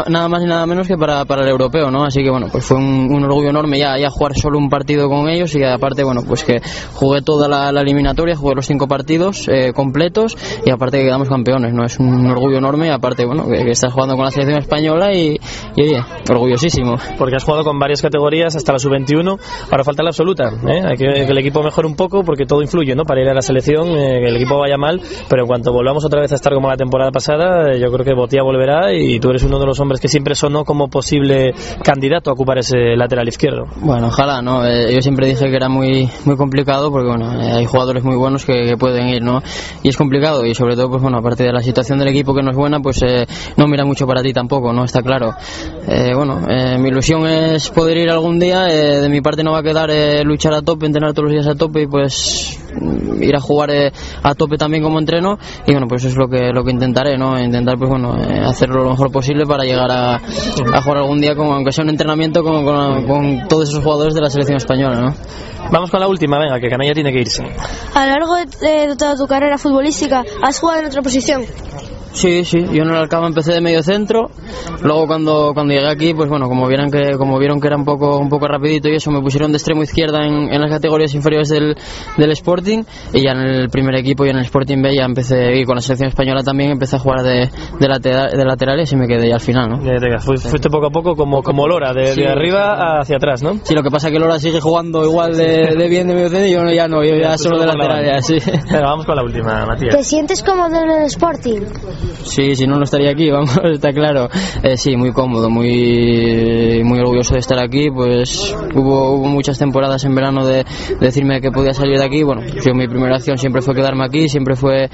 nada 0.08 0.28
más 0.28 0.42
ni 0.42 0.48
nada 0.48 0.66
menos 0.66 0.86
que 0.86 0.96
para, 0.96 1.24
para 1.24 1.42
el 1.42 1.48
europeo, 1.48 1.90
¿no? 1.90 2.04
Así 2.04 2.22
que 2.22 2.30
bueno, 2.30 2.48
pues 2.52 2.64
fue 2.64 2.76
un, 2.76 3.12
un 3.12 3.24
orgullo 3.24 3.48
enorme 3.50 3.78
ya, 3.78 3.98
ya 3.98 4.10
jugar 4.10 4.34
solo 4.36 4.58
un 4.58 4.68
partido 4.68 5.08
con 5.08 5.28
ellos 5.28 5.56
y 5.56 5.64
aparte, 5.64 6.04
bueno, 6.04 6.22
pues 6.26 6.44
que 6.44 6.60
jugué 6.92 7.22
toda 7.22 7.48
la, 7.48 7.72
la 7.72 7.80
eliminatoria, 7.80 8.36
jugué 8.36 8.54
los 8.54 8.66
cinco 8.66 8.86
partidos 8.86 9.48
eh, 9.48 9.72
y 10.64 10.70
aparte 10.70 10.98
que 10.98 11.04
quedamos 11.04 11.28
campeones, 11.28 11.72
¿no? 11.72 11.84
Es 11.84 11.98
un 11.98 12.26
orgullo 12.26 12.58
enorme 12.58 12.90
aparte, 12.90 13.24
bueno, 13.24 13.46
que, 13.48 13.64
que 13.64 13.70
estás 13.70 13.92
jugando 13.92 14.16
con 14.16 14.24
la 14.24 14.30
selección 14.30 14.58
española 14.58 15.12
y, 15.12 15.38
y 15.76 15.82
oye, 15.82 16.02
orgullosísimo. 16.30 16.96
Porque 17.18 17.36
has 17.36 17.44
jugado 17.44 17.64
con 17.64 17.78
varias 17.78 18.02
categorías 18.02 18.54
hasta 18.56 18.72
la 18.72 18.78
sub-21. 18.78 19.38
Ahora 19.70 19.84
falta 19.84 20.02
la 20.02 20.10
absoluta. 20.10 20.50
¿eh? 20.68 20.82
Hay 20.84 20.96
que 20.96 21.06
que 21.06 21.32
el 21.32 21.38
equipo 21.38 21.62
mejore 21.62 21.86
un 21.88 21.96
poco 21.96 22.22
porque 22.22 22.44
todo 22.44 22.62
influye, 22.62 22.94
¿no? 22.94 23.04
Para 23.04 23.22
ir 23.22 23.28
a 23.28 23.34
la 23.34 23.42
selección, 23.42 23.88
eh, 23.88 24.20
que 24.20 24.28
el 24.28 24.36
equipo 24.36 24.58
vaya 24.58 24.76
mal. 24.76 25.00
Pero 25.28 25.42
en 25.42 25.48
cuanto 25.48 25.72
volvamos 25.72 26.04
otra 26.04 26.20
vez 26.20 26.32
a 26.32 26.34
estar 26.34 26.52
como 26.52 26.68
la 26.68 26.76
temporada 26.76 27.10
pasada, 27.10 27.72
eh, 27.72 27.80
yo 27.80 27.90
creo 27.90 28.04
que 28.04 28.14
Botía 28.14 28.42
volverá 28.42 28.92
y 28.92 29.18
tú 29.20 29.30
eres 29.30 29.42
uno 29.44 29.58
de 29.58 29.66
los 29.66 29.78
hombres 29.80 30.00
que 30.00 30.08
siempre 30.08 30.34
sonó 30.34 30.64
como 30.64 30.88
posible 30.88 31.54
candidato 31.82 32.30
a 32.30 32.32
ocupar 32.34 32.58
ese 32.58 32.96
lateral 32.96 33.28
izquierdo. 33.28 33.64
Bueno, 33.80 34.08
ojalá, 34.08 34.42
¿no? 34.42 34.64
Eh, 34.64 34.94
yo 34.94 35.00
siempre 35.00 35.26
dije 35.26 35.50
que 35.50 35.56
era 35.56 35.68
muy 35.68 36.08
muy 36.24 36.36
complicado 36.36 36.90
porque, 36.90 37.08
bueno, 37.08 37.32
eh, 37.40 37.52
hay 37.52 37.66
jugadores 37.66 38.04
muy 38.04 38.16
buenos 38.16 38.44
que, 38.44 38.62
que 38.62 38.76
pueden 38.76 39.08
ir, 39.08 39.22
¿no? 39.22 39.42
Y 39.82 39.88
es 39.88 39.96
complicado 39.96 40.25
y 40.44 40.54
sobre 40.54 40.74
todo, 40.74 40.90
pues 40.90 41.02
bueno, 41.02 41.18
aparte 41.18 41.44
de 41.44 41.52
la 41.52 41.62
situación 41.62 41.98
del 41.98 42.08
equipo 42.08 42.34
que 42.34 42.42
no 42.42 42.50
es 42.50 42.56
buena, 42.56 42.80
pues 42.80 43.00
eh, 43.02 43.26
no 43.56 43.66
mira 43.66 43.84
mucho 43.84 44.06
para 44.06 44.22
ti 44.22 44.32
tampoco, 44.32 44.72
¿no? 44.72 44.84
Está 44.84 45.02
claro. 45.02 45.34
Eh, 45.86 46.12
bueno, 46.14 46.42
eh, 46.48 46.78
mi 46.78 46.88
ilusión 46.88 47.26
es 47.26 47.70
poder 47.70 47.98
ir 47.98 48.10
algún 48.10 48.38
día, 48.38 48.64
de 48.64 49.08
mi 49.08 49.20
parte 49.20 49.44
no 49.44 49.52
va 49.52 49.60
a 49.60 49.62
quedar 49.62 49.90
luchar 50.24 50.54
a 50.54 50.62
tope, 50.62 50.86
entrenar 50.86 51.12
todos 51.12 51.30
los 51.30 51.32
días 51.32 51.46
a 51.46 51.54
tope 51.54 51.82
y 51.82 51.86
pues 51.86 52.58
ir 53.20 53.34
a 53.36 53.40
jugar 53.40 53.70
eh, 53.70 53.92
a 54.22 54.34
tope 54.34 54.56
también 54.56 54.82
como 54.82 54.98
entreno 54.98 55.38
y 55.66 55.72
bueno, 55.72 55.86
pues 55.88 56.02
eso 56.02 56.10
es 56.10 56.16
lo 56.16 56.28
que 56.28 56.50
lo 56.52 56.64
que 56.64 56.70
intentaré, 56.72 57.16
¿no? 57.18 57.38
Intentar, 57.40 57.76
pues 57.78 57.90
bueno, 57.90 58.16
eh, 58.18 58.40
hacerlo 58.44 58.84
lo 58.84 58.90
mejor 58.90 59.10
posible 59.10 59.44
para 59.46 59.64
llegar 59.64 59.90
a, 59.90 60.16
a 60.16 60.82
jugar 60.82 60.98
algún 60.98 61.20
día, 61.20 61.34
con, 61.34 61.46
aunque 61.48 61.72
sea 61.72 61.84
un 61.84 61.90
entrenamiento 61.90 62.42
con, 62.42 62.64
con- 62.64 63.06
con 63.06 63.48
todos 63.48 63.68
esos 63.68 63.82
jugadores 63.82 64.14
de 64.14 64.20
la 64.20 64.30
selección 64.30 64.56
española, 64.56 65.00
¿no? 65.00 65.14
Vamos 65.72 65.90
con 65.90 65.98
la 66.00 66.06
última, 66.08 66.38
venga, 66.38 66.60
que 66.60 66.68
Canalla 66.68 66.92
tiene 66.94 67.12
que 67.12 67.20
irse. 67.20 67.42
A 67.94 68.06
lo 68.06 68.12
largo 68.12 68.34
de, 68.36 68.86
de 68.88 68.96
toda 68.96 69.16
tu 69.16 69.26
carrera 69.26 69.58
futbolística, 69.58 70.22
¿has 70.42 70.60
jugado 70.60 70.80
en 70.80 70.86
otra 70.86 71.02
posición? 71.02 71.42
Sí, 72.16 72.44
sí, 72.44 72.58
yo 72.72 72.82
en 72.82 72.88
el 72.88 72.96
Alcaba 72.96 73.26
empecé 73.26 73.52
de 73.52 73.60
medio 73.60 73.82
centro, 73.82 74.30
luego 74.82 75.06
cuando, 75.06 75.52
cuando 75.54 75.74
llegué 75.74 75.86
aquí, 75.88 76.14
pues 76.14 76.28
bueno, 76.30 76.48
como 76.48 76.66
vieron 76.66 76.90
que, 76.90 77.12
como 77.18 77.38
vieron 77.38 77.60
que 77.60 77.66
era 77.66 77.76
un 77.76 77.84
poco, 77.84 78.18
un 78.18 78.28
poco 78.30 78.48
rapidito 78.48 78.88
y 78.88 78.94
eso, 78.96 79.10
me 79.10 79.20
pusieron 79.20 79.52
de 79.52 79.58
extremo 79.58 79.82
izquierda 79.82 80.24
en, 80.26 80.52
en 80.52 80.60
las 80.60 80.70
categorías 80.70 81.14
inferiores 81.14 81.48
del, 81.50 81.76
del 82.16 82.30
Sporting 82.32 82.84
y 83.12 83.20
ya 83.22 83.32
en 83.32 83.40
el 83.40 83.68
primer 83.68 83.94
equipo 83.96 84.24
y 84.24 84.30
en 84.30 84.36
el 84.38 84.44
Sporting 84.44 84.80
B 84.82 84.94
ya 84.96 85.04
empecé, 85.04 85.56
y 85.58 85.64
con 85.64 85.74
la 85.76 85.82
selección 85.82 86.08
española 86.08 86.42
también 86.42 86.70
empecé 86.70 86.96
a 86.96 86.98
jugar 87.00 87.22
de, 87.22 87.50
de, 87.78 87.88
lateral, 87.88 88.30
de 88.36 88.44
laterales 88.44 88.90
y 88.92 88.96
me 88.96 89.06
quedé 89.06 89.28
ya 89.28 89.34
al 89.34 89.40
final, 89.40 89.68
¿no? 89.68 89.84
Ya 89.84 89.98
te 90.00 90.16
Fuiste 90.18 90.70
poco 90.70 90.86
a 90.86 90.90
poco 90.90 91.14
como, 91.16 91.42
como 91.42 91.68
Lora, 91.68 91.92
de, 91.92 92.06
Sí. 92.14 92.22
de 92.22 92.28
arriba 92.28 92.98
hacia 93.00 93.16
atrás, 93.16 93.42
¿no? 93.42 93.58
Sí, 93.62 93.74
lo 93.74 93.82
que 93.82 93.90
pasa 93.90 94.08
es 94.08 94.14
que 94.14 94.18
Lora 94.18 94.38
sigue 94.38 94.60
jugando 94.60 95.04
igual 95.04 95.36
de, 95.36 95.74
de 95.76 95.88
bien 95.88 96.08
de 96.08 96.14
medio 96.14 96.28
centro 96.30 96.46
y 96.48 96.52
yo 96.52 96.62
no- 96.62 96.72
ya 96.72 96.88
no, 96.88 97.04
yo 97.04 97.14
ya 97.16 97.36
solo 97.36 97.58
de 97.60 97.66
por 97.66 97.76
la 97.76 97.86
lateral, 97.94 98.14
ya, 98.16 98.22
sí. 98.22 98.38
Venga, 98.72 98.80
vamos 98.86 99.04
con 99.04 99.16
la 99.16 99.22
última, 99.22 99.66
Matías. 99.66 99.94
¿Te 99.94 100.02
sientes 100.02 100.42
cómodo 100.42 100.74
en 100.82 100.90
el 100.90 101.02
Sporting? 101.06 101.60
Sí, 102.22 102.54
si 102.54 102.66
no, 102.66 102.76
no 102.76 102.84
estaría 102.84 103.10
aquí, 103.10 103.30
vamos, 103.32 103.56
está 103.64 103.92
claro. 103.92 104.28
Eh, 104.62 104.76
sí, 104.76 104.96
muy 104.96 105.12
cómodo, 105.12 105.50
muy, 105.50 106.82
muy 106.84 106.98
orgulloso 107.00 107.34
de 107.34 107.40
estar 107.40 107.58
aquí. 107.58 107.90
Pues 107.90 108.54
hubo, 108.74 109.12
hubo 109.14 109.28
muchas 109.28 109.58
temporadas 109.58 110.04
en 110.04 110.14
verano 110.14 110.46
de, 110.46 110.64
de 110.64 110.64
decirme 111.00 111.40
que 111.40 111.50
podía 111.50 111.72
salir 111.72 111.98
de 111.98 112.04
aquí. 112.04 112.22
Bueno, 112.22 112.42
yo 112.44 112.74
mi 112.74 112.88
primera 112.88 113.16
acción 113.16 113.38
siempre 113.38 113.62
fue 113.62 113.74
quedarme 113.74 114.04
aquí, 114.04 114.28
siempre 114.28 114.56
fue, 114.56 114.88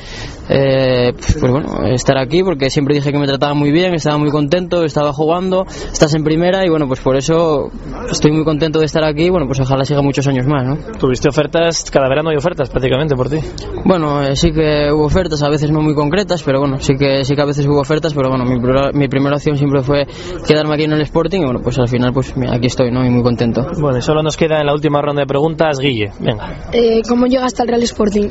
eh, 0.48 1.12
pues 1.14 1.50
bueno, 1.50 1.84
estar 1.86 2.18
aquí 2.18 2.42
porque 2.42 2.70
siempre 2.70 2.94
dije 2.94 3.12
que 3.12 3.18
me 3.18 3.26
trataba 3.26 3.54
muy 3.54 3.70
bien, 3.70 3.94
estaba 3.94 4.18
muy 4.18 4.30
contento, 4.30 4.84
estaba 4.84 5.12
jugando, 5.12 5.64
estás 5.66 6.14
en 6.14 6.24
primera 6.24 6.64
y 6.64 6.68
bueno, 6.68 6.86
pues 6.86 7.00
por 7.00 7.16
eso 7.16 7.70
estoy 8.10 8.32
muy 8.32 8.44
contento 8.44 8.78
de 8.78 8.86
estar 8.86 9.04
aquí. 9.04 9.30
Bueno, 9.30 9.46
pues 9.46 9.60
ojalá 9.60 9.84
siga 9.84 10.02
muchos 10.02 10.26
años 10.26 10.46
más, 10.46 10.66
¿no? 10.66 10.76
Tuviste 10.98 11.28
ofertas, 11.28 11.90
cada 11.90 12.08
verano 12.08 12.30
hay 12.30 12.36
ofertas 12.36 12.70
prácticamente 12.70 13.14
por 13.14 13.28
ti. 13.28 13.38
Bueno, 13.84 14.22
eh, 14.22 14.36
sí 14.36 14.52
que 14.52 14.90
hubo 14.92 15.04
ofertas, 15.04 15.42
a 15.42 15.48
veces 15.48 15.70
no 15.70 15.80
muy 15.80 15.94
concretas, 15.94 16.42
pero 16.42 16.60
bueno, 16.60 16.78
sí 16.80 16.91
sí 16.92 16.98
que 16.98 17.24
sí 17.24 17.34
que 17.34 17.42
a 17.42 17.46
veces 17.46 17.66
hubo 17.66 17.80
ofertas, 17.80 18.14
pero 18.14 18.28
bueno, 18.28 18.44
mi, 18.44 18.60
primera- 18.60 18.90
mi 18.92 19.08
primera 19.08 19.36
opción 19.36 19.56
siempre 19.56 19.82
fue 19.82 20.06
quedarme 20.46 20.74
aquí 20.74 20.84
en 20.84 20.92
el 20.92 21.00
Sporting 21.02 21.40
y 21.40 21.44
bueno, 21.44 21.60
pues 21.62 21.78
al 21.78 21.88
final 21.88 22.12
pues 22.12 22.36
mira, 22.36 22.54
aquí 22.54 22.66
estoy, 22.66 22.90
¿no? 22.90 23.04
Y 23.04 23.10
muy 23.10 23.22
contento. 23.22 23.66
Bueno, 23.80 23.98
y 23.98 24.02
solo 24.02 24.22
nos 24.22 24.36
queda 24.36 24.60
en 24.60 24.66
la 24.66 24.74
última 24.74 25.00
ronda 25.02 25.22
de 25.22 25.26
preguntas, 25.26 25.78
Guille. 25.78 26.10
Venga. 26.20 26.68
Eh, 26.72 27.00
¿Cómo 27.08 27.26
llegaste 27.26 27.62
al 27.62 27.68
Real 27.68 27.82
Sporting? 27.82 28.28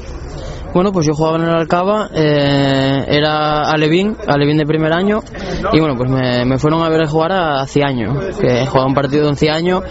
Bueno, 0.73 0.93
pues 0.93 1.05
yo 1.05 1.13
jugaba 1.13 1.37
en 1.37 1.43
el 1.43 1.49
Alcaba, 1.49 2.09
eh, 2.13 3.03
era 3.07 3.69
Alevín, 3.69 4.15
Alevín 4.25 4.57
de 4.57 4.65
primer 4.65 4.93
año, 4.93 5.19
y 5.73 5.79
bueno, 5.79 5.95
pues 5.97 6.09
me, 6.09 6.45
me 6.45 6.57
fueron 6.57 6.81
a 6.81 6.89
ver 6.89 7.05
jugar 7.07 7.33
a 7.33 7.65
Ciaño, 7.67 8.13
que 8.39 8.65
jugaba 8.67 8.87
un 8.87 8.93
partido 8.93 9.27
en 9.27 9.35
Ciaño, 9.35 9.81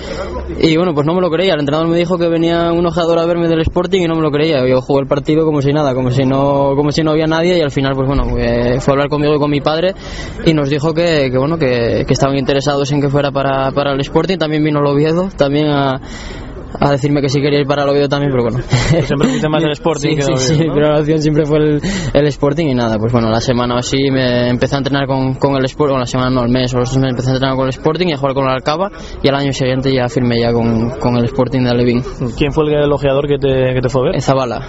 y 0.58 0.76
bueno, 0.76 0.94
pues 0.94 1.06
no 1.06 1.14
me 1.14 1.20
lo 1.20 1.30
creía, 1.30 1.52
el 1.52 1.60
entrenador 1.60 1.88
me 1.88 1.98
dijo 1.98 2.16
que 2.16 2.28
venía 2.28 2.72
un 2.72 2.86
ojeador 2.86 3.18
a 3.18 3.26
verme 3.26 3.46
del 3.46 3.60
Sporting 3.60 4.00
y 4.00 4.06
no 4.06 4.14
me 4.14 4.22
lo 4.22 4.30
creía, 4.30 4.66
yo 4.66 4.80
jugué 4.80 5.02
el 5.02 5.06
partido 5.06 5.44
como 5.44 5.60
si 5.60 5.70
nada, 5.70 5.94
como 5.94 6.10
si 6.10 6.24
no, 6.24 6.72
como 6.74 6.90
si 6.92 7.02
no 7.02 7.10
había 7.10 7.26
nadie, 7.26 7.58
y 7.58 7.60
al 7.60 7.70
final, 7.70 7.92
pues 7.94 8.08
bueno, 8.08 8.24
eh, 8.38 8.80
fue 8.80 8.92
a 8.92 8.94
hablar 8.94 9.08
conmigo 9.10 9.34
y 9.34 9.38
con 9.38 9.50
mi 9.50 9.60
padre, 9.60 9.94
y 10.46 10.54
nos 10.54 10.70
dijo 10.70 10.94
que, 10.94 11.30
que 11.30 11.38
bueno, 11.38 11.58
que, 11.58 12.04
que 12.06 12.12
estaban 12.14 12.38
interesados 12.38 12.90
en 12.92 13.02
que 13.02 13.10
fuera 13.10 13.30
para, 13.30 13.70
para 13.72 13.92
el 13.92 14.00
Sporting, 14.00 14.38
también 14.38 14.64
vino 14.64 14.80
el 14.80 14.86
Oviedo, 14.86 15.28
también 15.36 15.68
a 15.68 16.00
a 16.78 16.90
decirme 16.92 17.20
que 17.20 17.28
sí 17.28 17.40
quería 17.40 17.60
ir 17.60 17.66
para 17.66 17.82
el 17.82 17.88
Oviedo 17.88 18.08
también, 18.08 18.30
pero 18.30 18.44
bueno. 18.44 18.58
Siempre 19.06 19.28
fuiste 19.28 19.48
más 19.48 19.62
del 19.62 19.72
Sporting 19.72 20.10
sí, 20.10 20.16
que 20.16 20.22
sí, 20.22 20.32
Oviedo, 20.32 20.40
sí, 20.40 20.66
¿no? 20.66 20.74
pero 20.74 20.92
la 20.92 21.00
opción 21.00 21.18
siempre 21.18 21.46
fue 21.46 21.58
el, 21.58 21.80
el 22.12 22.26
Sporting 22.26 22.66
y 22.66 22.74
nada, 22.74 22.98
pues 22.98 23.12
bueno, 23.12 23.30
la 23.30 23.40
semana 23.40 23.74
o 23.74 23.78
así 23.78 24.10
me 24.10 24.48
empecé 24.48 24.76
a 24.76 24.78
entrenar 24.78 25.06
con, 25.06 25.34
con 25.34 25.56
el 25.56 25.64
Sporting, 25.64 25.92
bueno, 25.92 26.00
la 26.00 26.06
semana 26.06 26.30
no, 26.30 26.42
el 26.42 26.50
mes 26.50 26.74
o 26.74 26.78
los 26.78 26.96
meses 26.96 27.10
empecé 27.10 27.30
a 27.30 27.34
entrenar 27.34 27.56
con 27.56 27.64
el 27.66 27.70
Sporting 27.70 28.08
y 28.08 28.12
a 28.12 28.16
jugar 28.16 28.34
con 28.34 28.44
el 28.44 28.50
Alcaba 28.50 28.90
y 29.22 29.28
al 29.28 29.34
año 29.34 29.52
siguiente 29.52 29.92
ya 29.92 30.08
firmé 30.08 30.40
ya 30.40 30.52
con, 30.52 30.90
con 30.98 31.16
el 31.16 31.24
Sporting 31.24 31.62
de 31.62 31.70
Alevín. 31.70 32.02
¿Quién 32.36 32.52
fue 32.52 32.64
el 32.64 32.84
elogiador 32.84 33.26
que 33.26 33.38
te, 33.38 33.74
que 33.74 33.80
te 33.80 33.88
fue 33.88 34.02
a 34.02 34.12
ver? 34.12 34.22
Zabala, 34.22 34.60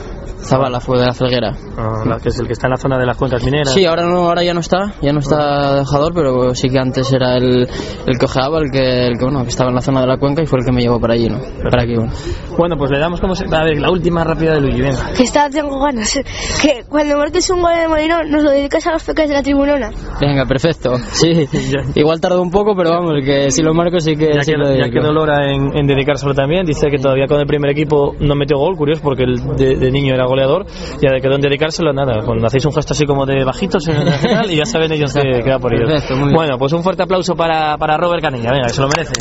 Zabala 0.43 0.79
fue 0.79 0.99
de 0.99 1.05
la 1.05 1.13
Felguera. 1.13 1.53
Ah, 1.77 2.03
la- 2.05 2.17
que 2.19 2.29
es 2.29 2.39
el 2.39 2.47
que 2.47 2.53
está 2.53 2.67
en 2.67 2.71
la 2.71 2.77
zona 2.77 2.97
de 2.97 3.05
las 3.05 3.17
cuencas 3.17 3.43
mineras. 3.43 3.73
Sí, 3.73 3.85
ahora 3.85 4.03
no, 4.05 4.27
ahora 4.27 4.43
ya 4.43 4.53
no 4.53 4.59
está, 4.59 4.93
ya 5.01 5.11
no 5.13 5.19
está 5.19 5.75
de 5.75 5.85
jugador, 5.85 6.13
pero 6.13 6.55
sí 6.55 6.69
que 6.69 6.79
antes 6.79 7.11
era 7.13 7.37
el, 7.37 7.67
el 8.07 8.17
que 8.17 8.25
ojeaba, 8.25 8.59
el 8.59 8.71
que, 8.71 9.07
el 9.07 9.17
que 9.17 9.23
bueno, 9.25 9.43
que 9.43 9.49
estaba 9.49 9.69
en 9.69 9.75
la 9.75 9.81
zona 9.81 10.01
de 10.01 10.07
la 10.07 10.17
cuenca 10.17 10.41
y 10.41 10.45
fue 10.45 10.59
el 10.59 10.65
que 10.65 10.71
me 10.71 10.81
llevó 10.81 10.99
para 10.99 11.13
allí, 11.13 11.27
¿no? 11.29 11.39
Para 11.69 11.83
aquí, 11.83 11.95
bueno. 11.95 12.11
Bueno, 12.57 12.75
pues 12.77 12.91
le 12.91 12.99
damos 12.99 13.19
como 13.21 13.35
se... 13.35 13.45
A 13.45 13.63
ver, 13.63 13.79
la 13.79 13.89
última 13.91 14.23
rápida 14.23 14.53
de 14.53 14.61
Luigi, 14.61 14.81
venga. 14.81 15.13
Que 15.15 15.23
está, 15.23 15.49
tengo 15.49 15.79
ganas. 15.79 16.13
Que 16.61 16.83
cuando 16.89 17.17
marques 17.17 17.49
un 17.49 17.61
gol 17.61 17.73
de 17.75 17.87
Molino 17.87 18.23
nos 18.23 18.43
lo 18.43 18.51
dedicas 18.51 18.85
a 18.87 18.91
los 18.91 19.03
peques 19.03 19.29
de 19.29 19.35
la 19.35 19.41
tribunona. 19.43 19.89
Venga, 20.19 20.45
perfecto. 20.45 20.95
Sí, 21.11 21.47
igual 21.95 22.19
tardó 22.19 22.41
un 22.41 22.51
poco, 22.51 22.75
pero 22.75 22.91
vamos, 22.91 23.13
que 23.23 23.51
si 23.51 23.61
lo 23.63 23.73
marco 23.73 23.99
sí 23.99 24.15
que 24.15 24.33
Ya 24.33 24.41
sí 24.41 24.51
que, 24.51 24.57
lo 24.57 24.75
ya 24.75 24.89
quedó 24.91 25.11
Lora 25.13 25.51
en, 25.51 25.75
en 25.77 25.87
dedicárselo 25.87 26.33
también. 26.33 26.65
Dice 26.65 26.87
que 26.89 26.97
todavía 26.97 27.27
con 27.27 27.39
el 27.39 27.45
primer 27.47 27.71
equipo 27.71 28.13
no 28.19 28.35
metió 28.35 28.57
gol, 28.57 28.75
curioso, 28.75 29.01
porque 29.03 29.23
el 29.23 29.55
de, 29.55 29.75
de 29.75 29.91
niño 29.91 30.13
era 30.13 30.25
goleador. 30.31 30.65
Ya 31.01 31.09
quedó 31.21 31.35
en 31.35 31.41
dedicárselo, 31.41 31.93
nada. 31.93 32.23
Cuando 32.25 32.45
hacéis 32.47 32.65
un 32.65 32.73
gesto 32.73 32.93
así 32.93 33.05
como 33.05 33.25
de 33.25 33.43
bajitos 33.43 33.87
en 33.87 33.97
el 33.97 34.05
nacional 34.05 34.49
y 34.51 34.55
ya 34.57 34.65
saben 34.65 34.91
ellos 34.91 35.13
que 35.13 35.43
queda 35.43 35.59
por 35.59 35.73
ellos. 35.73 35.89
Perfecto. 35.89 36.15
Bueno, 36.33 36.57
pues 36.57 36.73
un 36.73 36.83
fuerte 36.83 37.03
aplauso 37.03 37.35
para, 37.35 37.77
para 37.77 37.97
Robert 37.97 38.21
Canilla, 38.21 38.51
venga, 38.51 38.67
que 38.67 38.73
se 38.73 38.81
lo 38.81 38.87
merece. 38.87 39.13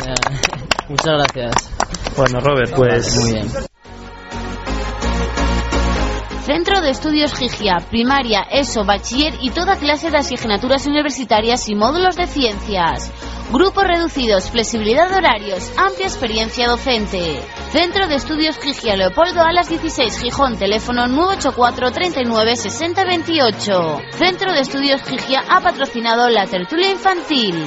Muchas 0.89 1.13
gracias. 1.13 1.73
Bueno, 2.17 2.41
Robert, 2.41 2.73
pues. 2.75 3.17
Muy 3.17 3.33
bien. 3.35 3.47
Centro 6.53 6.81
de 6.81 6.91
Estudios 6.91 7.33
Gigia, 7.33 7.77
primaria, 7.91 8.41
ESO, 8.51 8.85
bachiller 8.85 9.35
y 9.41 9.51
toda 9.51 9.77
clase 9.77 10.11
de 10.11 10.17
asignaturas 10.17 10.85
universitarias 10.85 11.69
y 11.69 11.77
módulos 11.77 12.17
de 12.17 12.27
ciencias. 12.27 13.13
Grupos 13.53 13.85
reducidos, 13.85 14.51
flexibilidad 14.51 15.09
de 15.09 15.15
horarios, 15.15 15.73
amplia 15.77 16.09
experiencia 16.09 16.67
docente. 16.67 17.41
Centro 17.71 18.09
de 18.09 18.17
Estudios 18.17 18.59
Gigia, 18.59 18.97
Leopoldo 18.97 19.43
Alas 19.43 19.69
16, 19.69 20.23
Gijón, 20.23 20.59
teléfono 20.59 21.07
984 21.07 21.93
39 21.93 22.57
60 22.57 23.05
28. 23.05 23.99
Centro 24.19 24.53
de 24.53 24.61
Estudios 24.61 25.03
Gigia 25.05 25.45
ha 25.49 25.61
patrocinado 25.61 26.29
la 26.31 26.47
tertulia 26.47 26.91
infantil. 26.91 27.65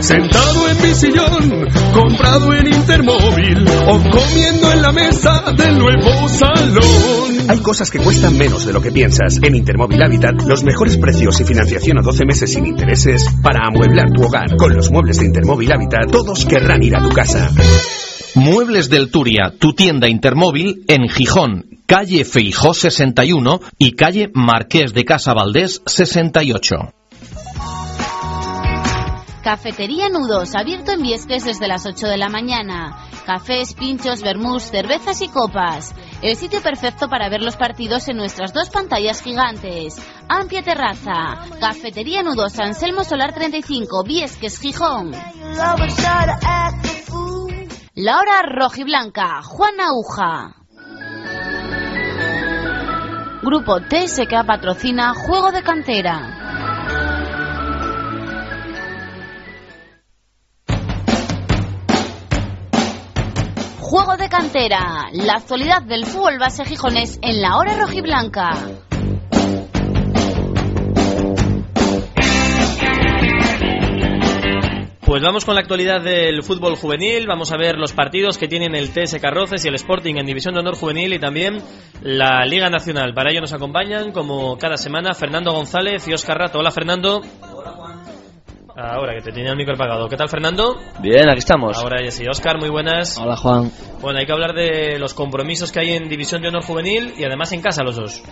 Sentado 0.00 0.68
en 0.68 0.82
mi 0.82 0.94
sillón, 0.94 1.68
comprado 1.92 2.54
en 2.54 2.66
Intermóvil 2.66 3.66
o 3.86 3.98
comiendo 4.10 4.72
en 4.72 4.82
la 4.82 4.92
mesa 4.92 5.52
del 5.56 5.78
nuevo 5.78 6.28
salón. 6.28 7.48
Hay 7.48 7.58
cosas 7.58 7.90
que 7.90 7.98
cuestan 7.98 8.36
menos 8.36 8.66
de 8.66 8.72
lo 8.72 8.80
que 8.80 8.92
piensas. 8.92 9.38
En 9.42 9.54
Intermóvil 9.54 10.02
Habitat, 10.02 10.42
los 10.42 10.64
mejores 10.64 10.96
precios 10.96 11.40
y 11.40 11.44
financiación 11.44 11.98
a 11.98 12.02
12 12.02 12.24
meses 12.24 12.52
sin 12.52 12.66
intereses 12.66 13.24
para 13.42 13.66
amueblar 13.66 14.10
tu 14.12 14.24
hogar. 14.24 14.56
Con 14.56 14.74
los 14.74 14.90
muebles 14.90 15.18
de 15.18 15.26
Intermóvil 15.26 15.72
Habitat, 15.72 16.10
todos 16.10 16.44
querrán 16.46 16.82
ir 16.82 16.96
a 16.96 17.02
tu 17.02 17.08
casa. 17.10 17.50
Muebles 18.34 18.90
del 18.90 19.10
Turia, 19.10 19.54
tu 19.58 19.72
tienda 19.72 20.08
Intermóvil 20.08 20.84
en 20.88 21.08
Gijón, 21.08 21.80
calle 21.86 22.24
Feijó 22.24 22.74
61 22.74 23.60
y 23.78 23.92
calle 23.92 24.30
Marqués 24.34 24.92
de 24.92 25.04
Casa 25.04 25.32
Valdés 25.32 25.82
68. 25.86 26.95
Cafetería 29.46 30.08
Nudos, 30.08 30.56
abierto 30.56 30.90
en 30.90 31.02
Viesques 31.02 31.44
desde 31.44 31.68
las 31.68 31.86
8 31.86 32.08
de 32.08 32.16
la 32.16 32.28
mañana. 32.28 32.96
Cafés, 33.24 33.74
pinchos, 33.74 34.20
vermús, 34.20 34.64
cervezas 34.64 35.22
y 35.22 35.28
copas. 35.28 35.94
El 36.20 36.34
sitio 36.34 36.60
perfecto 36.62 37.08
para 37.08 37.28
ver 37.28 37.42
los 37.42 37.56
partidos 37.56 38.08
en 38.08 38.16
nuestras 38.16 38.52
dos 38.52 38.70
pantallas 38.70 39.22
gigantes. 39.22 40.04
Amplia 40.28 40.62
terraza. 40.62 41.38
Cafetería 41.60 42.24
Nudos, 42.24 42.58
Anselmo 42.58 43.04
Solar 43.04 43.34
35, 43.34 44.02
Viesques, 44.02 44.58
Gijón. 44.58 45.12
La 47.94 48.18
hora 48.18 48.42
rojiblanca, 48.42 49.42
Juan 49.42 49.80
Aguja. 49.80 50.56
Grupo 53.42 53.78
TSK 53.78 54.44
patrocina 54.44 55.14
Juego 55.14 55.52
de 55.52 55.62
Cantera. 55.62 56.45
Juego 63.88 64.16
de 64.16 64.28
cantera, 64.28 65.10
la 65.12 65.34
actualidad 65.34 65.80
del 65.80 66.06
fútbol 66.06 66.40
base 66.40 66.64
gijonés 66.64 67.20
en 67.22 67.40
la 67.40 67.56
hora 67.56 67.76
rojiblanca. 67.76 68.50
Pues 75.02 75.22
vamos 75.22 75.44
con 75.44 75.54
la 75.54 75.60
actualidad 75.60 76.02
del 76.02 76.42
fútbol 76.42 76.74
juvenil. 76.74 77.28
Vamos 77.28 77.52
a 77.52 77.56
ver 77.56 77.76
los 77.76 77.92
partidos 77.92 78.38
que 78.38 78.48
tienen 78.48 78.74
el 78.74 78.90
TS 78.90 79.20
Carroces 79.20 79.64
y 79.64 79.68
el 79.68 79.76
Sporting 79.76 80.16
en 80.16 80.26
División 80.26 80.54
de 80.54 80.60
Honor 80.62 80.74
Juvenil 80.74 81.12
y 81.12 81.20
también 81.20 81.62
la 82.02 82.44
Liga 82.44 82.68
Nacional. 82.68 83.14
Para 83.14 83.30
ello 83.30 83.40
nos 83.40 83.52
acompañan, 83.52 84.10
como 84.10 84.58
cada 84.58 84.78
semana, 84.78 85.14
Fernando 85.14 85.52
González 85.52 86.08
y 86.08 86.12
Oscar 86.12 86.38
Rato. 86.38 86.58
Hola, 86.58 86.72
Fernando. 86.72 87.22
Ahora 88.78 89.14
que 89.14 89.22
te 89.22 89.32
tenía 89.32 89.52
el 89.52 89.56
micro 89.56 89.74
apagado. 89.74 90.06
¿Qué 90.06 90.16
tal, 90.18 90.28
Fernando? 90.28 90.76
Bien, 91.00 91.30
aquí 91.30 91.38
estamos. 91.38 91.78
Ahora 91.78 92.02
ya 92.04 92.10
sí. 92.10 92.24
Oscar, 92.28 92.58
muy 92.58 92.68
buenas. 92.68 93.16
Hola, 93.16 93.34
Juan. 93.34 93.70
Bueno, 94.02 94.18
hay 94.18 94.26
que 94.26 94.32
hablar 94.32 94.52
de 94.52 94.98
los 94.98 95.14
compromisos 95.14 95.72
que 95.72 95.80
hay 95.80 95.92
en 95.92 96.10
División 96.10 96.42
de 96.42 96.48
Honor 96.48 96.62
Juvenil 96.62 97.14
y 97.16 97.24
además 97.24 97.52
en 97.52 97.62
casa 97.62 97.82
los 97.82 97.96
dos. 97.96 98.22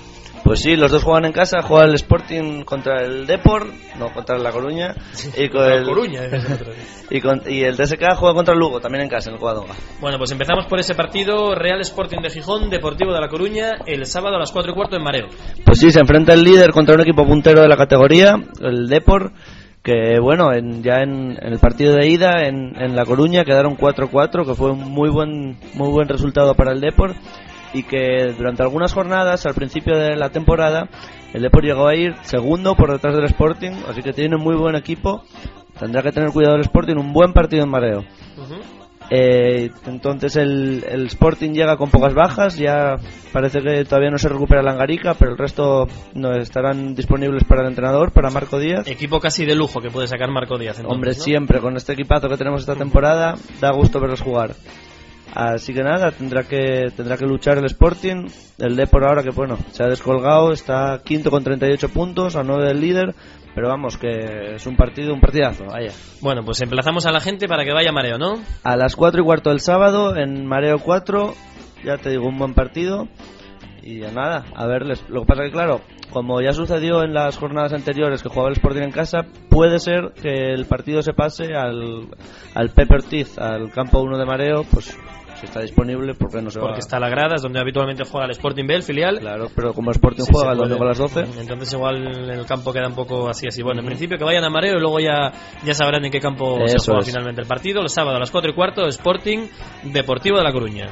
Pues 0.44 0.60
sí, 0.60 0.76
los 0.76 0.92
dos 0.92 1.02
juegan 1.02 1.24
en 1.24 1.32
casa, 1.32 1.62
juega 1.62 1.86
el 1.86 1.94
Sporting 1.94 2.64
contra 2.64 3.02
el 3.02 3.26
Depor, 3.26 3.68
no 3.98 4.12
contra 4.12 4.36
la 4.36 4.50
Coruña, 4.52 4.94
y 5.34 5.48
con 5.48 5.62
La 5.62 5.76
el 5.76 5.86
Coruña, 5.86 6.24
es 6.30 6.44
otro. 6.50 6.72
y, 7.08 7.20
con- 7.22 7.40
y 7.46 7.62
el 7.62 7.76
TSK 7.78 8.14
juega 8.14 8.34
contra 8.34 8.52
el 8.52 8.60
Lugo, 8.60 8.78
también 8.80 9.04
en 9.04 9.08
casa, 9.08 9.30
en 9.30 9.36
el 9.36 9.40
Covadonga. 9.40 9.72
Bueno, 10.02 10.18
pues 10.18 10.30
empezamos 10.32 10.66
por 10.66 10.78
ese 10.78 10.94
partido 10.94 11.54
Real 11.54 11.80
Sporting 11.80 12.18
de 12.20 12.28
Gijón, 12.28 12.68
Deportivo 12.68 13.14
de 13.14 13.20
La 13.22 13.28
Coruña, 13.30 13.78
el 13.86 14.04
sábado 14.04 14.36
a 14.36 14.38
las 14.38 14.52
4 14.52 14.72
y 14.72 14.74
cuarto 14.74 14.96
en 14.96 15.02
Mareo. 15.02 15.28
Pues 15.64 15.78
sí, 15.80 15.90
se 15.90 16.00
enfrenta 16.00 16.34
el 16.34 16.44
líder 16.44 16.72
contra 16.72 16.94
un 16.94 17.00
equipo 17.00 17.24
puntero 17.24 17.62
de 17.62 17.68
la 17.68 17.78
categoría, 17.78 18.34
el 18.60 18.86
Depor, 18.86 19.32
que 19.84 20.18
bueno, 20.18 20.52
en- 20.52 20.82
ya 20.82 21.02
en, 21.02 21.38
en 21.40 21.52
el 21.52 21.58
partido 21.60 21.94
de 21.94 22.08
ida 22.08 22.42
en, 22.48 22.74
en 22.80 22.96
La 22.96 23.04
Coruña 23.04 23.44
quedaron 23.44 23.76
4-4, 23.76 24.44
que 24.46 24.54
fue 24.54 24.72
un 24.72 24.80
muy 24.90 25.10
buen, 25.10 25.56
muy 25.74 25.90
buen 25.92 26.08
resultado 26.08 26.54
para 26.54 26.72
el 26.72 26.80
Depor, 26.80 27.14
y 27.74 27.82
que 27.84 28.32
durante 28.36 28.62
algunas 28.62 28.92
jornadas, 28.94 29.46
al 29.46 29.54
principio 29.54 29.96
de 29.96 30.16
la 30.16 30.30
temporada, 30.30 30.88
el 31.34 31.42
Depor 31.42 31.64
llegó 31.64 31.86
a 31.86 31.94
ir 31.94 32.14
segundo 32.22 32.74
por 32.76 32.90
detrás 32.92 33.14
del 33.14 33.24
Sporting, 33.26 33.72
así 33.88 34.02
que 34.02 34.12
tiene 34.12 34.36
un 34.36 34.42
muy 34.42 34.56
buen 34.56 34.74
equipo, 34.74 35.22
tendrá 35.78 36.02
que 36.02 36.12
tener 36.12 36.30
cuidado 36.30 36.54
el 36.56 36.62
Sporting, 36.62 36.96
un 36.96 37.12
buen 37.12 37.32
partido 37.32 37.62
en 37.64 37.70
Mareo. 37.70 38.04
Eh, 39.10 39.70
entonces 39.86 40.36
el, 40.36 40.84
el 40.88 41.06
Sporting 41.06 41.50
llega 41.52 41.76
con 41.76 41.90
pocas 41.90 42.14
bajas, 42.14 42.56
ya 42.56 42.96
parece 43.32 43.60
que 43.60 43.84
todavía 43.84 44.10
no 44.10 44.18
se 44.18 44.28
recupera 44.28 44.62
la 44.62 44.72
Angarica, 44.72 45.14
pero 45.14 45.32
el 45.32 45.38
resto 45.38 45.86
no 46.14 46.34
estarán 46.34 46.94
disponibles 46.94 47.44
para 47.44 47.62
el 47.62 47.68
entrenador, 47.68 48.12
para 48.12 48.30
Marco 48.30 48.58
Díaz. 48.58 48.86
Equipo 48.88 49.20
casi 49.20 49.44
de 49.44 49.54
lujo 49.54 49.80
que 49.80 49.90
puede 49.90 50.08
sacar 50.08 50.30
Marco 50.30 50.58
Díaz. 50.58 50.78
entonces, 50.78 50.94
Hombre, 50.94 51.10
¿no? 51.10 51.16
siempre 51.16 51.60
con 51.60 51.76
este 51.76 51.92
equipazo 51.92 52.28
que 52.28 52.36
tenemos 52.36 52.60
esta 52.60 52.76
temporada, 52.76 53.34
da 53.60 53.72
gusto 53.72 54.00
verlos 54.00 54.22
jugar. 54.22 54.54
Así 55.34 55.74
que 55.74 55.82
nada, 55.82 56.12
tendrá 56.12 56.44
que 56.44 56.92
tendrá 56.96 57.16
que 57.16 57.26
luchar 57.26 57.58
el 57.58 57.64
Sporting, 57.64 58.28
el 58.58 58.76
Depor 58.76 59.04
ahora 59.04 59.22
que 59.24 59.30
bueno, 59.30 59.58
se 59.72 59.82
ha 59.82 59.88
descolgado, 59.88 60.52
está 60.52 61.00
quinto 61.04 61.30
con 61.30 61.42
38 61.42 61.88
puntos, 61.88 62.36
a 62.36 62.44
9 62.44 62.68
del 62.68 62.80
líder, 62.80 63.14
pero 63.54 63.68
vamos, 63.68 63.96
que 63.96 64.54
es 64.54 64.66
un 64.66 64.76
partido, 64.76 65.14
un 65.14 65.20
partidazo, 65.20 65.66
vaya. 65.66 65.92
Bueno, 66.20 66.42
pues 66.44 66.60
emplazamos 66.62 67.06
a 67.06 67.12
la 67.12 67.20
gente 67.20 67.46
para 67.46 67.64
que 67.64 67.72
vaya 67.72 67.90
a 67.90 67.92
Mareo, 67.92 68.18
¿no? 68.18 68.34
A 68.62 68.76
las 68.76 68.96
4 68.96 69.20
y 69.20 69.24
cuarto 69.24 69.50
del 69.50 69.60
sábado 69.60 70.16
en 70.16 70.46
Mareo 70.46 70.78
4, 70.78 71.34
ya 71.84 71.96
te 71.98 72.10
digo, 72.10 72.26
un 72.26 72.38
buen 72.38 72.54
partido. 72.54 73.08
Y 73.86 74.00
ya 74.00 74.10
nada, 74.10 74.46
a 74.54 74.66
verles. 74.66 75.04
Lo 75.10 75.20
que 75.20 75.26
pasa 75.26 75.42
que, 75.42 75.50
claro, 75.50 75.82
como 76.10 76.40
ya 76.40 76.54
sucedió 76.54 77.02
en 77.02 77.12
las 77.12 77.36
jornadas 77.36 77.74
anteriores 77.74 78.22
que 78.22 78.30
jugaba 78.30 78.48
el 78.48 78.54
Sporting 78.54 78.82
en 78.82 78.90
casa, 78.90 79.26
puede 79.50 79.78
ser 79.78 80.14
que 80.14 80.54
el 80.54 80.64
partido 80.64 81.02
se 81.02 81.12
pase 81.12 81.54
al, 81.54 82.08
al 82.54 82.70
Pepper 82.70 83.02
Teeth, 83.02 83.38
al 83.38 83.70
campo 83.70 84.00
1 84.00 84.16
de 84.16 84.24
Mareo, 84.24 84.64
pues 84.64 84.96
si 85.38 85.46
está 85.46 85.60
disponible, 85.60 86.14
porque 86.14 86.40
no 86.40 86.50
se 86.50 86.58
va 86.58 86.66
Porque 86.66 86.80
está 86.80 86.98
la 86.98 87.08
grada, 87.08 87.36
es 87.36 87.42
donde 87.42 87.60
habitualmente 87.60 88.04
juega 88.04 88.26
el 88.26 88.32
Sporting 88.32 88.66
B, 88.66 88.74
el 88.74 88.82
filial. 88.82 89.18
Claro, 89.20 89.48
pero 89.54 89.72
como 89.72 89.90
el 89.90 89.96
Sporting 89.96 90.22
Sí, 90.24 90.32
juega 90.32 90.48
se 90.48 90.52
el 90.52 90.58
domingo 90.58 90.84
a 90.84 90.88
las 90.88 90.98
12. 90.98 91.20
Entonces 91.40 91.72
igual 91.72 92.30
el 92.30 92.46
campo 92.46 92.72
queda 92.72 92.88
un 92.88 92.94
poco 92.94 93.28
así 93.28 93.46
así. 93.46 93.62
Bueno, 93.62 93.80
en 93.80 93.86
principio 93.86 94.18
que 94.18 94.24
vayan 94.24 94.44
a 94.44 94.50
Mareo 94.50 94.76
y 94.76 94.80
luego 94.80 95.00
ya, 95.00 95.32
ya 95.64 95.74
sabrán 95.74 96.04
en 96.04 96.10
qué 96.10 96.20
campo 96.20 96.58
se 96.66 96.76
Eso 96.76 96.92
juega 96.92 97.00
es. 97.00 97.06
finalmente 97.06 97.40
el 97.40 97.46
partido. 97.46 97.80
El 97.80 97.88
sábado 97.88 98.16
a 98.16 98.20
las 98.20 98.30
4 98.30 98.50
y 98.50 98.54
cuarto, 98.54 98.86
Sporting 98.86 99.46
Deportivo 99.84 100.38
de 100.38 100.44
La 100.44 100.52
Coruña. 100.52 100.88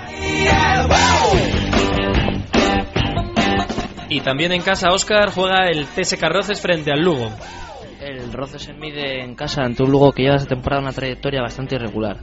Y 4.09 4.20
también 4.20 4.53
en 4.53 4.61
casa, 4.62 4.90
Oscar 4.90 5.30
juega 5.30 5.68
el 5.68 5.86
TSK 5.86 6.22
Roces 6.24 6.61
frente 6.61 6.93
al 6.93 7.01
Lugo. 7.01 7.30
El 8.01 8.32
Roce 8.32 8.59
se 8.59 8.72
mide 8.74 9.22
en 9.22 9.34
casa 9.34 9.62
ante 9.62 9.82
un 9.84 9.90
Lugo 9.90 10.12
que 10.12 10.22
lleva 10.22 10.34
esta 10.34 10.49
temporada 10.49 10.82
una 10.82 10.93
trayectoria 10.93 11.40
bastante 11.40 11.76
irregular, 11.76 12.18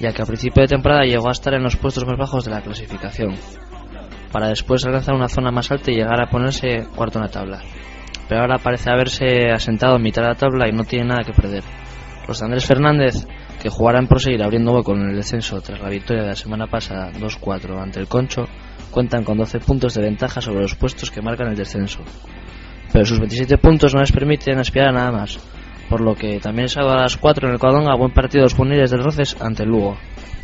ya 0.00 0.12
que 0.12 0.22
a 0.22 0.26
principio 0.26 0.62
de 0.62 0.68
temporada 0.68 1.04
llegó 1.04 1.28
a 1.28 1.32
estar 1.32 1.54
en 1.54 1.62
los 1.62 1.76
puestos 1.76 2.04
más 2.06 2.18
bajos 2.18 2.44
de 2.44 2.50
la 2.50 2.62
clasificación, 2.62 3.34
para 4.32 4.48
después 4.48 4.84
alcanzar 4.84 5.14
una 5.14 5.28
zona 5.28 5.50
más 5.50 5.70
alta 5.70 5.90
y 5.90 5.96
llegar 5.96 6.20
a 6.20 6.30
ponerse 6.30 6.86
cuarto 6.94 7.18
en 7.18 7.24
la 7.24 7.30
tabla. 7.30 7.60
Pero 8.28 8.42
ahora 8.42 8.58
parece 8.58 8.90
haberse 8.90 9.50
asentado 9.50 9.96
en 9.96 10.02
mitad 10.02 10.22
de 10.22 10.28
la 10.28 10.34
tabla 10.34 10.68
y 10.68 10.72
no 10.72 10.84
tiene 10.84 11.06
nada 11.06 11.24
que 11.24 11.32
perder. 11.32 11.64
Los 12.26 12.38
de 12.38 12.44
Andrés 12.44 12.64
Fernández, 12.64 13.26
que 13.60 13.68
jugarán 13.68 14.06
por 14.06 14.20
seguir 14.20 14.42
abriendo 14.42 14.72
hueco 14.72 14.94
en 14.94 15.10
el 15.10 15.16
descenso 15.16 15.60
tras 15.60 15.80
la 15.80 15.88
victoria 15.88 16.22
de 16.22 16.28
la 16.28 16.36
semana 16.36 16.66
pasada 16.66 17.10
2-4 17.12 17.82
ante 17.82 17.98
el 17.98 18.06
Concho, 18.06 18.44
cuentan 18.90 19.24
con 19.24 19.36
12 19.36 19.58
puntos 19.60 19.94
de 19.94 20.02
ventaja 20.02 20.40
sobre 20.40 20.62
los 20.62 20.76
puestos 20.76 21.10
que 21.10 21.22
marcan 21.22 21.48
el 21.48 21.56
descenso 21.56 22.00
pero 22.92 23.04
sus 23.04 23.18
27 23.18 23.58
puntos 23.58 23.94
no 23.94 24.00
les 24.00 24.12
permiten 24.12 24.58
aspirar 24.58 24.88
a 24.88 24.92
nada 24.92 25.12
más. 25.12 25.38
Por 25.90 26.00
lo 26.00 26.14
que 26.14 26.38
también 26.40 26.64
el 26.64 26.70
sábado 26.70 26.94
a 26.98 27.02
las 27.02 27.16
4 27.18 27.48
en 27.48 27.54
el 27.54 27.60
Covadonga, 27.60 27.94
buen 27.96 28.12
partido 28.12 28.40
de 28.42 28.44
los 28.46 28.54
juveniles 28.54 28.90
del 28.90 29.02
Roces 29.02 29.36
ante 29.40 29.64
el 29.64 29.68
Lugo. 29.70 29.98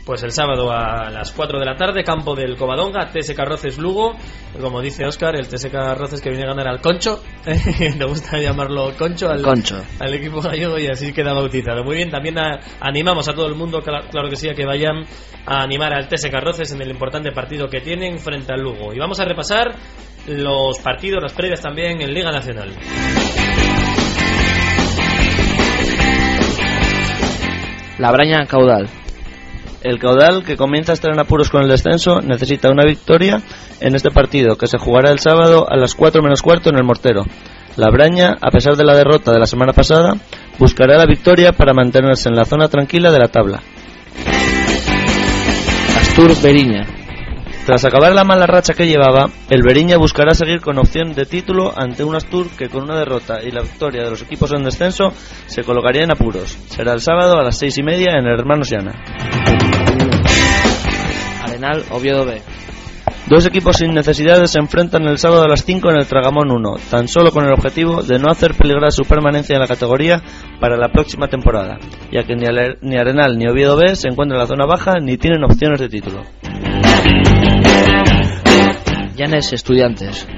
Pues 0.05 0.23
el 0.23 0.31
sábado 0.31 0.71
a 0.71 1.11
las 1.11 1.33
4 1.33 1.59
de 1.59 1.65
la 1.67 1.75
tarde, 1.75 2.05
campo 2.05 2.35
del 2.37 2.57
Covadonga, 2.57 3.11
TSK 3.11 3.39
Roces 3.45 3.77
Lugo. 3.79 4.15
Como 4.61 4.81
dice 4.81 5.05
Oscar, 5.05 5.35
el 5.35 5.49
TSK 5.49 5.75
Roces 5.97 6.21
que 6.21 6.31
viene 6.31 6.45
a 6.45 6.49
ganar 6.49 6.69
al 6.69 6.81
Concho. 6.81 7.21
Le 7.99 8.05
gusta 8.05 8.39
llamarlo 8.39 8.93
Concho 8.97 9.29
al, 9.31 9.43
Concho. 9.43 9.83
al 9.99 10.15
equipo 10.15 10.41
gallego 10.41 10.79
y 10.79 10.87
así 10.87 11.13
queda 11.13 11.33
bautizado. 11.33 11.83
Muy 11.83 11.97
bien, 11.97 12.11
también 12.11 12.39
a- 12.39 12.61
animamos 12.81 13.29
a 13.29 13.33
todo 13.35 13.47
el 13.49 13.57
mundo, 13.57 13.81
cla- 13.83 14.09
claro 14.09 14.29
que 14.29 14.37
sí, 14.37 14.49
a 14.49 14.55
que 14.55 14.65
vayan 14.65 15.05
a 15.45 15.63
animar 15.63 15.93
al 15.93 16.09
TSK 16.09 16.35
Roces 16.41 16.73
en 16.73 16.83
el 16.83 16.91
importante 16.91 17.33
partido 17.33 17.69
que 17.69 17.81
tienen 17.81 18.19
frente 18.21 18.53
al 18.53 18.61
Lugo. 18.63 18.93
Y 18.95 18.99
vamos 19.01 19.19
a 19.19 19.25
repasar 19.25 19.75
los 20.29 20.79
partidos, 20.79 21.21
las 21.21 21.33
previas 21.33 21.61
también 21.61 22.01
en 22.01 22.15
Liga 22.15 22.31
Nacional. 22.31 22.71
La 27.99 28.13
Braña 28.13 28.45
Caudal. 28.47 28.89
El 29.83 29.99
caudal, 29.99 30.45
que 30.45 30.57
comienza 30.57 30.93
a 30.93 30.95
estar 30.95 31.13
en 31.13 31.21
apuros 31.21 31.49
con 31.49 31.63
el 31.63 31.69
descenso, 31.69 32.21
necesita 32.21 32.71
una 32.71 32.85
victoria 32.85 33.41
en 33.81 33.95
este 33.95 34.11
partido, 34.11 34.57
que 34.57 34.67
se 34.67 34.79
jugará 34.79 35.11
el 35.11 35.21
sábado 35.21 35.67
a 35.71 35.77
las 35.77 35.95
4 35.95 36.23
menos 36.23 36.43
cuarto 36.43 36.71
en 36.71 36.77
el 36.77 36.85
Mortero. 36.85 37.25
La 37.77 37.91
Braña, 37.91 38.35
a 38.41 38.51
pesar 38.51 38.75
de 38.77 38.85
la 38.85 38.97
derrota 38.97 39.33
de 39.33 39.39
la 39.39 39.47
semana 39.47 39.73
pasada, 39.73 40.15
buscará 40.59 40.99
la 40.99 41.07
victoria 41.07 41.53
para 41.53 41.73
mantenerse 41.73 42.29
en 42.29 42.37
la 42.37 42.45
zona 42.45 42.69
tranquila 42.69 43.13
de 43.13 43.19
la 43.19 43.29
tabla. 43.29 43.63
Astur 45.97 46.35
Beriña. 46.43 47.06
Tras 47.67 47.85
acabar 47.85 48.15
la 48.15 48.23
mala 48.23 48.47
racha 48.47 48.75
que 48.75 48.87
llevaba, 48.87 49.29
el 49.51 49.65
Beriña 49.65 49.97
buscará 49.97 50.35
seguir 50.35 50.61
con 50.61 50.79
opción 50.79 51.15
de 51.15 51.27
título 51.27 51.73
ante 51.77 52.05
un 52.05 52.15
Astur 52.15 52.47
que 52.57 52.69
con 52.69 52.85
una 52.85 52.97
derrota 52.97 53.43
y 53.43 53.51
la 53.51 53.63
victoria 53.63 54.05
de 54.05 54.11
los 54.11 54.23
equipos 54.23 54.53
en 54.53 54.63
descenso 54.63 55.09
se 55.47 55.65
colocaría 55.65 56.05
en 56.05 56.13
apuros. 56.13 56.57
Será 56.69 56.93
el 56.93 57.01
sábado 57.01 57.41
a 57.41 57.43
las 57.43 57.59
seis 57.59 57.77
y 57.77 57.83
media 57.83 58.13
en 58.21 58.27
el 58.29 58.39
Hermano 58.39 58.63
Siana. 58.63 58.93
Arenal 61.43 61.83
Oviedo 61.91 62.25
B. 62.25 62.41
Dos 63.29 63.45
equipos 63.45 63.79
sin 63.79 63.93
necesidades 63.93 64.53
se 64.53 64.61
enfrentan 64.61 65.03
el 65.09 65.19
sábado 65.19 65.43
a 65.43 65.49
las 65.49 65.65
5 65.65 65.91
en 65.91 65.97
el 65.97 66.07
Tragamón 66.07 66.53
1, 66.53 66.75
tan 66.89 67.09
solo 67.09 67.33
con 67.33 67.45
el 67.45 67.53
objetivo 67.53 68.01
de 68.01 68.21
no 68.21 68.31
hacer 68.31 68.55
peligrar 68.55 68.93
su 68.93 69.03
permanencia 69.03 69.55
en 69.55 69.63
la 69.63 69.67
categoría 69.67 70.23
para 70.61 70.77
la 70.77 70.93
próxima 70.93 71.27
temporada, 71.27 71.79
ya 72.13 72.23
que 72.23 72.37
ni 72.37 72.97
Arenal 72.97 73.37
ni 73.37 73.49
Oviedo 73.49 73.77
B 73.77 73.97
se 73.97 74.07
encuentran 74.07 74.37
en 74.37 74.43
la 74.43 74.47
zona 74.47 74.67
baja 74.67 75.01
ni 75.01 75.17
tienen 75.17 75.43
opciones 75.43 75.81
de 75.81 75.89
título. 75.89 76.23
Llanes 79.17 79.53
Estudiantes. 79.53 80.29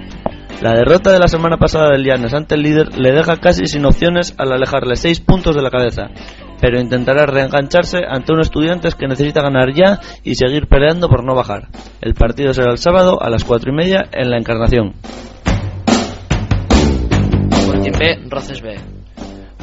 La 0.63 0.73
derrota 0.73 1.13
de 1.13 1.19
la 1.19 1.29
semana 1.29 1.57
pasada 1.57 1.91
del 1.91 2.05
Llanes 2.05 2.33
ante 2.33 2.55
el 2.55 2.63
líder 2.63 2.97
le 2.97 3.13
deja 3.13 3.39
casi 3.39 3.67
sin 3.67 3.85
opciones 3.85 4.35
al 4.39 4.53
alejarle 4.53 4.97
6 4.97 5.21
puntos 5.21 5.55
de 5.57 5.63
la 5.63 5.71
cabeza, 5.71 6.11
pero 6.61 6.81
intentará 6.81 7.27
reengancharse 7.27 7.99
ante 8.09 8.33
un 8.33 8.41
estudiantes 8.41 8.95
que 8.95 9.09
necesita 9.09 9.43
ganar 9.43 9.73
ya 9.73 10.01
y 10.23 10.37
seguir 10.37 10.69
peleando 10.69 11.09
por 11.09 11.25
no 11.25 11.35
bajar. 11.35 11.69
El 12.01 12.15
partido 12.15 12.53
será 12.55 12.71
el 12.71 12.79
sábado 12.79 13.21
a 13.21 13.31
las 13.31 13.45
4 13.45 13.73
y 13.73 13.75
media 13.75 14.09
en 14.13 14.31
la 14.31 14.39
Encarnación. 14.39 14.95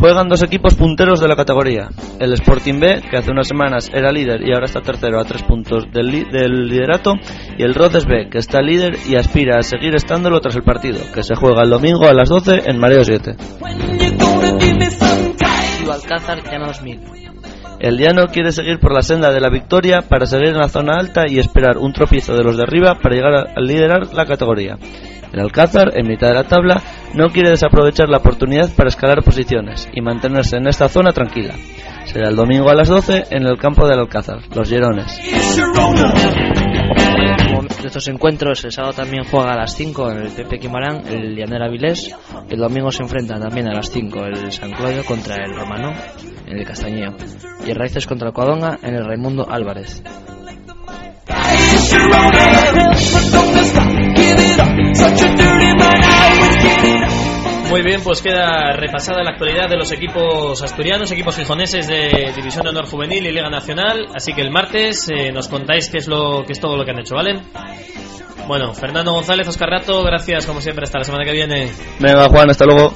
Juegan 0.05 0.27
dos 0.29 0.43
equipos 0.43 0.75
punteros 0.75 1.19
de 1.19 1.27
la 1.27 1.35
categoría. 1.35 1.89
El 2.19 2.31
Sporting 2.33 2.79
B, 2.79 3.01
que 3.09 3.17
hace 3.17 3.31
unas 3.31 3.47
semanas 3.47 3.89
era 3.91 4.11
líder 4.11 4.47
y 4.47 4.53
ahora 4.53 4.67
está 4.67 4.79
tercero 4.81 5.19
a 5.19 5.25
tres 5.25 5.41
puntos 5.41 5.85
del, 5.91 6.05
li- 6.05 6.25
del 6.31 6.67
liderato, 6.67 7.13
y 7.57 7.63
el 7.63 7.73
Roces 7.73 8.05
B, 8.05 8.29
que 8.29 8.37
está 8.37 8.61
líder 8.61 8.99
y 9.09 9.15
aspira 9.15 9.57
a 9.57 9.63
seguir 9.63 9.95
estándolo 9.95 10.39
tras 10.41 10.55
el 10.57 10.61
partido, 10.61 10.99
que 11.11 11.23
se 11.23 11.33
juega 11.33 11.63
el 11.63 11.71
domingo 11.71 12.05
a 12.05 12.13
las 12.13 12.29
12 12.29 12.69
en 12.69 12.77
Mareo 12.77 13.03
7. 13.03 13.35
Tío 15.79 15.91
Alcázar, 15.91 16.43
Llano 16.51 16.67
2000. 16.67 16.99
El 17.79 17.97
Llano 17.97 18.27
quiere 18.27 18.51
seguir 18.51 18.79
por 18.79 18.93
la 18.93 19.01
senda 19.01 19.31
de 19.31 19.39
la 19.41 19.49
victoria 19.49 20.03
para 20.07 20.27
seguir 20.27 20.49
en 20.49 20.57
la 20.59 20.69
zona 20.69 20.99
alta 20.99 21.23
y 21.27 21.39
esperar 21.39 21.79
un 21.79 21.93
tropiezo 21.93 22.35
de 22.35 22.43
los 22.43 22.57
de 22.57 22.63
arriba 22.63 22.99
para 23.01 23.15
llegar 23.15 23.33
a 23.55 23.59
liderar 23.59 24.13
la 24.13 24.27
categoría. 24.27 24.77
El 25.35 25.41
Alcázar, 25.41 25.91
en 25.97 26.07
mitad 26.07 26.29
de 26.29 26.33
la 26.33 26.45
tabla, 26.45 26.81
no 27.13 27.27
quiere 27.27 27.49
desaprovechar 27.49 28.07
la 28.07 28.19
oportunidad 28.19 28.73
para 28.73 28.87
escalar 28.87 29.21
posiciones 29.21 29.85
y 29.91 29.99
mantenerse 29.99 30.55
en 30.55 30.65
esta 30.65 30.87
zona 30.87 31.11
tranquila. 31.11 31.55
Será 32.05 32.29
el 32.29 32.37
domingo 32.37 32.69
a 32.69 32.73
las 32.73 32.87
12 32.87 33.25
en 33.31 33.45
el 33.45 33.57
campo 33.57 33.85
del 33.85 33.99
Alcázar, 33.99 34.37
los 34.55 34.69
Llerones. 34.69 35.19
Como 37.53 37.67
estos 37.67 38.07
encuentros, 38.07 38.63
el 38.63 38.71
sábado 38.71 38.93
también 38.93 39.25
juega 39.25 39.51
a 39.51 39.57
las 39.57 39.75
5 39.75 40.11
en 40.11 40.17
el 40.19 40.29
Pepe 40.29 40.57
Quimarán, 40.57 41.05
el 41.05 41.35
Llanera 41.35 41.67
Vilés. 41.67 42.15
El 42.49 42.59
domingo 42.59 42.89
se 42.91 43.03
enfrenta 43.03 43.37
también 43.37 43.67
a 43.67 43.73
las 43.73 43.89
5 43.89 44.25
el 44.27 44.53
San 44.53 44.71
Claudio 44.71 45.03
contra 45.03 45.35
el 45.43 45.53
Romano 45.53 45.91
en 46.47 46.57
el 46.57 46.65
Castañeo. 46.65 47.13
Y 47.67 47.71
el 47.71 47.75
Raíces 47.75 48.07
contra 48.07 48.29
el 48.29 48.33
Coadonga 48.33 48.79
en 48.81 48.95
el 48.95 49.03
Raimundo 49.03 49.45
Álvarez. 49.49 50.01
Muy 57.69 57.81
bien, 57.81 58.01
pues 58.03 58.21
queda 58.21 58.71
repasada 58.73 59.23
la 59.23 59.31
actualidad 59.31 59.67
de 59.67 59.75
los 59.75 59.91
equipos 59.91 60.61
asturianos, 60.61 61.11
equipos 61.11 61.35
gijoneses 61.35 61.87
de 61.87 62.31
División 62.35 62.63
de 62.63 62.69
Honor 62.69 62.85
Juvenil 62.85 63.25
y 63.25 63.31
Liga 63.31 63.49
Nacional. 63.49 64.07
Así 64.15 64.33
que 64.33 64.41
el 64.41 64.51
martes 64.51 65.09
eh, 65.09 65.31
nos 65.31 65.47
contáis 65.47 65.89
qué 65.89 65.97
es 65.97 66.07
lo 66.07 66.43
que 66.45 66.53
es 66.53 66.59
todo 66.59 66.77
lo 66.77 66.85
que 66.85 66.91
han 66.91 66.99
hecho, 66.99 67.15
¿vale? 67.15 67.41
Bueno, 68.47 68.73
Fernando 68.73 69.13
González, 69.13 69.47
Oscar 69.47 69.69
Rato, 69.69 70.03
gracias 70.03 70.45
como 70.45 70.61
siempre. 70.61 70.83
Hasta 70.83 70.99
la 70.99 71.03
semana 71.03 71.25
que 71.25 71.31
viene. 71.31 71.71
Venga, 71.99 72.29
Juan, 72.29 72.49
hasta 72.49 72.65
luego. 72.65 72.93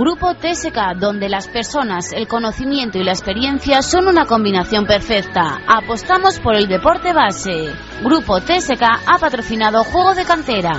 Grupo 0.00 0.32
TSK, 0.32 0.96
donde 0.98 1.28
las 1.28 1.46
personas, 1.48 2.14
el 2.14 2.26
conocimiento 2.26 2.96
y 2.96 3.04
la 3.04 3.12
experiencia 3.12 3.82
son 3.82 4.08
una 4.08 4.24
combinación 4.24 4.86
perfecta. 4.86 5.60
Apostamos 5.68 6.40
por 6.40 6.54
el 6.54 6.68
deporte 6.68 7.12
base. 7.12 7.70
Grupo 8.02 8.40
TSK 8.40 8.80
ha 8.80 9.18
patrocinado 9.18 9.84
Juego 9.84 10.14
de 10.14 10.24
Cantera. 10.24 10.72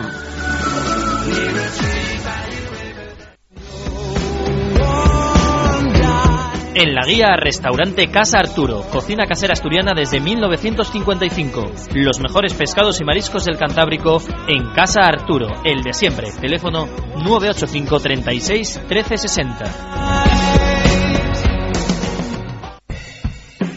En 6.81 6.95
la 6.95 7.05
guía 7.05 7.35
Restaurante 7.37 8.09
Casa 8.09 8.39
Arturo, 8.39 8.81
cocina 8.91 9.27
casera 9.27 9.53
asturiana 9.53 9.91
desde 9.95 10.19
1955. 10.19 11.73
Los 11.93 12.19
mejores 12.19 12.55
pescados 12.55 12.99
y 12.99 13.03
mariscos 13.03 13.45
del 13.45 13.55
Cantábrico 13.55 14.19
en 14.47 14.73
Casa 14.73 15.01
Arturo, 15.01 15.61
el 15.63 15.83
de 15.83 15.93
siempre. 15.93 16.29
Teléfono 16.41 16.87
985 17.23 17.99
36 17.99 18.81
1360. 18.89 19.65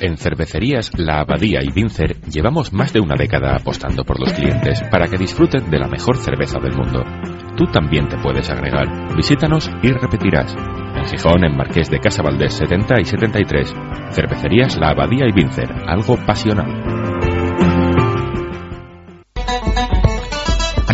En 0.01 0.17
cervecerías 0.17 0.91
La 0.97 1.21
Abadía 1.21 1.61
y 1.63 1.71
Vincer 1.73 2.23
llevamos 2.23 2.73
más 2.73 2.95
de 2.95 3.01
una 3.01 3.17
década 3.17 3.55
apostando 3.55 4.05
por 4.05 4.19
los 4.19 4.33
clientes 4.33 4.83
para 4.91 5.09
que 5.09 5.19
disfruten 5.19 5.71
de 5.71 5.79
la 5.79 5.89
mejor 5.89 6.17
cerveza 6.17 6.59
del 6.59 6.75
mundo. 6.75 7.05
Tú 7.55 7.67
también 7.67 8.09
te 8.09 8.17
puedes 8.17 8.49
agregar. 8.49 9.15
Visítanos 9.15 9.71
y 9.83 9.91
repetirás. 9.91 10.57
Gijón, 11.05 11.45
en 11.45 11.57
Marqués 11.57 11.91
de 11.91 11.99
Casa 11.99 12.23
Valdés 12.23 12.55
70 12.55 13.01
y 13.01 13.05
73. 13.05 13.75
Cervecerías 14.11 14.77
La 14.77 14.91
Abadía 14.91 15.27
y 15.29 15.33
Vincer. 15.33 15.71
Algo 15.87 16.17
pasional. 16.25 16.83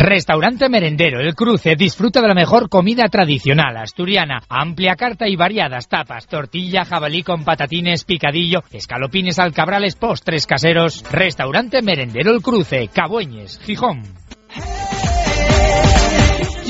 Restaurante 0.03 0.67
Merendero 0.67 1.19
El 1.19 1.35
Cruce 1.35 1.75
disfruta 1.75 2.21
de 2.21 2.27
la 2.27 2.33
mejor 2.33 2.69
comida 2.69 3.03
tradicional 3.07 3.77
asturiana. 3.77 4.41
Amplia 4.49 4.95
carta 4.95 5.27
y 5.27 5.35
variadas 5.35 5.87
tapas, 5.87 6.27
tortilla, 6.27 6.85
jabalí 6.85 7.21
con 7.21 7.43
patatines, 7.43 8.03
picadillo, 8.03 8.63
escalopines 8.71 9.37
alcabrales, 9.37 9.95
postres 9.95 10.47
caseros. 10.47 11.03
Restaurante 11.11 11.81
Merendero 11.83 12.31
El 12.31 12.41
Cruce, 12.41 12.89
Cabueñes, 12.91 13.59
Gijón. 13.59 14.20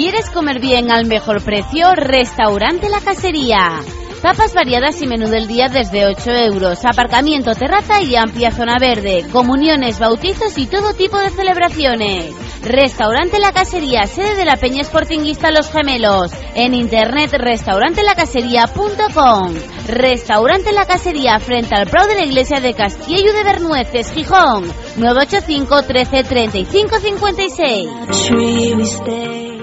¿Quieres 0.02 0.32
comer 0.32 0.60
bien 0.60 0.92
al 0.92 1.06
mejor 1.06 1.44
precio? 1.44 1.94
Restaurante 1.94 2.90
La 2.90 3.02
Casería. 3.02 3.84
Tapas 4.20 4.56
variadas 4.56 5.00
y 5.00 5.06
menú 5.06 5.30
del 5.30 5.46
día 5.46 5.68
desde 5.68 6.08
8 6.08 6.32
euros. 6.32 6.84
Aparcamiento, 6.86 7.54
terraza 7.54 8.02
y 8.02 8.16
amplia 8.16 8.50
zona 8.50 8.80
verde. 8.80 9.28
Comuniones, 9.32 10.00
bautizos 10.00 10.58
y 10.58 10.66
todo 10.66 10.96
tipo 10.96 11.20
de 11.20 11.30
celebraciones. 11.30 12.34
Restaurante 12.64 13.38
La 13.38 13.52
Casería, 13.52 14.08
sede 14.08 14.38
de 14.38 14.46
la 14.46 14.56
Peña 14.56 14.84
Sportinguista 14.84 15.52
Los 15.52 15.72
Gemelos. 15.72 16.32
En 16.56 16.74
internet 16.74 17.34
restaurantelacasería.com. 17.34 19.54
Restaurante 19.88 20.72
La 20.72 20.88
Casería 20.88 21.38
frente 21.38 21.76
al 21.76 21.86
Prado 21.86 22.08
de 22.08 22.16
la 22.16 22.26
Iglesia 22.26 22.60
de 22.60 22.74
Castillo 22.74 23.34
de 23.34 23.44
Bernueces, 23.44 24.12
Gijón. 24.14 24.64
985 24.98 25.84
13 25.84 26.24
35 26.24 27.00
56. 27.00 29.61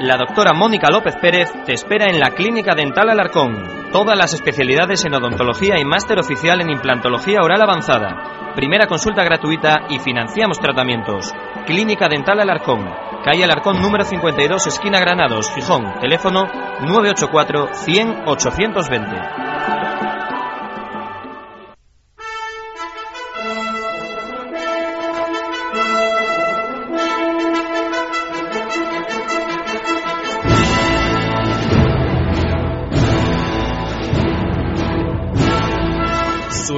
La 0.00 0.16
doctora 0.16 0.54
Mónica 0.54 0.88
López 0.90 1.14
Pérez 1.16 1.52
te 1.66 1.74
espera 1.74 2.06
en 2.08 2.18
la 2.18 2.30
Clínica 2.30 2.74
Dental 2.74 3.10
Alarcón. 3.10 3.90
Todas 3.92 4.16
las 4.16 4.32
especialidades 4.32 5.04
en 5.04 5.14
odontología 5.14 5.78
y 5.78 5.84
máster 5.84 6.18
oficial 6.18 6.62
en 6.62 6.70
implantología 6.70 7.40
oral 7.42 7.60
avanzada. 7.60 8.54
Primera 8.56 8.86
consulta 8.86 9.22
gratuita 9.22 9.82
y 9.90 9.98
financiamos 9.98 10.58
tratamientos. 10.58 11.34
Clínica 11.66 12.08
Dental 12.08 12.40
Alarcón. 12.40 12.88
Calle 13.22 13.44
Alarcón 13.44 13.82
número 13.82 14.04
52, 14.04 14.68
esquina 14.68 15.00
Granados, 15.00 15.52
Gijón. 15.54 16.00
Teléfono 16.00 16.46
984 16.80 17.74
100 17.74 18.22
820. 18.24 19.49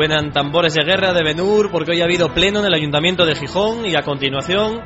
Suenan 0.03 0.33
tambores 0.33 0.75
de 0.75 0.83
guerra 0.83 1.13
de 1.13 1.23
Benur 1.23 1.71
porque 1.71 1.93
hoy 1.93 2.01
ha 2.01 2.05
habido 2.07 2.35
pleno 2.35 2.59
en 2.59 2.67
el 2.67 2.75
Ayuntamiento 2.75 3.25
de 3.25 3.37
Gijón 3.37 3.87
y 3.87 3.95
a 3.95 4.03
continuación 4.03 4.81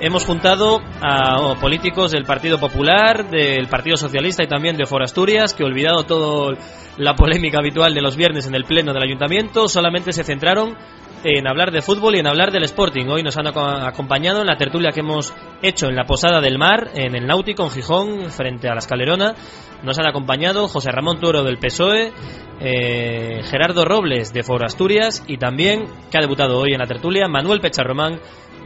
hemos 0.00 0.24
juntado 0.24 0.80
a 1.00 1.40
oh, 1.40 1.54
políticos 1.60 2.10
del 2.10 2.24
Partido 2.24 2.58
Popular, 2.58 3.30
del 3.30 3.68
Partido 3.68 3.96
Socialista 3.96 4.42
y 4.42 4.48
también 4.48 4.76
de 4.76 4.84
Forasturias 4.84 5.54
que 5.54 5.62
olvidado 5.62 6.02
toda 6.06 6.56
la 6.96 7.14
polémica 7.14 7.58
habitual 7.60 7.94
de 7.94 8.02
los 8.02 8.16
viernes 8.16 8.48
en 8.48 8.56
el 8.56 8.64
pleno 8.64 8.92
del 8.92 9.04
Ayuntamiento, 9.04 9.68
solamente 9.68 10.12
se 10.12 10.24
centraron 10.24 10.76
en 11.24 11.48
hablar 11.48 11.70
de 11.70 11.82
fútbol 11.82 12.14
y 12.14 12.18
en 12.20 12.26
hablar 12.26 12.50
del 12.52 12.64
Sporting. 12.64 13.06
Hoy 13.08 13.22
nos 13.22 13.36
han 13.36 13.46
aco- 13.46 13.60
acompañado 13.66 14.40
en 14.40 14.46
la 14.46 14.56
tertulia 14.56 14.90
que 14.92 15.00
hemos 15.00 15.34
hecho 15.62 15.86
en 15.88 15.96
la 15.96 16.04
Posada 16.04 16.40
del 16.40 16.58
Mar, 16.58 16.90
en 16.94 17.14
el 17.14 17.26
Náutico, 17.26 17.64
en 17.64 17.70
Gijón, 17.70 18.30
frente 18.30 18.68
a 18.68 18.72
la 18.72 18.78
Escalerona. 18.78 19.34
Nos 19.82 19.98
han 19.98 20.06
acompañado 20.06 20.68
José 20.68 20.90
Ramón 20.90 21.20
Tuero 21.20 21.42
del 21.44 21.58
PSOE, 21.58 22.12
eh, 22.60 23.40
Gerardo 23.44 23.84
Robles 23.84 24.32
de 24.32 24.42
Foro 24.42 24.64
Asturias 24.66 25.24
y 25.26 25.38
también, 25.38 25.84
que 26.10 26.18
ha 26.18 26.20
debutado 26.20 26.58
hoy 26.58 26.72
en 26.72 26.78
la 26.80 26.86
tertulia, 26.86 27.28
Manuel 27.28 27.60
Pecharromán 27.60 28.20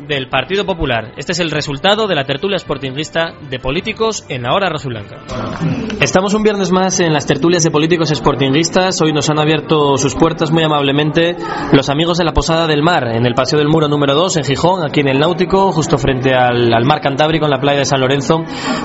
del 0.06 0.28
Partido 0.28 0.64
Popular. 0.64 1.12
Este 1.16 1.32
es 1.32 1.40
el 1.40 1.50
resultado 1.50 2.06
de 2.06 2.14
la 2.14 2.24
tertulia 2.24 2.58
sportinguista 2.58 3.34
de 3.48 3.58
políticos 3.58 4.24
en 4.28 4.42
la 4.42 4.54
hora 4.54 4.68
rojiblanca. 4.68 5.24
Estamos 6.00 6.34
un 6.34 6.42
viernes 6.42 6.72
más 6.72 7.00
en 7.00 7.12
las 7.12 7.26
tertulias 7.26 7.62
de 7.62 7.70
políticos 7.70 8.10
sportinguistas. 8.10 9.00
Hoy 9.02 9.12
nos 9.12 9.30
han 9.30 9.38
abierto 9.38 9.96
sus 9.96 10.14
puertas 10.14 10.50
muy 10.50 10.62
amablemente 10.62 11.36
los 11.72 11.88
amigos 11.88 12.18
de 12.18 12.24
la 12.24 12.32
Posada 12.32 12.66
del 12.66 12.82
Mar, 12.82 13.08
en 13.08 13.26
el 13.26 13.34
Paseo 13.34 13.58
del 13.58 13.68
Muro 13.68 13.88
número 13.88 14.14
2, 14.14 14.38
en 14.38 14.44
Gijón, 14.44 14.84
aquí 14.84 15.00
en 15.00 15.08
el 15.08 15.18
Náutico, 15.18 15.72
justo 15.72 15.98
frente 15.98 16.34
al, 16.34 16.72
al 16.72 16.84
mar 16.84 17.00
Cantábrico, 17.00 17.44
en 17.44 17.50
la 17.50 17.60
playa 17.60 17.80
de 17.80 17.84
San 17.84 18.00
Lorenzo, 18.00 18.42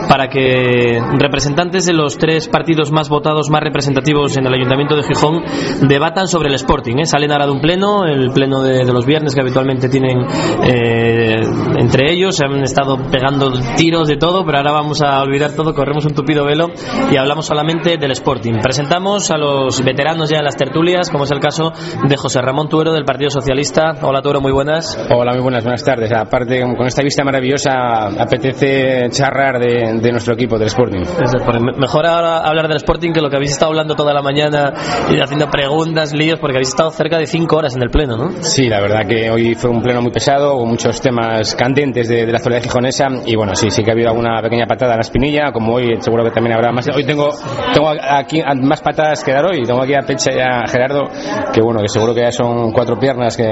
para 0.10 0.28
que 0.28 1.02
representantes 1.18 1.86
de 1.86 1.94
los 1.94 2.18
tres 2.18 2.48
partidos 2.48 2.92
más 2.92 3.10
votados, 3.10 3.50
más 3.50 3.62
representativos 3.62 4.38
en 4.38 4.46
el 4.46 4.54
Ayuntamiento 4.54 4.96
de 4.96 5.04
Gijón, 5.04 5.44
debatan 5.88 6.28
sobre 6.28 6.50
el 6.50 6.56
Sporting. 6.56 6.98
¿eh? 7.00 7.06
Salen 7.06 7.32
ahora 7.32 7.46
de 7.46 7.52
un 7.52 7.62
pleno, 7.62 8.06
el 8.06 8.32
pleno 8.32 8.62
de, 8.62 8.86
de 8.86 8.94
los 8.94 9.06
viernes 9.06 9.34
que 9.34 9.42
habitualmente 9.42 9.90
tienen 9.90 10.26
eh, 10.64 11.07
entre 11.80 12.12
ellos, 12.12 12.36
se 12.36 12.46
han 12.46 12.62
estado 12.62 12.98
pegando 13.12 13.52
tiros 13.76 14.08
de 14.08 14.18
todo, 14.18 14.46
pero 14.46 14.58
ahora 14.58 14.72
vamos 14.72 15.02
a 15.02 15.22
olvidar 15.22 15.52
todo, 15.56 15.74
corremos 15.74 16.06
un 16.06 16.14
tupido 16.14 16.46
velo 16.46 16.68
y 17.12 17.18
hablamos 17.18 17.46
solamente 17.46 17.98
del 17.98 18.12
Sporting. 18.12 18.60
Presentamos 18.62 19.32
a 19.32 19.38
los 19.38 19.84
veteranos 19.84 20.30
ya 20.30 20.40
en 20.40 20.46
las 20.46 20.56
tertulias, 20.56 21.10
como 21.10 21.24
es 21.26 21.32
el 21.32 21.40
caso 21.40 21.72
de 22.08 22.18
José 22.18 22.42
Ramón 22.42 22.70
Tuero 22.70 22.94
del 22.94 23.06
Partido 23.06 23.30
Socialista. 23.30 23.94
Hola 24.02 24.22
Tuero, 24.22 24.42
muy 24.42 24.52
buenas. 24.52 24.98
Hola, 25.10 25.34
muy 25.34 25.42
buenas, 25.42 25.64
buenas 25.64 25.84
tardes. 25.84 26.12
Aparte, 26.14 26.62
con 26.62 26.86
esta 26.86 27.04
vista 27.04 27.24
maravillosa, 27.24 28.08
apetece 28.20 29.10
charrar 29.10 29.60
de, 29.60 30.00
de 30.02 30.12
nuestro 30.12 30.34
equipo, 30.34 30.58
del 30.58 30.68
Sporting. 30.68 31.02
Mejor 31.78 32.06
ahora 32.06 32.40
hablar 32.40 32.68
del 32.68 32.78
Sporting 32.78 33.12
que 33.12 33.22
lo 33.22 33.30
que 33.30 33.36
habéis 33.36 33.52
estado 33.52 33.72
hablando 33.72 33.96
toda 33.96 34.14
la 34.14 34.22
mañana 34.22 34.74
y 35.12 35.20
haciendo 35.20 35.48
preguntas, 35.50 36.14
líos, 36.14 36.40
porque 36.40 36.58
habéis 36.58 36.70
estado 36.70 36.92
cerca 36.92 37.18
de 37.18 37.26
cinco 37.26 37.58
horas 37.58 37.76
en 37.76 37.84
el 37.84 37.90
pleno, 37.90 38.18
¿no? 38.18 38.32
Sí, 38.42 38.68
la 38.68 38.82
verdad 38.82 39.08
que 39.08 39.30
hoy 39.30 39.56
fue 39.56 39.70
un 39.70 39.82
pleno 39.82 40.02
muy 40.02 40.12
pesado, 40.12 40.58
con 40.58 40.70
mucho 40.70 40.87
esos 40.90 41.02
temas 41.02 41.56
candentes 41.56 42.08
de, 42.08 42.26
de 42.26 42.32
la 42.32 42.38
actualidad 42.38 42.64
gijonesa 42.64 43.08
y 43.26 43.36
bueno, 43.36 43.56
sí, 43.56 43.70
sí 43.70 43.84
que 43.84 43.92
ha 43.92 43.94
habido 43.94 44.10
alguna 44.10 44.42
pequeña 44.42 44.66
patada 44.66 44.94
en 44.94 44.98
la 44.98 45.02
espinilla, 45.02 45.52
como 45.52 45.76
hoy 45.76 45.98
seguro 46.00 46.24
que 46.24 46.32
también 46.32 46.56
habrá 46.56 46.72
más. 46.72 46.88
Hoy 46.96 47.06
tengo, 47.06 47.28
tengo 47.74 47.90
aquí 47.90 48.42
más 48.62 48.82
patadas 48.82 49.24
que 49.24 49.32
dar 49.32 49.46
hoy, 49.46 49.64
tengo 49.64 49.82
aquí 49.82 49.94
a 49.94 50.06
Pecha 50.06 50.32
y 50.34 50.40
a 50.40 50.66
Gerardo, 50.68 51.04
que 51.54 51.62
bueno, 51.62 51.82
que 51.82 51.90
seguro 51.90 52.14
que 52.14 52.22
ya 52.22 52.32
son 52.32 52.72
cuatro 52.72 52.98
piernas, 52.98 53.36
que 53.36 53.44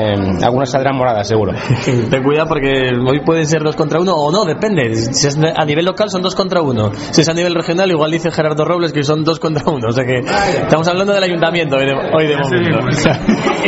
algunas 0.43 0.69
saldrán 0.69 0.95
moradas, 0.95 1.27
seguro. 1.27 1.53
Ten 2.09 2.23
cuidado 2.23 2.47
porque 2.47 2.91
hoy 3.05 3.19
pueden 3.25 3.45
ser 3.45 3.63
dos 3.63 3.75
contra 3.75 3.99
uno 3.99 4.15
o 4.15 4.31
no, 4.31 4.45
depende. 4.45 4.95
Si 4.95 5.27
es 5.27 5.37
a 5.37 5.65
nivel 5.65 5.85
local 5.85 6.09
son 6.09 6.21
dos 6.21 6.35
contra 6.35 6.61
uno. 6.61 6.91
Si 6.93 7.21
es 7.21 7.29
a 7.29 7.33
nivel 7.33 7.53
regional, 7.53 7.89
igual 7.91 8.11
dice 8.11 8.31
Gerardo 8.31 8.63
Robles 8.63 8.93
que 8.93 9.03
son 9.03 9.23
dos 9.23 9.39
contra 9.39 9.69
uno. 9.69 9.87
O 9.89 9.91
sea 9.91 10.05
que 10.05 10.19
estamos 10.19 10.87
hablando 10.87 11.13
del 11.13 11.23
ayuntamiento 11.23 11.75
hoy 11.75 11.85
de, 11.85 11.93
hoy 11.93 12.27
de 12.27 12.37
momento. 12.37 13.09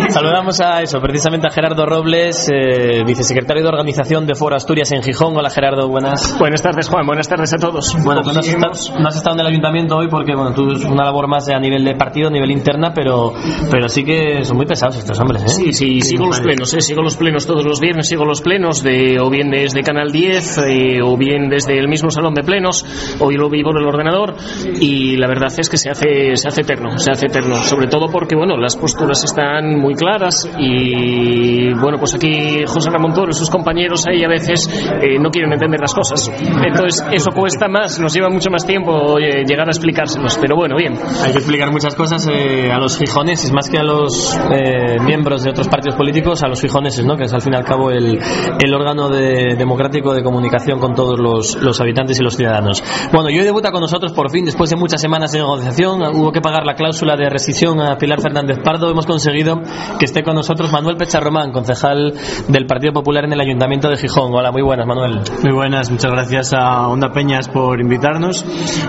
Saludamos 0.09 0.59
a 0.61 0.81
eso, 0.81 0.99
precisamente 0.99 1.47
a 1.47 1.51
Gerardo 1.51 1.85
Robles, 1.85 2.49
eh, 2.51 3.03
vicesecretario 3.05 3.56
de 3.61 3.69
organización 3.69 4.25
de 4.25 4.35
Foro 4.35 4.55
Asturias 4.55 4.91
en 4.91 5.01
Gijón. 5.01 5.35
Hola 5.35 5.49
Gerardo, 5.49 5.87
buenas. 5.87 6.37
Buenas 6.39 6.61
tardes, 6.61 6.89
Juan. 6.89 7.05
Buenas 7.05 7.27
tardes 7.27 7.53
a 7.53 7.57
todos. 7.57 7.95
Bueno, 8.03 8.21
tú 8.21 8.31
no 8.31 8.39
has, 8.39 8.47
estado, 8.47 8.99
no 8.99 9.07
has 9.07 9.15
estado 9.15 9.35
en 9.35 9.41
el 9.41 9.47
ayuntamiento 9.47 9.97
hoy 9.97 10.07
porque 10.09 10.35
bueno, 10.35 10.53
tú 10.53 10.71
es 10.71 10.83
una 10.85 11.03
labor 11.05 11.27
más 11.27 11.47
a 11.49 11.59
nivel 11.59 11.83
de 11.83 11.95
partido, 11.95 12.27
a 12.27 12.31
nivel 12.31 12.51
interna, 12.51 12.93
pero, 12.93 13.33
pero 13.71 13.87
sí 13.89 14.03
que 14.03 14.43
son 14.43 14.57
muy 14.57 14.65
pesados 14.65 14.97
estos 14.97 15.19
hombres. 15.19 15.43
¿eh? 15.43 15.49
Sí, 15.49 15.73
sí, 15.73 16.01
sigo 16.01 16.27
los 16.27 16.39
plenos, 16.39 16.73
¿eh? 16.73 16.81
sigo 16.81 17.01
los 17.01 17.17
plenos 17.17 17.45
todos 17.45 17.65
los 17.65 17.79
viernes, 17.79 18.07
sigo 18.07 18.25
los 18.25 18.41
plenos, 18.41 18.83
de, 18.83 19.19
o 19.19 19.29
bien 19.29 19.49
desde 19.49 19.81
Canal 19.81 20.11
10, 20.11 20.57
eh, 20.59 20.99
o 21.03 21.17
bien 21.17 21.49
desde 21.49 21.77
el 21.77 21.87
mismo 21.87 22.09
salón 22.09 22.33
de 22.33 22.43
plenos, 22.43 22.85
hoy 23.19 23.35
lo 23.35 23.49
vivo 23.49 23.71
en 23.71 23.77
el 23.77 23.87
ordenador, 23.87 24.35
y 24.79 25.17
la 25.17 25.27
verdad 25.27 25.51
es 25.57 25.69
que 25.69 25.77
se 25.77 25.89
hace, 25.89 26.35
se 26.35 26.47
hace 26.47 26.61
eterno, 26.61 26.97
se 26.97 27.11
hace 27.11 27.27
eterno, 27.27 27.55
sobre 27.55 27.87
todo 27.87 28.07
porque, 28.11 28.35
bueno, 28.35 28.57
las 28.57 28.75
posturas 28.75 29.23
están 29.23 29.77
muy 29.79 29.95
claras, 29.95 30.49
y 30.59 31.73
bueno, 31.73 31.97
pues 31.99 32.15
aquí 32.15 32.65
José 32.65 32.89
Ramón 32.89 33.13
Toro 33.13 33.31
y 33.31 33.33
sus 33.47 33.49
compañeros 33.49 34.03
ahí 34.07 34.23
a 34.23 34.27
veces 34.27 34.67
eh, 35.01 35.17
no 35.19 35.29
quieren 35.31 35.51
entender 35.53 35.79
las 35.79 35.93
cosas. 35.93 36.29
Entonces, 36.29 37.05
eso 37.11 37.31
cuesta 37.31 37.67
más, 37.67 37.99
nos 37.99 38.13
lleva 38.13 38.29
mucho 38.29 38.49
más 38.49 38.65
tiempo 38.65 39.17
eh, 39.19 39.43
llegar 39.47 39.67
a 39.67 39.71
explicárselos, 39.71 40.37
pero 40.37 40.55
bueno, 40.55 40.75
bien. 40.75 40.93
Hay 41.23 41.31
que 41.31 41.37
explicar 41.37 41.71
muchas 41.71 41.95
cosas 41.95 42.27
eh, 42.27 42.69
a 42.71 42.77
los 42.77 42.97
gijoneses, 42.97 43.51
más 43.53 43.69
que 43.69 43.77
a 43.77 43.83
los 43.83 44.37
eh, 44.51 44.99
miembros 45.05 45.43
de 45.43 45.51
otros 45.51 45.67
partidos 45.67 45.95
políticos, 45.95 46.43
a 46.43 46.47
los 46.47 46.61
gijoneses, 46.61 47.05
¿no? 47.05 47.15
que 47.15 47.23
es 47.23 47.33
al 47.33 47.41
fin 47.41 47.53
y 47.53 47.57
al 47.57 47.63
cabo 47.63 47.89
el, 47.89 48.19
el 48.59 48.73
órgano 48.73 49.09
de, 49.09 49.55
democrático 49.57 50.13
de 50.13 50.23
comunicación 50.23 50.79
con 50.79 50.93
todos 50.93 51.17
los, 51.19 51.55
los, 51.61 51.79
habitantes 51.79 52.19
y 52.19 52.23
los 52.23 52.35
ciudadanos. 52.35 52.83
Bueno, 53.13 53.29
y 53.29 53.39
hoy 53.39 53.45
debuta 53.45 53.71
con 53.71 53.81
nosotros 53.81 54.11
por 54.11 54.29
fin, 54.29 54.45
después 54.45 54.69
de 54.69 54.75
muchas 54.75 54.99
semanas 54.99 55.31
de 55.31 55.39
negociación, 55.39 56.01
hubo 56.15 56.31
que 56.31 56.41
pagar 56.41 56.65
la 56.65 56.75
cláusula 56.75 57.15
de 57.15 57.29
rescisión 57.29 57.79
a 57.79 57.97
Pilar 57.97 58.21
Fernández 58.21 58.57
Pardo, 58.63 58.91
hemos 58.91 59.05
conseguido 59.05 59.61
que 59.99 60.05
esté 60.05 60.23
con 60.23 60.35
nosotros 60.35 60.71
Manuel 60.71 60.97
Pecharromán, 60.97 61.51
concejal 61.51 62.13
del 62.47 62.65
Partido 62.65 62.93
Popular 62.93 63.25
en 63.25 63.33
el 63.33 63.36
Ayuntamiento 63.41 63.89
de 63.89 63.97
Gijón. 63.97 64.33
Hola, 64.33 64.51
muy 64.51 64.61
buenas, 64.61 64.87
Manuel. 64.87 65.21
Muy 65.43 65.53
buenas, 65.53 65.91
muchas 65.91 66.11
gracias 66.11 66.53
a 66.53 66.87
Onda 66.87 67.09
Peñas 67.11 67.47
por 67.49 67.79
invitarnos 67.79 68.45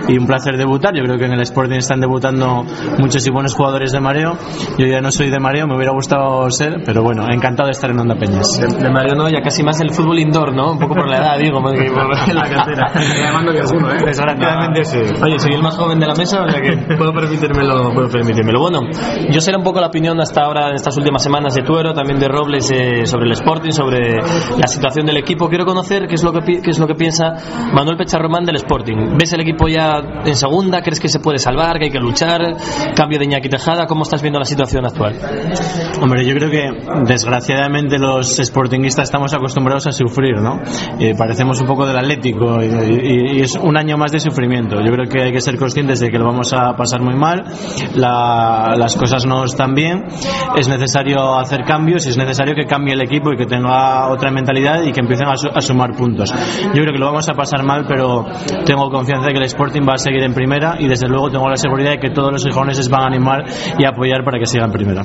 y 0.09 0.19
un 0.19 0.27
placer 0.27 0.57
debutar. 0.57 0.95
Yo 0.97 1.03
creo 1.05 1.19
que 1.19 1.27
en 1.27 1.33
el 1.33 1.41
Sporting 1.43 1.77
están 1.79 2.01
debutando 2.01 2.65
muchos 2.99 3.27
y 3.27 3.31
buenos 3.31 3.55
jugadores 3.55 3.93
de 3.93 4.01
mareo. 4.01 4.39
Yo 4.79 4.87
ya 4.87 5.01
no 5.01 5.11
soy 5.11 5.31
de 5.31 5.39
mareo, 5.39 5.67
me 5.67 5.77
hubiera 5.77 5.93
gustado 5.93 6.51
ser, 6.51 6.83
pero 6.85 7.03
bueno, 7.03 7.25
encantado 7.31 7.67
de 7.67 7.73
estar 7.73 7.91
en 7.91 8.01
Onda 8.01 8.15
Peñas. 8.15 8.59
De, 8.59 8.67
de 8.67 8.91
mareo 8.91 9.15
no, 9.15 9.29
ya 9.29 9.43
casi 9.43 9.63
más 9.63 9.81
el 9.81 9.91
fútbol 9.91 10.19
indoor, 10.19 10.55
¿no? 10.55 10.73
Un 10.73 10.79
poco 10.79 10.95
por 10.95 11.09
la 11.09 11.19
edad, 11.19 11.39
digo, 11.39 11.61
más 11.61 11.75
que 11.75 11.91
por 11.91 12.09
la 12.35 12.43
cantera. 12.49 12.93
Alguno, 13.59 13.91
¿eh? 13.91 14.05
Desgraciadamente 14.05 14.85
sí. 14.85 14.99
Oye, 15.23 15.39
soy 15.39 15.55
el 15.55 15.63
más 15.63 15.77
joven 15.77 15.99
de 15.99 16.07
la 16.07 16.15
mesa, 16.15 16.43
o 16.43 16.49
sea 16.49 16.61
que 16.61 16.97
puedo 16.97 17.13
permitírmelo, 17.13 17.93
puedo 17.93 18.09
permitírmelo. 18.09 18.61
Bueno, 18.61 18.81
yo 19.31 19.41
sé 19.41 19.55
un 19.57 19.63
poco 19.63 19.81
la 19.81 19.89
opinión 19.89 20.21
hasta 20.21 20.43
ahora 20.43 20.69
en 20.69 20.75
estas 20.75 20.97
últimas 20.97 21.23
semanas 21.23 21.55
de 21.55 21.63
Tuero, 21.63 21.93
también 21.93 22.19
de 22.21 22.29
Robles 22.29 22.71
eh, 22.71 23.07
sobre 23.07 23.27
el 23.27 23.33
Sporting, 23.33 23.71
sobre 23.71 24.21
la 24.59 24.67
situación 24.67 25.07
del 25.07 25.17
equipo. 25.17 25.49
Quiero 25.49 25.65
conocer 25.65 26.07
qué 26.07 26.15
es 26.15 26.23
lo 26.23 26.33
que, 26.33 26.61
qué 26.61 26.71
es 26.71 26.79
lo 26.79 26.87
que 26.87 26.95
piensa 26.95 27.35
Manuel 27.73 27.97
Pecharromán 27.97 28.45
del 28.45 28.57
Sporting. 28.57 29.17
¿Ves 29.19 29.33
el 29.33 29.41
equipo 29.41 29.69
ya 29.69 30.01
en 30.25 30.35
segunda? 30.35 30.83
¿Crees 30.83 31.01
que 31.01 31.09
se 31.09 31.21
puede 31.21 31.39
salvar? 31.39 31.79
¿Que 31.79 31.87
hay 31.87 31.91
que 31.91 31.99
luchar? 31.99 32.57
¿Cambio 32.95 33.19
de 33.19 33.25
Iñaki 33.25 33.49
Tejada? 33.49 33.87
¿Cómo 33.87 34.03
estás 34.03 34.23
viendo 34.23 34.39
la 34.39 34.45
situación 34.45 34.85
actual? 34.87 35.17
Hombre, 36.01 36.25
yo 36.25 36.35
creo 36.35 36.51
que 36.51 36.71
desgraciadamente 37.07 37.99
los 37.99 38.37
sportinguistas 38.37 39.05
estamos 39.05 39.33
acostumbrados 39.35 39.87
a 39.87 39.93
sufrir, 39.93 40.41
¿no? 40.41 40.61
Eh, 40.99 41.15
parecemos 41.17 41.61
un 41.61 41.67
poco 41.67 41.87
del 41.87 41.97
Atlético 41.97 42.63
y, 42.63 42.67
y, 42.67 43.39
y, 43.39 43.41
es 43.41 43.57
un 43.57 43.77
año 43.77 43.97
más 43.97 44.13
de 44.13 44.21
sufrimiento. 44.21 44.77
Yo 44.81 44.93
creo 44.93 45.09
que 45.09 45.23
hay 45.23 45.33
que 45.33 45.41
ser 45.41 45.57
conscientes 45.57 46.01
de 46.01 46.11
que 46.11 46.19
lo 46.19 46.27
vamos 46.27 46.53
a 46.53 46.75
pasar 46.77 47.01
muy 47.01 47.15
mal, 47.15 47.45
la, 47.95 48.75
las 48.77 48.97
cosas 48.97 49.27
no 49.27 49.45
están 49.45 49.75
bien, 49.75 50.05
es 50.57 50.69
necesario 50.69 51.39
hacer 51.39 51.65
cambios 51.65 52.07
y 52.07 52.11
es 52.11 52.17
necesario 52.17 52.55
que 52.55 52.65
cambie 52.65 52.95
el 52.95 53.03
equipo 53.03 53.33
y 53.33 53.37
que 53.37 53.47
tenga 53.47 54.09
otra 54.09 54.28
mentalidad 54.31 54.83
y 54.83 54.93
que 54.93 55.01
empiecen 55.01 55.29
a, 55.29 55.37
su, 55.37 55.49
a 55.49 55.61
sumar 55.61 55.97
puntos. 55.97 56.33
Yo 56.33 56.83
creo 56.83 56.93
que 56.93 56.99
lo 56.99 57.07
vamos 57.07 57.29
a 57.29 57.35
pasar 57.35 57.65
mal, 57.65 57.85
pero 57.87 58.27
tengo 58.65 58.91
confianza 58.91 59.27
de 59.27 59.33
que 59.33 59.39
el 59.39 59.45
Sporting 59.45 59.83
va 59.89 59.95
a 59.95 59.99
seguir 59.99 60.23
en 60.23 60.35
primera 60.35 60.77
y 60.79 60.89
desde 60.89 61.09
luego 61.09 61.31
tengo 61.31 61.49
la 61.49 61.57
seguridad 61.57 61.93
de 61.93 61.99
que 61.99 62.11
todos 62.11 62.33
los 62.33 62.45
gijoneses 62.45 62.89
van 62.89 63.03
a 63.03 63.07
animar 63.07 63.45
y 63.79 63.85
apoyar 63.85 64.25
para 64.25 64.39
que 64.39 64.47
siga 64.47 64.65
en 64.65 64.73
primera. 64.73 65.03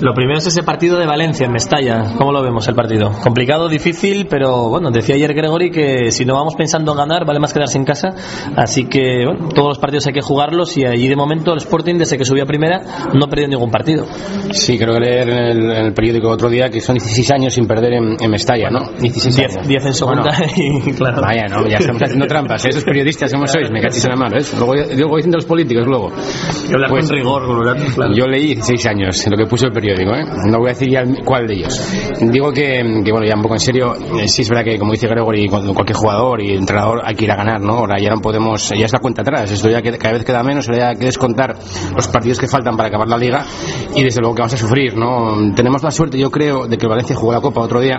Lo 0.00 0.14
primero 0.14 0.38
es 0.38 0.46
ese 0.46 0.62
partido 0.62 0.98
de 0.98 1.06
Valencia 1.06 1.46
en 1.46 1.52
Mestalla. 1.52 2.14
¿Cómo 2.16 2.32
lo 2.32 2.42
vemos 2.42 2.66
el 2.68 2.74
partido? 2.74 3.10
Complicado, 3.22 3.68
difícil, 3.68 4.26
pero 4.28 4.68
bueno, 4.68 4.90
decía 4.90 5.14
ayer 5.14 5.34
Gregory 5.34 5.70
que 5.70 6.10
si 6.10 6.24
no 6.24 6.34
vamos 6.34 6.54
pensando 6.54 6.92
en 6.92 6.98
ganar, 6.98 7.24
vale 7.24 7.40
más 7.40 7.52
quedarse 7.52 7.78
en 7.78 7.84
casa. 7.84 8.14
Así 8.56 8.84
que 8.86 9.24
bueno, 9.24 9.48
todos 9.48 9.68
los 9.68 9.78
partidos 9.78 10.06
hay 10.06 10.12
que 10.12 10.20
jugarlos 10.20 10.76
y 10.76 10.84
allí 10.84 11.08
de 11.08 11.16
momento 11.16 11.52
el 11.52 11.58
Sporting, 11.58 11.96
desde 11.96 12.16
que 12.16 12.24
subió 12.24 12.44
a 12.44 12.46
primera, 12.46 12.80
no 13.14 13.24
ha 13.24 13.28
perdido 13.28 13.48
ningún 13.48 13.70
partido. 13.70 14.06
Sí, 14.52 14.78
creo 14.78 14.94
que 14.94 15.00
leer 15.00 15.28
en 15.28 15.38
el, 15.38 15.70
en 15.70 15.86
el 15.86 15.94
periódico 15.94 16.28
otro 16.28 16.48
día 16.48 16.68
que 16.68 16.80
son 16.80 16.94
16 16.96 17.30
años 17.30 17.54
sin 17.54 17.66
perder 17.66 17.94
en, 17.94 18.16
en 18.20 18.30
Mestalla, 18.30 18.57
¿no? 18.70 18.80
16 19.00 19.36
10, 19.36 19.56
años. 19.56 19.68
10 19.68 19.86
en 19.86 19.94
segunda 19.94 20.22
Bueno, 20.22 20.52
y 20.56 20.92
claro. 20.96 21.22
Vaya, 21.22 21.46
no, 21.48 21.66
ya 21.68 21.78
estamos 21.78 22.02
haciendo 22.02 22.26
trampas. 22.28 22.64
¿eh? 22.64 22.68
Esos 22.70 22.84
periodistas 22.84 23.32
como 23.32 23.46
sois, 23.46 23.70
me 23.70 23.80
cachis 23.80 24.04
en 24.04 24.10
la 24.10 24.16
mano. 24.16 24.36
¿eh? 24.36 24.44
Luego, 24.56 24.74
luego 24.74 25.16
dicen 25.16 25.30
de 25.30 25.36
los 25.36 25.46
políticos, 25.46 25.86
luego. 25.86 26.10
Hablar 26.72 26.90
con 26.90 27.08
rigor, 27.08 27.46
con 27.46 27.56
los 27.56 27.66
datos, 27.66 27.94
claro. 27.94 28.12
Yo 28.14 28.26
leí 28.26 28.54
16 28.54 28.86
años, 28.86 29.26
lo 29.28 29.36
que 29.36 29.46
puso 29.46 29.66
el 29.66 29.72
periódico, 29.72 30.14
¿eh? 30.14 30.24
No 30.50 30.58
voy 30.58 30.68
a 30.68 30.72
decir 30.72 30.90
ya 30.90 31.02
cuál 31.24 31.46
de 31.46 31.54
ellos. 31.54 31.92
Digo 32.20 32.52
que, 32.52 33.02
que, 33.04 33.12
bueno, 33.12 33.26
ya 33.26 33.34
un 33.34 33.42
poco 33.42 33.54
en 33.54 33.60
serio, 33.60 33.94
eh, 33.94 34.28
sí 34.28 34.42
es 34.42 34.48
verdad 34.48 34.64
que, 34.64 34.78
como 34.78 34.92
dice 34.92 35.06
Gregory, 35.06 35.48
cuando 35.48 35.72
cualquier 35.74 35.96
jugador 35.96 36.42
y 36.42 36.52
entrenador 36.54 37.02
hay 37.04 37.14
que 37.14 37.24
ir 37.24 37.32
a 37.32 37.36
ganar, 37.36 37.60
¿no? 37.60 37.74
Ahora 37.74 37.98
ya 38.00 38.10
no 38.10 38.20
podemos, 38.20 38.70
ya 38.70 38.86
es 38.86 38.92
la 38.92 38.98
cuenta 39.00 39.22
atrás, 39.22 39.50
esto 39.50 39.68
ya 39.70 39.82
que, 39.82 39.96
cada 39.98 40.14
vez 40.14 40.24
queda 40.24 40.42
menos, 40.42 40.68
ahora 40.68 40.78
ya 40.78 40.88
hay 40.90 40.96
que 40.96 41.06
descontar 41.06 41.56
los 41.94 42.08
partidos 42.08 42.38
que 42.38 42.46
faltan 42.46 42.76
para 42.76 42.88
acabar 42.88 43.08
la 43.08 43.16
liga 43.16 43.44
y 43.94 44.02
desde 44.02 44.20
luego 44.20 44.34
que 44.34 44.42
vamos 44.42 44.54
a 44.54 44.58
sufrir, 44.58 44.96
¿no? 44.96 45.54
Tenemos 45.54 45.82
la 45.82 45.90
suerte, 45.90 46.18
yo 46.18 46.30
creo, 46.30 46.66
de 46.66 46.76
que 46.76 46.86
el 46.86 46.90
Valencia 46.90 47.16
jugó 47.16 47.32
la 47.32 47.40
Copa 47.40 47.60
otro 47.60 47.80
día 47.80 47.98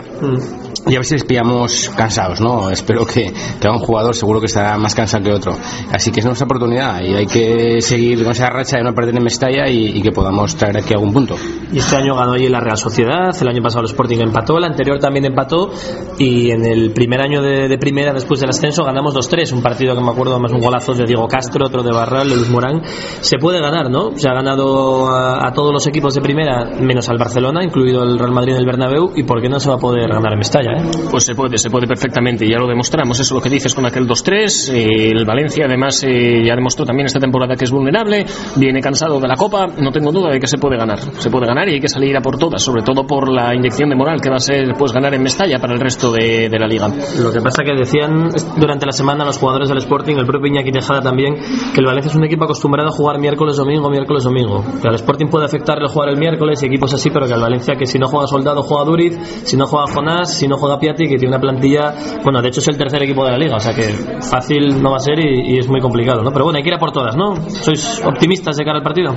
y 0.87 0.95
a 0.95 0.99
ver 0.99 1.05
si 1.05 1.13
les 1.15 1.23
pillamos 1.23 1.89
cansados, 1.95 2.41
¿no? 2.41 2.69
Espero 2.69 3.05
que, 3.05 3.31
que 3.59 3.69
un 3.69 3.79
jugador 3.79 4.15
seguro 4.15 4.39
que 4.39 4.47
estará 4.47 4.77
más 4.77 4.95
cansado 4.95 5.23
que 5.23 5.31
otro. 5.31 5.57
Así 5.91 6.11
que 6.11 6.19
es 6.19 6.25
nuestra 6.25 6.45
oportunidad 6.45 7.01
y 7.01 7.13
hay 7.13 7.25
que 7.25 7.81
seguir 7.81 8.23
con 8.23 8.31
esa 8.31 8.49
racha 8.49 8.77
de 8.77 8.83
no 8.83 8.93
perder 8.93 9.15
en 9.15 9.23
Mestalla 9.23 9.69
y, 9.69 9.97
y 9.97 10.01
que 10.01 10.11
podamos 10.11 10.55
traer 10.55 10.77
aquí 10.77 10.93
algún 10.93 11.13
punto. 11.13 11.35
Y 11.71 11.79
este 11.79 11.95
año 11.95 12.15
ganó 12.15 12.33
allí 12.33 12.47
la 12.47 12.59
Real 12.59 12.77
Sociedad, 12.77 13.35
el 13.39 13.47
año 13.47 13.61
pasado 13.61 13.81
el 13.81 13.87
Sporting 13.87 14.19
empató, 14.21 14.57
el 14.57 14.63
anterior 14.63 14.99
también 14.99 15.25
empató 15.25 15.69
y 16.17 16.51
en 16.51 16.65
el 16.65 16.91
primer 16.91 17.21
año 17.21 17.41
de, 17.41 17.67
de 17.67 17.77
primera 17.77 18.13
después 18.13 18.39
del 18.39 18.49
ascenso 18.49 18.83
ganamos 18.83 19.15
2-3, 19.15 19.53
un 19.53 19.61
partido 19.61 19.95
que 19.95 20.01
me 20.01 20.11
acuerdo 20.11 20.39
más 20.39 20.51
un 20.51 20.59
golazo 20.59 20.93
de 20.93 21.05
Diego 21.05 21.27
Castro, 21.27 21.65
otro 21.65 21.83
de 21.83 21.91
Barral, 21.91 22.29
de 22.29 22.35
Luis 22.35 22.49
Morán. 22.49 22.81
Se 23.21 23.37
puede 23.37 23.59
ganar, 23.59 23.89
¿no? 23.89 24.11
Se 24.15 24.29
ha 24.29 24.33
ganado 24.33 25.09
a, 25.09 25.47
a, 25.47 25.53
todos 25.53 25.71
los 25.71 25.85
equipos 25.87 26.15
de 26.15 26.21
primera 26.21 26.65
menos 26.79 27.09
al 27.09 27.17
Barcelona, 27.17 27.63
incluido 27.63 28.03
el 28.03 28.17
Real 28.17 28.31
Madrid 28.31 28.53
en 28.53 28.59
el 28.59 28.65
Bernabéu 28.65 29.11
y 29.15 29.23
¿por 29.23 29.41
qué 29.41 29.49
no 29.49 29.59
se 29.59 29.69
va 29.69 29.75
a 29.75 29.79
poder 29.79 30.09
ganar 30.09 30.33
en 30.33 30.39
Mestalla? 30.39 30.68
Eh? 30.69 31.07
Pues 31.11 31.25
se 31.25 31.35
puede, 31.35 31.57
se 31.57 31.69
puede 31.69 31.87
perfectamente, 31.87 32.47
ya 32.47 32.57
lo 32.57 32.67
demostramos, 32.67 33.19
eso 33.19 33.33
es 33.33 33.37
lo 33.37 33.41
que 33.41 33.49
dices 33.49 33.73
con 33.73 33.85
aquel 33.85 34.07
2-3, 34.07 34.73
eh, 34.73 35.11
el 35.11 35.25
Valencia 35.25 35.65
además 35.65 36.03
eh, 36.03 36.43
ya 36.45 36.55
demostró 36.55 36.85
también 36.85 37.07
esta 37.07 37.19
temporada 37.19 37.55
que 37.55 37.65
es 37.65 37.71
vulnerable, 37.71 38.25
viene 38.55 38.81
cansado 38.81 39.19
de 39.19 39.27
la 39.27 39.35
Copa, 39.35 39.67
no 39.77 39.91
tengo 39.91 40.11
duda 40.11 40.31
de 40.31 40.39
que 40.39 40.47
se 40.47 40.57
puede 40.57 40.77
ganar, 40.77 40.99
se 40.99 41.29
puede 41.29 41.47
ganar 41.47 41.67
y 41.69 41.73
hay 41.73 41.79
que 41.79 41.87
salir 41.87 42.15
a 42.15 42.21
por 42.21 42.37
todas, 42.37 42.61
sobre 42.61 42.83
todo 42.83 43.05
por 43.05 43.31
la 43.31 43.53
inyección 43.55 43.89
de 43.89 43.95
moral 43.95 44.21
que 44.21 44.29
va 44.29 44.37
a 44.37 44.39
ser 44.39 44.73
pues 44.77 44.91
ganar 44.91 45.13
en 45.13 45.23
Mestalla 45.23 45.59
para 45.59 45.73
el 45.73 45.79
resto 45.79 46.11
de, 46.11 46.49
de 46.49 46.59
la 46.59 46.67
liga. 46.67 46.87
Lo 47.19 47.31
que 47.31 47.41
pasa 47.41 47.63
que 47.63 47.73
decían 47.73 48.29
durante 48.57 48.85
la 48.85 48.91
semana 48.91 49.25
los 49.25 49.37
jugadores 49.37 49.69
del 49.69 49.79
Sporting, 49.79 50.15
el 50.17 50.25
propio 50.25 50.47
Iñaki 50.47 50.71
Tejada 50.71 51.01
también, 51.01 51.35
que 51.73 51.79
el 51.79 51.85
Valencia 51.85 52.09
es 52.09 52.15
un 52.15 52.25
equipo 52.25 52.43
acostumbrado 52.45 52.89
a 52.89 52.91
jugar 52.91 53.19
miércoles, 53.19 53.57
domingo, 53.57 53.89
miércoles, 53.89 54.23
domingo. 54.23 54.63
Que 54.81 54.87
al 54.87 54.95
Sporting 54.95 55.27
puede 55.27 55.45
afectarle 55.45 55.87
jugar 55.87 56.09
el 56.09 56.17
miércoles 56.17 56.61
y 56.63 56.67
equipos 56.67 56.93
así, 56.93 57.09
pero 57.09 57.27
que 57.27 57.33
al 57.33 57.41
Valencia 57.41 57.75
que 57.75 57.85
si 57.85 57.97
no 57.99 58.07
juega 58.07 58.27
Soldado 58.27 58.63
juega 58.63 58.85
Duriz, 58.85 59.17
si 59.43 59.57
no 59.57 59.65
juega 59.65 59.91
Jonás, 59.93 60.33
si 60.33 60.47
no 60.47 60.57
juega 60.59 60.77
Piatti, 60.77 61.07
que 61.07 61.17
tiene 61.17 61.29
una 61.29 61.39
plantilla, 61.39 61.93
bueno, 62.23 62.41
de 62.41 62.49
hecho 62.49 62.59
es 62.59 62.67
el 62.67 62.77
tercer 62.77 63.03
equipo 63.03 63.25
de 63.25 63.31
la 63.31 63.37
liga, 63.37 63.55
o 63.55 63.59
sea 63.59 63.73
que 63.73 63.89
fácil 64.29 64.81
no 64.81 64.91
va 64.91 64.97
a 64.97 64.99
ser 64.99 65.19
y, 65.19 65.55
y 65.55 65.59
es 65.59 65.67
muy 65.67 65.81
complicado, 65.81 66.21
¿no? 66.21 66.31
Pero 66.31 66.45
bueno, 66.45 66.57
hay 66.57 66.63
que 66.63 66.69
ir 66.69 66.75
a 66.75 66.79
por 66.79 66.91
todas, 66.91 67.15
¿no? 67.15 67.35
¿Sois 67.49 68.01
optimistas 68.05 68.57
de 68.57 68.63
cara 68.65 68.77
al 68.77 68.83
partido? 68.83 69.15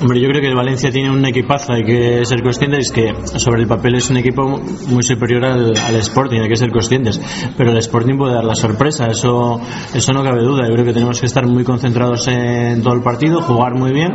Hombre, 0.00 0.20
yo 0.20 0.28
creo 0.28 0.40
que 0.40 0.48
el 0.48 0.54
Valencia 0.54 0.90
tiene 0.90 1.10
un 1.10 1.24
equipazo, 1.26 1.74
hay 1.74 1.84
que 1.84 2.24
ser 2.24 2.42
conscientes 2.42 2.90
que 2.90 3.14
sobre 3.38 3.60
el 3.60 3.68
papel 3.68 3.96
es 3.96 4.08
un 4.08 4.16
equipo 4.16 4.58
muy 4.88 5.02
superior 5.02 5.44
al, 5.44 5.72
al 5.76 5.94
Sporting, 5.96 6.40
hay 6.40 6.48
que 6.48 6.56
ser 6.56 6.70
conscientes. 6.70 7.20
Pero 7.56 7.70
el 7.70 7.76
Sporting 7.78 8.16
puede 8.16 8.34
dar 8.34 8.44
la 8.44 8.54
sorpresa, 8.54 9.06
eso, 9.08 9.60
eso 9.94 10.12
no 10.12 10.22
cabe 10.22 10.42
duda. 10.42 10.66
Yo 10.66 10.72
creo 10.72 10.86
que 10.86 10.92
tenemos 10.94 11.20
que 11.20 11.26
estar 11.26 11.46
muy 11.46 11.64
concentrados 11.64 12.26
en 12.28 12.82
todo 12.82 12.94
el 12.94 13.02
partido, 13.02 13.42
jugar 13.42 13.74
muy 13.74 13.92
bien 13.92 14.12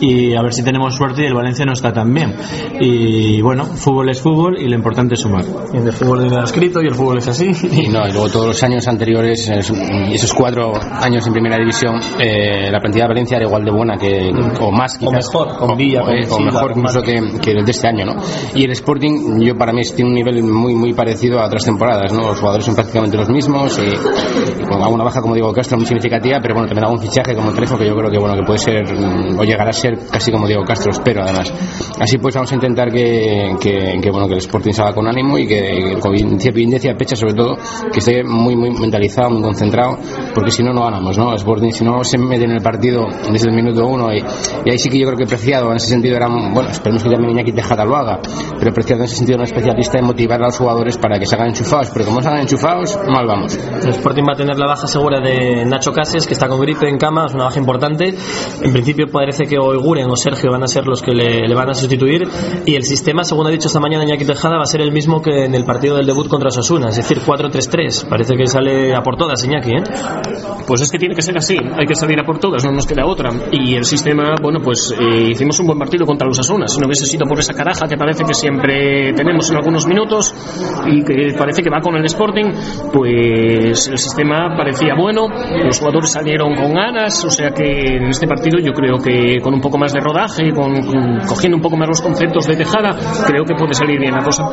y 0.00 0.34
a 0.34 0.42
ver 0.42 0.52
si 0.52 0.64
tenemos 0.64 0.96
suerte 0.96 1.22
y 1.22 1.26
el 1.26 1.34
Valencia 1.34 1.64
no 1.64 1.72
está 1.72 1.92
tan 1.92 2.12
bien. 2.12 2.34
Y 2.80 3.40
bueno, 3.40 3.64
fútbol 3.64 4.10
es 4.10 4.20
fútbol 4.20 4.60
y 4.60 4.68
lo 4.68 4.74
importante 4.74 5.14
es 5.14 5.20
sumar. 5.20 5.44
Y 5.72 5.76
el 5.76 5.92
fútbol 5.92 6.22
viene 6.22 6.42
escrito 6.42 6.82
y 6.82 6.86
el 6.86 6.94
fútbol 6.94 7.18
es 7.18 7.28
así. 7.28 7.46
Y 7.78 7.88
no, 7.88 8.06
y 8.08 8.12
luego 8.12 8.28
todos 8.28 8.46
los 8.48 8.62
años 8.64 8.88
anteriores, 8.88 9.48
esos, 9.48 9.78
esos 10.10 10.34
cuatro 10.34 10.72
años 10.74 11.24
en 11.26 11.32
primera 11.32 11.56
división, 11.56 11.94
eh, 12.18 12.70
la 12.70 12.80
plantilla 12.80 13.04
de 13.04 13.08
Valencia 13.08 13.36
era 13.36 13.46
igual 13.46 13.64
de 13.64 13.70
buena 13.70 13.96
que, 13.96 14.30
o 14.60 14.72
más 14.72 14.98
quizás, 14.98 15.27
mejor, 15.32 15.56
con 15.56 15.76
Villa, 15.76 16.02
o, 16.02 16.06
con 16.06 16.14
eh, 16.14 16.26
o 16.28 16.36
Silva, 16.36 16.52
mejor 16.52 16.72
incluso 16.76 17.02
que, 17.02 17.40
que 17.40 17.50
el 17.52 17.64
de 17.64 17.70
este 17.70 17.88
año, 17.88 18.04
¿no? 18.06 18.14
Y 18.54 18.64
el 18.64 18.70
Sporting, 18.72 19.40
yo 19.40 19.54
para 19.56 19.72
mí 19.72 19.82
tiene 19.94 20.10
un 20.10 20.14
nivel 20.14 20.42
muy 20.42 20.74
muy 20.74 20.92
parecido 20.92 21.40
a 21.40 21.46
otras 21.46 21.64
temporadas, 21.64 22.12
¿no? 22.12 22.28
Los 22.28 22.38
jugadores 22.38 22.64
son 22.64 22.74
prácticamente 22.74 23.16
los 23.16 23.28
mismos, 23.28 23.78
y 23.78 24.64
con 24.64 24.82
alguna 24.82 25.04
baja 25.04 25.20
como 25.20 25.34
digo 25.34 25.52
Castro 25.52 25.78
muy 25.78 25.86
significativa, 25.86 26.38
pero 26.40 26.54
bueno, 26.54 26.68
también 26.68 26.84
algún 26.84 27.00
fichaje 27.00 27.34
como 27.34 27.52
Trejo 27.52 27.76
que 27.78 27.86
yo 27.86 27.94
creo 27.94 28.10
que 28.10 28.18
bueno 28.18 28.34
que 28.36 28.42
puede 28.42 28.58
ser 28.58 28.84
mm, 28.84 29.38
o 29.38 29.44
llegar 29.44 29.68
a 29.68 29.72
ser 29.72 29.98
casi 30.10 30.30
como 30.30 30.46
Diego 30.46 30.64
Castro, 30.64 30.90
espero 30.90 31.22
además. 31.22 31.52
Así 32.00 32.18
pues 32.18 32.34
vamos 32.34 32.50
a 32.52 32.54
intentar 32.54 32.90
que, 32.90 33.54
que, 33.60 33.98
que, 34.00 34.10
bueno 34.10 34.28
que 34.28 34.34
el 34.34 34.40
Sporting 34.40 34.72
salga 34.72 34.94
con 34.94 35.06
ánimo 35.06 35.38
y 35.38 35.46
que 35.46 35.96
con 36.00 36.16
independencia 36.16 36.94
pecha 36.94 37.16
sobre 37.16 37.34
todo 37.34 37.56
que 37.92 37.98
esté 37.98 38.22
muy 38.24 38.56
muy 38.56 38.70
mentalizado, 38.70 39.30
muy 39.30 39.42
concentrado, 39.42 39.98
porque 40.34 40.50
si 40.50 40.62
no 40.62 40.72
no 40.72 40.84
ganamos, 40.84 41.16
¿no? 41.18 41.30
El 41.30 41.36
Sporting 41.36 41.70
si 41.70 41.84
no 41.84 42.02
se 42.04 42.18
mete 42.18 42.44
en 42.44 42.52
el 42.52 42.62
partido 42.62 43.06
desde 43.30 43.50
el 43.50 43.56
minuto 43.56 43.86
uno 43.86 44.12
y, 44.12 44.18
y 44.64 44.70
ahí 44.70 44.78
sí 44.78 44.88
que 44.88 44.98
yo 44.98 45.06
creo 45.06 45.17
que 45.18 45.26
Preciado 45.26 45.70
en 45.70 45.76
ese 45.76 45.88
sentido 45.88 46.16
era 46.16 46.28
bueno, 46.28 46.70
esperemos 46.70 47.02
que 47.02 47.10
también 47.10 47.32
Iñaki 47.32 47.52
Tejada 47.52 47.84
lo 47.84 47.96
haga, 47.96 48.20
pero 48.58 48.72
Preciado 48.72 49.02
en 49.02 49.06
ese 49.06 49.16
sentido 49.16 49.36
era 49.36 49.42
un 49.42 49.48
especialista 49.48 49.98
en 49.98 50.06
motivar 50.06 50.40
a 50.42 50.46
los 50.46 50.56
jugadores 50.56 50.96
para 50.96 51.18
que 51.18 51.26
se 51.26 51.34
hagan 51.34 51.48
enchufados, 51.48 51.90
pero 51.90 52.06
como 52.06 52.22
se 52.22 52.28
hagan 52.28 52.40
enchufados, 52.42 52.98
mal 53.06 53.26
vamos. 53.26 53.56
El 53.56 53.90
Sporting 53.90 54.22
va 54.22 54.32
a 54.32 54.36
tener 54.36 54.56
la 54.58 54.66
baja 54.66 54.86
segura 54.86 55.20
de 55.20 55.64
Nacho 55.64 55.92
Cases, 55.92 56.26
que 56.26 56.32
está 56.32 56.48
con 56.48 56.60
gripe 56.60 56.88
en 56.88 56.98
cama, 56.98 57.26
es 57.26 57.34
una 57.34 57.44
baja 57.44 57.58
importante. 57.58 58.14
En 58.62 58.72
principio 58.72 59.06
parece 59.12 59.44
que 59.44 59.58
o 59.58 59.72
Eguren 59.74 60.08
o 60.10 60.16
Sergio 60.16 60.50
van 60.50 60.62
a 60.62 60.68
ser 60.68 60.86
los 60.86 61.02
que 61.02 61.12
le, 61.12 61.46
le 61.46 61.54
van 61.54 61.70
a 61.70 61.74
sustituir. 61.74 62.22
Y 62.64 62.74
el 62.74 62.84
sistema, 62.84 63.24
según 63.24 63.46
ha 63.46 63.50
dicho 63.50 63.68
esta 63.68 63.80
mañana 63.80 64.04
Iñaki 64.04 64.24
Tejada, 64.24 64.56
va 64.56 64.62
a 64.62 64.66
ser 64.66 64.80
el 64.80 64.92
mismo 64.92 65.20
que 65.20 65.44
en 65.44 65.54
el 65.54 65.64
partido 65.64 65.96
del 65.96 66.06
debut 66.06 66.28
contra 66.28 66.48
Osasuna, 66.48 66.88
es 66.88 66.96
decir, 66.96 67.18
4-3-3. 67.20 68.08
Parece 68.08 68.36
que 68.36 68.46
sale 68.46 68.94
a 68.94 69.02
por 69.02 69.16
todas 69.16 69.44
Iñaki, 69.44 69.70
¿eh? 69.70 69.82
Pues 70.66 70.80
es 70.82 70.90
que 70.90 70.98
tiene 70.98 71.14
que 71.14 71.22
ser 71.22 71.36
así, 71.36 71.56
hay 71.56 71.86
que 71.86 71.94
salir 71.94 72.20
a 72.20 72.24
por 72.24 72.38
todas, 72.38 72.64
no 72.64 72.72
nos 72.72 72.86
queda 72.86 73.06
otra. 73.06 73.30
Y 73.52 73.74
el 73.74 73.84
sistema, 73.84 74.36
bueno, 74.40 74.60
pues 74.62 74.92
eh, 74.92 75.07
hicimos 75.30 75.58
un 75.60 75.66
buen 75.66 75.78
partido 75.78 76.06
contra 76.06 76.26
los 76.26 76.38
Asunas. 76.38 76.72
Si 76.72 76.80
no 76.80 76.86
hubiese 76.86 77.06
sido 77.06 77.26
por 77.26 77.38
esa 77.38 77.54
caraja 77.54 77.86
que 77.88 77.96
parece 77.96 78.24
que 78.24 78.34
siempre 78.34 79.12
tenemos 79.12 79.50
en 79.50 79.56
algunos 79.56 79.86
minutos 79.86 80.34
y 80.86 81.02
que 81.02 81.34
parece 81.36 81.62
que 81.62 81.70
va 81.70 81.80
con 81.80 81.96
el 81.96 82.04
Sporting, 82.04 82.46
pues 82.92 83.88
el 83.88 83.98
sistema 83.98 84.56
parecía 84.56 84.94
bueno, 84.98 85.28
los 85.64 85.78
jugadores 85.78 86.12
salieron 86.12 86.54
con 86.54 86.72
ganas, 86.74 87.24
o 87.24 87.30
sea 87.30 87.50
que 87.50 87.96
en 87.96 88.08
este 88.08 88.26
partido 88.26 88.58
yo 88.58 88.72
creo 88.72 88.96
que 88.98 89.38
con 89.42 89.54
un 89.54 89.60
poco 89.60 89.78
más 89.78 89.92
de 89.92 90.00
rodaje, 90.00 90.52
con, 90.52 90.74
cogiendo 91.26 91.56
un 91.56 91.62
poco 91.62 91.76
más 91.76 91.88
los 91.88 92.02
conceptos 92.02 92.46
de 92.46 92.56
Tejada, 92.56 92.96
creo 93.26 93.44
que 93.44 93.54
puede 93.54 93.74
salir 93.74 93.98
bien 93.98 94.14
la 94.14 94.24
cosa. 94.24 94.44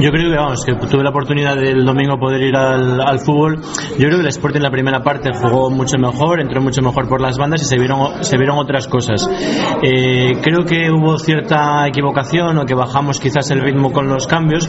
Yo 0.00 0.10
creo 0.10 0.30
que, 0.30 0.36
vamos, 0.36 0.64
que 0.64 0.74
tuve 0.74 1.02
la 1.02 1.10
oportunidad 1.10 1.56
del 1.56 1.84
domingo 1.84 2.18
poder 2.18 2.40
ir 2.42 2.54
al, 2.54 3.00
al 3.00 3.18
fútbol. 3.18 3.60
Yo 3.98 4.06
creo 4.06 4.18
que 4.18 4.22
el 4.22 4.28
Sporting 4.28 4.58
en 4.58 4.62
la 4.62 4.70
primera 4.70 5.02
parte 5.02 5.30
jugó 5.32 5.70
mucho 5.70 5.98
mejor, 5.98 6.40
entró 6.40 6.60
mucho 6.60 6.82
mejor 6.82 7.08
por 7.08 7.20
las 7.20 7.36
bandas 7.36 7.62
y 7.62 7.64
se 7.64 7.78
vieron, 7.78 8.22
se 8.22 8.36
vieron 8.36 8.58
otras 8.58 8.86
cosas. 8.86 9.17
Eh, 9.82 10.32
creo 10.42 10.64
que 10.64 10.90
hubo 10.90 11.18
cierta 11.18 11.86
equivocación 11.86 12.58
o 12.58 12.64
que 12.64 12.74
bajamos 12.74 13.20
quizás 13.20 13.50
el 13.50 13.60
ritmo 13.60 13.92
con 13.92 14.08
los 14.08 14.26
cambios. 14.26 14.68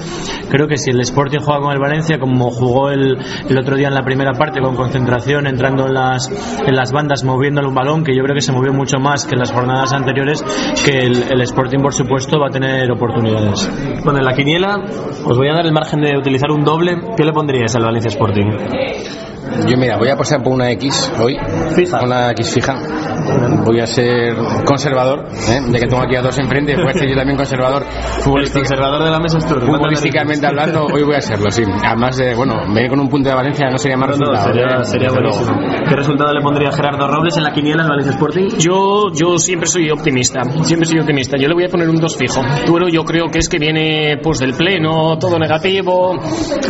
Creo 0.49 0.67
que 0.67 0.77
si 0.77 0.91
el 0.91 0.99
Sporting 1.01 1.39
juega 1.39 1.61
con 1.61 1.71
el 1.73 1.79
Valencia, 1.79 2.19
como 2.19 2.49
jugó 2.51 2.89
el, 2.89 3.17
el 3.49 3.57
otro 3.57 3.75
día 3.75 3.87
en 3.87 3.95
la 3.95 4.03
primera 4.03 4.33
parte, 4.33 4.61
con 4.61 4.75
concentración, 4.75 5.47
entrando 5.47 5.87
en 5.87 5.93
las, 5.93 6.29
en 6.65 6.75
las 6.75 6.91
bandas, 6.91 7.23
moviéndole 7.23 7.67
un 7.67 7.75
balón, 7.75 8.03
que 8.03 8.15
yo 8.15 8.23
creo 8.23 8.35
que 8.35 8.41
se 8.41 8.51
movió 8.51 8.73
mucho 8.73 8.99
más 8.99 9.25
que 9.25 9.35
en 9.35 9.39
las 9.39 9.51
jornadas 9.51 9.93
anteriores, 9.93 10.43
que 10.85 10.99
el, 10.99 11.23
el 11.31 11.41
Sporting, 11.41 11.79
por 11.79 11.93
supuesto, 11.93 12.39
va 12.39 12.47
a 12.47 12.51
tener 12.51 12.91
oportunidades. 12.91 13.69
Bueno, 14.03 14.19
en 14.19 14.25
la 14.25 14.33
quiniela 14.33 14.75
os 15.25 15.37
voy 15.37 15.49
a 15.49 15.53
dar 15.53 15.65
el 15.65 15.71
margen 15.71 16.01
de 16.01 16.17
utilizar 16.17 16.51
un 16.51 16.63
doble. 16.63 16.95
¿Qué 17.15 17.23
le 17.23 17.31
pondríais 17.33 17.75
al 17.75 17.83
Valencia 17.83 18.09
Sporting? 18.09 18.45
Yo 19.67 19.77
mira, 19.77 19.97
voy 19.97 20.09
a 20.09 20.15
pasar 20.15 20.41
por 20.43 20.53
una 20.53 20.71
X 20.71 21.11
hoy, 21.21 21.37
una 22.03 22.31
X 22.31 22.53
fija. 22.53 22.75
Voy 23.65 23.79
a 23.79 23.85
ser 23.87 24.35
conservador, 24.65 25.25
¿eh? 25.49 25.61
ya 25.71 25.79
que 25.79 25.85
tengo 25.87 26.01
aquí 26.03 26.15
a 26.15 26.21
dos 26.21 26.37
enfrente, 26.39 26.75
voy 26.75 26.87
a 26.89 26.93
ser 26.93 27.09
yo 27.09 27.15
también 27.15 27.37
conservador. 27.37 27.83
Futbolística- 28.23 28.59
conservador 28.59 29.03
de 29.03 29.11
la 29.11 29.19
mesa 29.19 29.37
es 29.37 29.45
tú. 29.45 29.55
Futbolísticamente 29.59 30.47
hablando, 30.47 30.85
hoy 30.85 31.03
voy 31.03 31.15
a 31.15 31.21
serlo, 31.21 31.51
sí. 31.51 31.63
Además 31.85 32.17
de, 32.17 32.33
bueno, 32.35 32.55
venir 32.73 32.89
con 32.89 32.99
un 32.99 33.09
punto 33.09 33.29
de 33.29 33.35
Valencia 33.35 33.69
no 33.69 33.77
sería 33.77 33.97
más 33.97 34.09
No, 34.17 34.25
no, 34.25 34.31
resultado. 34.31 34.53
sería, 34.53 34.77
¿eh? 34.79 34.85
sería 34.85 35.07
buenísimo. 35.09 35.59
¿Qué 35.87 35.95
resultado 35.95 36.33
le 36.33 36.41
pondría 36.41 36.71
Gerardo 36.71 37.07
Robles 37.07 37.37
en 37.37 37.43
la 37.43 37.51
quiniela 37.51 37.83
al 37.83 37.89
Valencia 37.89 38.11
Sporting? 38.13 38.47
Yo, 38.57 39.11
yo 39.13 39.37
siempre 39.37 39.67
soy 39.67 39.89
optimista, 39.91 40.41
siempre 40.63 40.87
soy 40.87 40.99
optimista. 40.99 41.37
Yo 41.37 41.47
le 41.47 41.53
voy 41.53 41.65
a 41.65 41.69
poner 41.69 41.89
un 41.89 41.97
2 41.97 42.17
fijo. 42.17 42.41
Tuero 42.65 42.87
yo 42.87 43.03
creo 43.03 43.27
que 43.27 43.39
es 43.39 43.49
que 43.49 43.59
viene 43.59 44.17
pues 44.23 44.39
del 44.39 44.53
pleno, 44.53 45.17
todo 45.19 45.37
negativo 45.37 46.13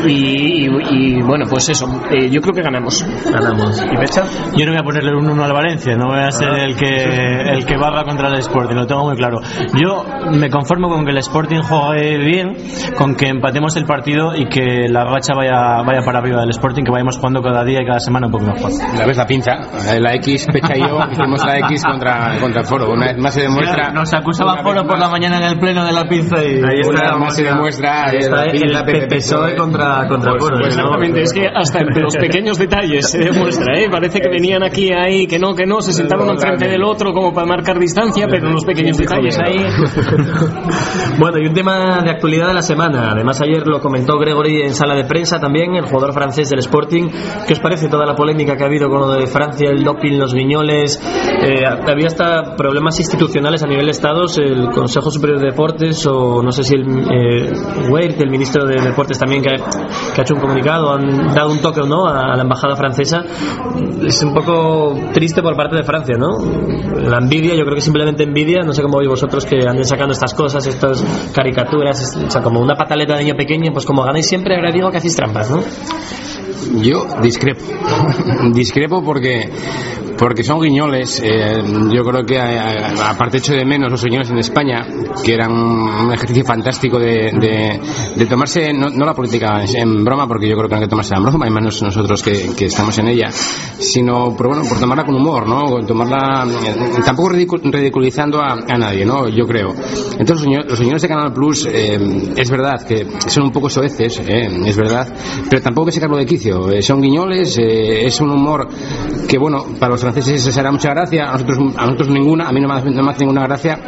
y, 0.05 0.65
y- 0.67 0.69
y, 0.91 1.21
bueno, 1.21 1.45
pues 1.49 1.69
eso. 1.69 1.87
eh, 2.11 2.29
yo 2.29 2.41
creo 2.41 2.53
que 2.53 2.61
ganamos. 2.69 3.05
Ganamos. 3.25 3.83
¿Y 3.83 3.97
Pecha? 3.97 4.23
Yo 4.55 4.65
no 4.65 4.71
voy 4.71 4.79
a 4.79 4.83
ponerle 4.83 5.15
un 5.15 5.29
1 5.29 5.43
al 5.43 5.53
Valencia, 5.53 5.95
no 5.95 6.07
voy 6.07 6.19
a 6.19 6.31
ser 6.31 6.53
el 6.59 6.75
que 6.75 7.51
el 7.51 7.65
que 7.65 7.77
vaga 7.77 8.03
contra 8.03 8.29
el 8.29 8.35
Sporting, 8.39 8.75
lo 8.75 8.85
tengo 8.85 9.05
muy 9.05 9.15
claro. 9.15 9.39
Yo 9.73 10.05
me 10.31 10.49
conformo 10.49 10.89
con 10.89 11.05
que 11.05 11.11
el 11.11 11.17
Sporting 11.17 11.61
juegue 11.61 12.17
bien, 12.17 12.55
con 12.97 13.15
que 13.15 13.27
empatemos 13.27 13.75
el 13.77 13.85
partido 13.85 14.35
y 14.35 14.47
que 14.47 14.87
la 14.87 15.03
racha 15.03 15.33
vaya 15.35 15.81
vaya 15.83 16.01
para 16.05 16.19
arriba 16.19 16.41
del 16.41 16.51
Sporting, 16.51 16.83
que 16.83 16.91
vayamos 16.91 17.17
jugando 17.17 17.41
cada 17.41 17.63
día 17.63 17.79
y 17.81 17.85
cada 17.85 17.99
semana 17.99 18.27
un 18.27 18.33
poco 18.33 18.45
mejor. 18.45 18.71
La 18.97 19.05
ves 19.05 19.17
la 19.17 19.25
pinza, 19.25 19.51
eh, 19.91 19.99
la 19.99 20.13
X, 20.15 20.47
Pecha 20.51 20.77
y 20.77 20.81
yo 20.81 20.99
hicimos 21.11 21.43
la 21.45 21.57
X 21.59 21.83
contra, 21.83 22.39
contra 22.39 22.61
el 22.61 22.67
foro. 22.67 22.91
Una 22.91 23.07
vez 23.07 23.17
más 23.17 23.33
se 23.33 23.41
demuestra. 23.41 23.91
Nos 23.91 24.13
acusaba 24.13 24.57
Foro 24.63 24.85
por 24.85 24.99
la 24.99 25.09
mañana 25.09 25.37
en 25.37 25.43
el 25.43 25.59
pleno 25.59 25.85
de 25.85 25.91
la 25.91 26.07
pinza 26.07 26.43
y 26.43 26.61
Ahí 26.61 26.81
está, 26.81 26.89
Una 26.89 27.11
vez 27.11 27.19
más 27.19 27.35
se 27.35 27.43
demuestra, 27.43 28.05
Ahí 28.05 28.17
está 28.17 28.45
la 28.45 28.81
el 28.81 29.07
PSOE 29.07 29.55
contra, 29.55 30.07
contra 30.07 30.33
Por 30.33 30.41
Foro. 30.41 30.59
¿no? 30.59 30.65
Exactamente, 30.67 31.21
es 31.21 31.33
que 31.33 31.47
hasta 31.47 31.79
entre 31.79 32.03
los 32.03 32.15
pequeños 32.19 32.58
detalles 32.59 33.09
se 33.09 33.19
demuestra, 33.19 33.79
¿eh? 33.79 33.87
Parece 33.89 34.19
que 34.19 34.29
venían 34.29 34.63
aquí, 34.63 34.89
ahí, 34.93 35.25
que 35.27 35.39
no, 35.39 35.55
que 35.55 35.65
no, 35.65 35.81
se 35.81 35.93
sentaron 35.93 36.29
enfrente 36.29 36.67
del 36.67 36.83
otro 36.83 37.13
como 37.13 37.33
para 37.33 37.47
marcar 37.47 37.79
distancia, 37.79 38.27
pero 38.29 38.47
en 38.47 38.53
los 38.53 38.65
pequeños 38.65 38.97
detalles 38.97 39.37
ahí. 39.39 39.57
Bueno, 41.19 41.37
y 41.39 41.47
un 41.47 41.53
tema 41.53 42.01
de 42.01 42.11
actualidad 42.11 42.47
de 42.47 42.53
la 42.53 42.61
semana. 42.61 43.11
Además, 43.11 43.41
ayer 43.41 43.67
lo 43.67 43.81
comentó 43.81 44.17
Gregory 44.17 44.61
en 44.61 44.73
sala 44.73 44.95
de 44.95 45.03
prensa 45.05 45.39
también, 45.39 45.75
el 45.75 45.85
jugador 45.85 46.13
francés 46.13 46.49
del 46.49 46.59
Sporting. 46.59 47.09
¿Qué 47.45 47.53
os 47.53 47.59
parece 47.59 47.89
toda 47.89 48.05
la 48.05 48.15
polémica 48.15 48.55
que 48.55 48.63
ha 48.63 48.67
habido 48.67 48.89
con 48.89 49.01
lo 49.01 49.09
de 49.09 49.27
Francia, 49.27 49.69
el 49.69 49.83
doping, 49.83 50.17
los 50.17 50.33
viñoles? 50.33 51.01
Eh, 51.41 51.63
había 51.65 52.07
hasta 52.07 52.55
problemas 52.55 52.99
institucionales 52.99 53.63
a 53.63 53.67
nivel 53.67 53.85
de 53.85 53.91
Estados, 53.91 54.37
el 54.37 54.69
Consejo 54.69 55.11
Superior 55.11 55.39
de 55.39 55.47
Deportes, 55.47 56.05
o 56.07 56.41
no 56.41 56.51
sé 56.51 56.63
si 56.63 56.75
el 56.75 56.83
eh, 56.83 57.51
Weir, 57.89 58.15
el 58.19 58.29
ministro 58.29 58.65
de 58.65 58.81
Deportes 58.81 59.19
también, 59.19 59.41
que 59.41 59.49
ha, 59.49 59.55
que 59.55 60.21
ha 60.21 60.23
hecho 60.23 60.35
un 60.35 60.41
comunicado, 60.41 60.93
han 60.93 61.33
dado 61.33 61.51
un 61.51 61.59
toque 61.59 61.81
o 61.81 61.85
no 61.85 62.07
a, 62.07 62.33
a 62.33 62.35
la 62.35 62.43
embajada 62.49 62.75
francesa. 62.75 63.23
Es 64.03 64.21
un 64.23 64.33
poco 64.33 64.97
triste 65.13 65.41
por 65.43 65.55
parte 65.55 65.75
de 65.75 65.83
Francia, 65.83 66.15
¿no? 66.17 66.29
La 66.99 67.19
envidia, 67.19 67.53
yo 67.53 67.63
creo 67.63 67.75
que 67.75 67.81
simplemente 67.81 68.23
envidia, 68.23 68.63
no 68.63 68.73
sé 68.73 68.81
cómo 68.81 68.97
veis 68.97 69.09
vosotros 69.09 69.45
que 69.45 69.57
anden 69.67 69.85
sacando 69.85 70.13
estas 70.13 70.33
cosas, 70.33 70.65
estas 70.65 71.03
caricaturas, 71.33 72.17
o 72.25 72.29
sea, 72.29 72.41
como 72.41 72.59
una 72.59 72.75
pataleta 72.75 73.15
de 73.15 73.23
niño 73.23 73.35
pequeño, 73.35 73.71
pues 73.71 73.85
como 73.85 74.03
ganáis 74.03 74.27
siempre, 74.27 74.55
ahora 74.55 74.71
digo 74.71 74.89
que 74.89 74.97
hacéis 74.97 75.15
trampas, 75.15 75.51
¿no? 75.51 75.61
Yo 76.81 77.05
discrepo. 77.21 77.61
discrepo 78.53 79.03
porque 79.03 79.49
porque 80.19 80.43
son 80.43 80.59
guiñoles. 80.61 81.21
eh, 81.23 81.63
yo 81.91 82.03
creo 82.03 82.23
que 82.25 82.35
eh, 82.35 82.59
aparte 83.03 83.37
echo 83.37 83.53
de 83.53 83.65
menos 83.65 83.89
los 83.91 84.03
guiñoles 84.03 84.29
en 84.29 84.37
España, 84.39 84.85
que 85.23 85.33
eran 85.33 85.51
un 85.53 86.11
ejercicio 86.13 86.43
fantástico 86.43 86.99
de, 86.99 87.31
de, 87.39 87.79
de 88.15 88.25
tomarse, 88.25 88.73
no, 88.73 88.89
no 88.89 89.05
la 89.05 89.13
política 89.13 89.63
en 89.63 90.03
broma, 90.03 90.27
porque 90.27 90.47
yo 90.49 90.55
creo 90.57 90.67
que 90.67 90.75
no 90.75 90.81
hay 90.81 90.85
que 90.85 90.89
tomarse 90.89 91.15
en 91.15 91.23
broma, 91.23 91.47
y 91.47 91.51
menos 91.51 91.81
nosotros 91.81 92.21
que, 92.21 92.49
que 92.55 92.65
estamos 92.65 92.97
en 92.99 93.07
ella, 93.07 93.29
sino 93.31 94.35
por, 94.35 94.47
bueno, 94.49 94.63
por 94.67 94.79
tomarla 94.79 95.05
con 95.05 95.15
humor, 95.15 95.47
¿no? 95.47 95.85
Tomarla, 95.85 96.45
eh, 96.65 96.75
tampoco 97.05 97.29
ridicu- 97.29 97.61
ridiculizando 97.71 98.39
a, 98.41 98.53
a 98.53 98.77
nadie, 98.77 99.05
¿no? 99.05 99.27
Yo 99.29 99.45
creo. 99.45 99.73
Entonces 100.19 100.47
los 100.67 100.77
señores 100.77 101.01
de 101.01 101.07
Canal 101.07 101.31
Plus, 101.33 101.65
eh, 101.71 101.97
es 102.35 102.49
verdad 102.51 102.85
que 102.85 103.07
son 103.27 103.43
un 103.45 103.51
poco 103.51 103.69
soeces, 103.69 104.19
eh, 104.27 104.49
es 104.65 104.75
verdad, 104.77 105.07
pero 105.49 105.61
tampoco 105.61 105.87
hay 105.87 105.91
que 105.91 105.95
sacarlo 105.95 106.17
de 106.17 106.25
quicio. 106.25 106.71
Eh, 106.71 106.81
son 106.81 107.01
guiñoles, 107.01 107.57
es 107.59 108.19
un 108.19 108.31
humor 108.31 108.67
que, 109.27 109.37
bueno, 109.37 109.63
para 109.79 109.91
los 109.93 110.03
franceses 110.13 110.45
les 110.45 110.57
hará 110.57 110.71
mucha 110.71 110.89
gracia, 110.93 111.23
a 111.29 111.31
nosotros, 111.33 111.57
a 111.77 111.85
nosotros 111.85 112.09
ninguna, 112.09 112.47
a 112.47 112.51
mí 112.51 112.59
no 112.61 112.67
me, 112.67 112.75
hace, 112.75 112.89
no 112.89 113.03
me 113.03 113.11
hace 113.11 113.19
ninguna 113.21 113.43
gracia, 113.47 113.79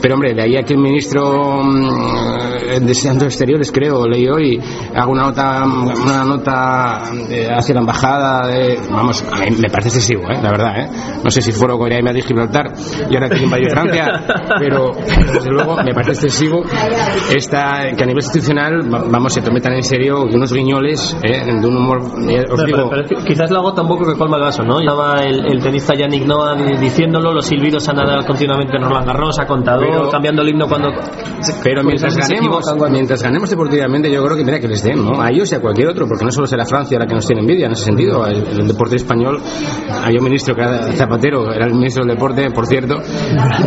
pero 0.00 0.14
hombre, 0.14 0.34
de 0.34 0.42
ahí 0.42 0.56
a 0.56 0.62
que 0.62 0.74
el 0.74 0.80
ministro 0.80 1.62
mm, 1.62 2.84
de 2.84 2.92
Asuntos 2.92 3.22
Exteriores, 3.24 3.70
creo, 3.72 4.06
leí 4.06 4.28
hoy, 4.28 4.60
haga 4.94 5.06
una 5.06 5.22
nota, 5.24 5.64
una 5.64 6.24
nota 6.24 7.02
eh, 7.30 7.48
hacia 7.54 7.74
la 7.74 7.80
embajada, 7.80 8.46
de- 8.48 8.78
vamos, 8.90 9.24
a 9.32 9.36
mí 9.40 9.56
me 9.60 9.68
parece 9.70 9.88
excesivo, 9.88 10.22
¿eh? 10.30 10.38
la 10.42 10.50
verdad, 10.50 10.78
¿eh? 10.80 10.88
no 11.24 11.30
sé 11.30 11.42
si 11.42 11.52
foro 11.52 11.78
Corea 11.78 11.98
y 11.98 12.02
Madrid 12.02 12.24
Gibraltar 12.26 12.72
y 13.10 13.14
ahora 13.14 13.28
que 13.28 13.42
invadió 13.44 13.70
Francia, 13.70 14.22
pero, 14.58 14.90
desde 15.32 15.50
luego 15.50 15.76
me 15.76 15.92
parece 15.94 16.12
excesivo 16.26 16.62
esta, 17.34 17.90
que 17.96 18.02
a 18.02 18.06
nivel 18.06 18.22
institucional, 18.22 18.92
va- 18.92 19.04
vamos, 19.08 19.32
se 19.32 19.42
tomen 19.42 19.62
tan 19.62 19.74
en 19.74 19.82
serio 19.82 20.26
que 20.28 20.36
unos 20.36 20.52
guiñoles 20.52 21.16
¿eh? 21.22 21.44
de 21.44 21.66
un 21.66 21.76
humor, 21.76 22.00
eh, 22.28 22.44
os 22.50 22.64
digo, 22.64 22.88
pero 22.90 23.04
quizás 23.24 23.50
la 23.50 23.60
gota 23.60 23.82
un 23.82 23.88
poco 23.88 24.06
que 24.06 24.16
colma 24.18 24.36
el 24.36 24.42
vaso, 24.42 24.62
¿no? 24.62 24.80
Estaba 24.80 25.20
el, 25.22 25.44
el 25.46 25.60
tenista 25.70 25.94
Yannick 25.94 26.26
Noah 26.26 26.54
di- 26.56 26.76
diciéndolo, 26.78 27.32
los 27.32 27.46
silbidos 27.46 27.88
a 27.88 27.92
nadar 27.92 28.26
continuamente 28.26 28.76
en 28.76 28.82
Roland 28.82 29.06
Garros, 29.06 29.38
a 29.40 29.46
contador, 29.46 29.86
Pero- 29.88 30.10
cambiando 30.10 30.42
el 30.42 30.48
himno 30.50 30.66
cuando. 30.68 30.88
Pero 31.62 31.82
mientras 31.84 32.16
ganemos, 32.16 32.64
mientras 32.90 33.22
ganemos 33.22 33.48
deportivamente, 33.50 34.10
yo 34.10 34.22
creo 34.24 34.36
que 34.36 34.44
mira 34.44 34.58
que 34.60 34.68
les 34.68 34.82
den, 34.82 35.04
¿no? 35.04 35.20
A 35.20 35.30
ellos 35.30 35.50
y 35.52 35.54
a 35.54 35.60
cualquier 35.60 35.88
otro, 35.88 36.06
porque 36.06 36.24
no 36.24 36.30
solo 36.30 36.46
será 36.46 36.64
Francia 36.66 36.98
la 36.98 37.06
que 37.06 37.14
nos 37.14 37.26
tiene 37.26 37.40
envidia 37.42 37.66
en 37.66 37.72
ese 37.72 37.84
sentido. 37.84 38.26
El, 38.26 38.46
el 38.46 38.66
deporte 38.68 38.96
español, 38.96 39.40
había 40.04 40.18
un 40.18 40.24
ministro 40.24 40.54
que 40.54 40.60
era 40.62 40.92
Zapatero, 40.92 41.52
era 41.52 41.66
el 41.66 41.72
ministro 41.74 42.04
del 42.04 42.14
deporte, 42.14 42.50
por 42.50 42.66
cierto, 42.66 42.96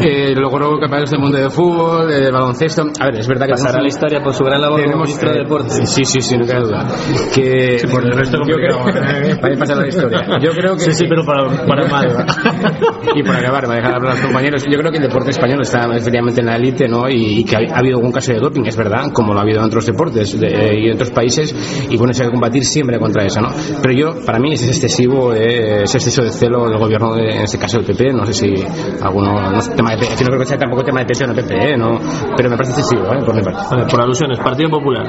eh, 0.02 0.34
logró 0.36 0.78
campeones 0.80 1.10
del 1.12 1.20
mundo 1.20 1.38
de 1.38 1.50
fútbol, 1.50 2.08
de 2.10 2.32
baloncesto. 2.32 2.84
A 3.00 3.06
ver, 3.06 3.20
es 3.20 3.28
verdad 3.28 3.46
que 3.48 3.54
Pasará 3.54 3.82
la 3.82 3.88
historia 3.88 4.22
por 4.24 4.34
su 4.34 4.44
gran 4.44 4.60
labor 4.62 4.80
como 4.82 4.84
tenemos, 4.86 5.08
ministro 5.08 5.30
de 5.32 5.36
eh, 5.36 5.44
deporte. 5.44 5.70
Sí, 5.86 6.04
sí, 6.06 6.22
sí, 6.22 6.38
no 6.38 6.46
cabe 6.46 6.62
duda. 6.66 6.88
Que 7.34 7.78
por 7.92 8.04
el 8.06 8.12
resto 8.14 8.38
yo 8.48 8.56
creo, 8.56 9.40
para 9.42 9.56
pasar 9.60 9.78
la 9.78 9.88
historia. 9.88 10.22
Yo 10.42 10.52
creo 10.52 10.74
que 10.76 10.80
Sí, 10.84 10.92
sí, 10.94 11.06
pero 11.08 11.24
para, 11.26 11.48
para 11.66 11.88
mal. 11.94 12.08
y 13.16 13.24
por 13.24 13.36
acabar, 13.36 13.64
para 13.66 13.76
dejar 13.76 13.96
hablar 13.96 14.12
a 14.12 14.16
los 14.16 14.24
compañeros, 14.26 14.64
yo 14.70 14.78
creo 14.78 14.92
que 14.92 14.98
el 14.98 15.04
deporte 15.04 15.30
español 15.32 15.62
está 15.62 15.86
efectivamente 15.96 16.42
en 16.42 16.48
la 16.48 16.56
élite, 16.56 16.88
¿no? 16.88 17.08
Y, 17.10 17.40
y 17.40 17.44
que 17.44 17.56
ha, 17.56 17.76
ha 17.76 17.80
habido 17.80 17.98
algún 17.98 18.12
caso 18.12 18.34
de 18.34 18.40
doping, 18.40 18.64
es 18.66 18.76
verdad, 18.78 19.12
como 19.14 19.34
lo 19.34 19.40
ha 19.40 19.44
habido 19.44 19.60
en 19.60 19.66
otros 19.66 19.86
deportes 19.86 20.40
de- 20.40 20.80
y 20.80 20.88
en 20.88 20.94
otros 20.94 21.12
países, 21.12 21.88
y 21.90 21.98
bueno, 21.98 22.14
se 22.14 22.24
hay 22.24 22.30
que 22.30 22.34
combatir 22.34 22.64
siempre 22.66 23.00
contra 23.00 23.26
eso, 23.26 23.42
¿no? 23.42 23.50
Pero 23.82 23.94
yo, 23.94 24.26
para 24.26 24.40
mí, 24.40 24.54
es 24.54 24.68
excesivo, 24.68 25.34
eh, 25.34 25.84
ese 25.84 25.98
exceso 25.98 26.24
de 26.24 26.32
celo 26.32 26.68
del 26.70 26.78
gobierno, 26.80 27.16
de, 27.16 27.24
en 27.36 27.42
este 27.44 27.58
caso 27.60 27.78
del 27.78 27.86
PP, 27.86 28.14
no 28.14 28.26
sé 28.26 28.34
si 28.34 28.54
alguno, 29.02 29.52
no 29.52 29.62
sé, 29.62 29.72
tema 29.76 29.92
de 29.96 29.98
que 30.08 30.24
no 30.24 30.30
creo 30.30 30.40
que 30.40 30.46
sea 30.46 30.58
tampoco 30.58 30.84
tema 30.84 31.02
de 31.02 31.06
PP 31.06 31.32
o 31.32 31.34
PP, 31.36 31.54
¿eh? 31.74 31.78
No, 31.78 32.00
pero 32.36 32.50
me 32.50 32.56
parece 32.58 32.80
excesivo, 32.80 33.06
¿eh? 33.14 33.20
Por 33.26 33.36
mi 33.36 33.42
parte. 33.42 33.62
Vale, 33.72 33.86
por 33.90 34.02
alusiones, 34.02 34.40
Partido 34.40 34.70
Popular. 34.70 35.06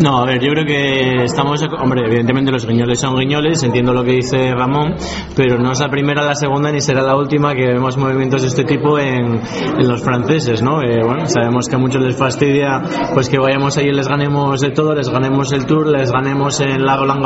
No, 0.00 0.22
a 0.22 0.26
ver, 0.26 0.40
yo 0.40 0.48
creo 0.50 0.64
que 0.66 1.24
estamos, 1.24 1.62
hombre, 1.80 2.02
evidentemente 2.06 2.50
los 2.50 2.66
guiñoles 2.66 2.98
son 2.98 3.16
guiñoles, 3.16 3.62
entiendo 3.62 3.92
lo 3.92 4.04
que 4.04 4.12
dice 4.12 4.52
Ramón, 4.54 4.94
pero 5.36 5.58
no 5.58 5.72
es 5.72 5.80
la 5.80 5.88
primera, 5.88 6.05
la 6.14 6.34
segunda 6.34 6.70
ni 6.70 6.80
será 6.80 7.02
la 7.02 7.16
última 7.16 7.54
que 7.54 7.66
vemos 7.66 7.96
movimientos 7.96 8.42
de 8.42 8.48
este 8.48 8.64
tipo 8.64 8.98
en, 8.98 9.40
en 9.78 9.88
los 9.88 10.02
franceses, 10.02 10.62
¿no? 10.62 10.82
Eh, 10.82 11.00
bueno, 11.04 11.26
sabemos 11.26 11.68
que 11.68 11.76
a 11.76 11.78
muchos 11.78 12.02
les 12.02 12.16
fastidia 12.16 12.82
pues 13.14 13.28
que 13.28 13.38
vayamos 13.38 13.76
ahí 13.76 13.86
y 13.86 13.92
les 13.92 14.08
ganemos 14.08 14.60
de 14.60 14.70
todo, 14.70 14.94
les 14.94 15.08
ganemos 15.08 15.52
el 15.52 15.66
Tour, 15.66 15.88
les 15.88 16.10
ganemos 16.10 16.60
en 16.60 16.84
la 16.84 16.96
Roland 16.96 17.16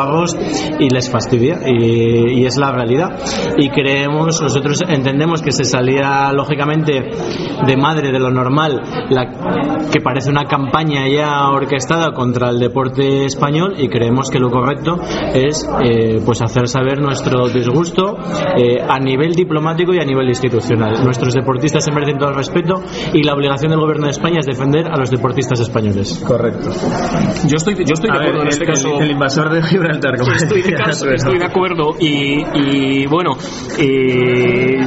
y 0.78 0.88
les 0.88 1.10
fastidia 1.10 1.60
y, 1.66 2.40
y 2.40 2.46
es 2.46 2.56
la 2.56 2.72
realidad. 2.72 3.18
Y 3.56 3.68
creemos, 3.70 4.40
nosotros 4.40 4.82
entendemos 4.88 5.42
que 5.42 5.52
se 5.52 5.64
salía 5.64 6.32
lógicamente 6.32 7.10
de 7.66 7.76
madre 7.76 8.12
de 8.12 8.18
lo 8.18 8.30
normal, 8.30 8.80
la, 9.10 9.88
que 9.92 10.00
parece 10.00 10.30
una 10.30 10.44
campaña 10.44 11.08
ya 11.08 11.48
orquestada 11.50 12.12
contra 12.12 12.50
el 12.50 12.58
deporte 12.58 13.24
español 13.24 13.74
y 13.78 13.88
creemos 13.88 14.30
que 14.30 14.38
lo 14.38 14.50
correcto 14.50 14.96
es 15.34 15.68
eh, 15.82 16.20
pues 16.24 16.42
hacer 16.42 16.68
saber 16.68 17.00
nuestro 17.00 17.48
disgusto 17.48 18.16
eh, 18.56 18.69
a 18.80 18.98
nivel 18.98 19.32
diplomático 19.34 19.92
y 19.94 19.98
a 19.98 20.04
nivel 20.04 20.28
institucional. 20.28 21.02
Nuestros 21.04 21.34
deportistas 21.34 21.84
se 21.84 21.92
merecen 21.92 22.18
todo 22.18 22.30
el 22.30 22.36
respeto 22.36 22.82
y 23.12 23.22
la 23.22 23.34
obligación 23.34 23.70
del 23.70 23.80
gobierno 23.80 24.06
de 24.06 24.12
España 24.12 24.40
es 24.40 24.46
defender 24.46 24.86
a 24.86 24.96
los 24.96 25.10
deportistas 25.10 25.60
españoles. 25.60 26.22
Correcto. 26.26 26.70
Yo 27.48 27.56
estoy, 27.56 27.74
yo 27.76 27.94
estoy 27.94 28.10
A 28.10 28.12
de 28.14 28.18
ver, 28.18 28.28
acuerdo 28.28 28.42
en 28.42 28.48
este 28.48 28.64
el- 28.64 28.70
caso. 28.70 29.00
el 29.00 29.10
invasor 29.10 29.50
de 29.52 29.62
Gibraltar, 29.62 30.16
como 30.18 30.32
Estoy 30.32 30.62
de, 30.62 30.74
caso- 30.74 31.10
estoy 31.10 31.38
de 31.38 31.44
acuerdo 31.44 31.94
y, 31.98 32.42
y, 32.54 33.06
bueno, 33.06 33.30
eh, 33.78 34.78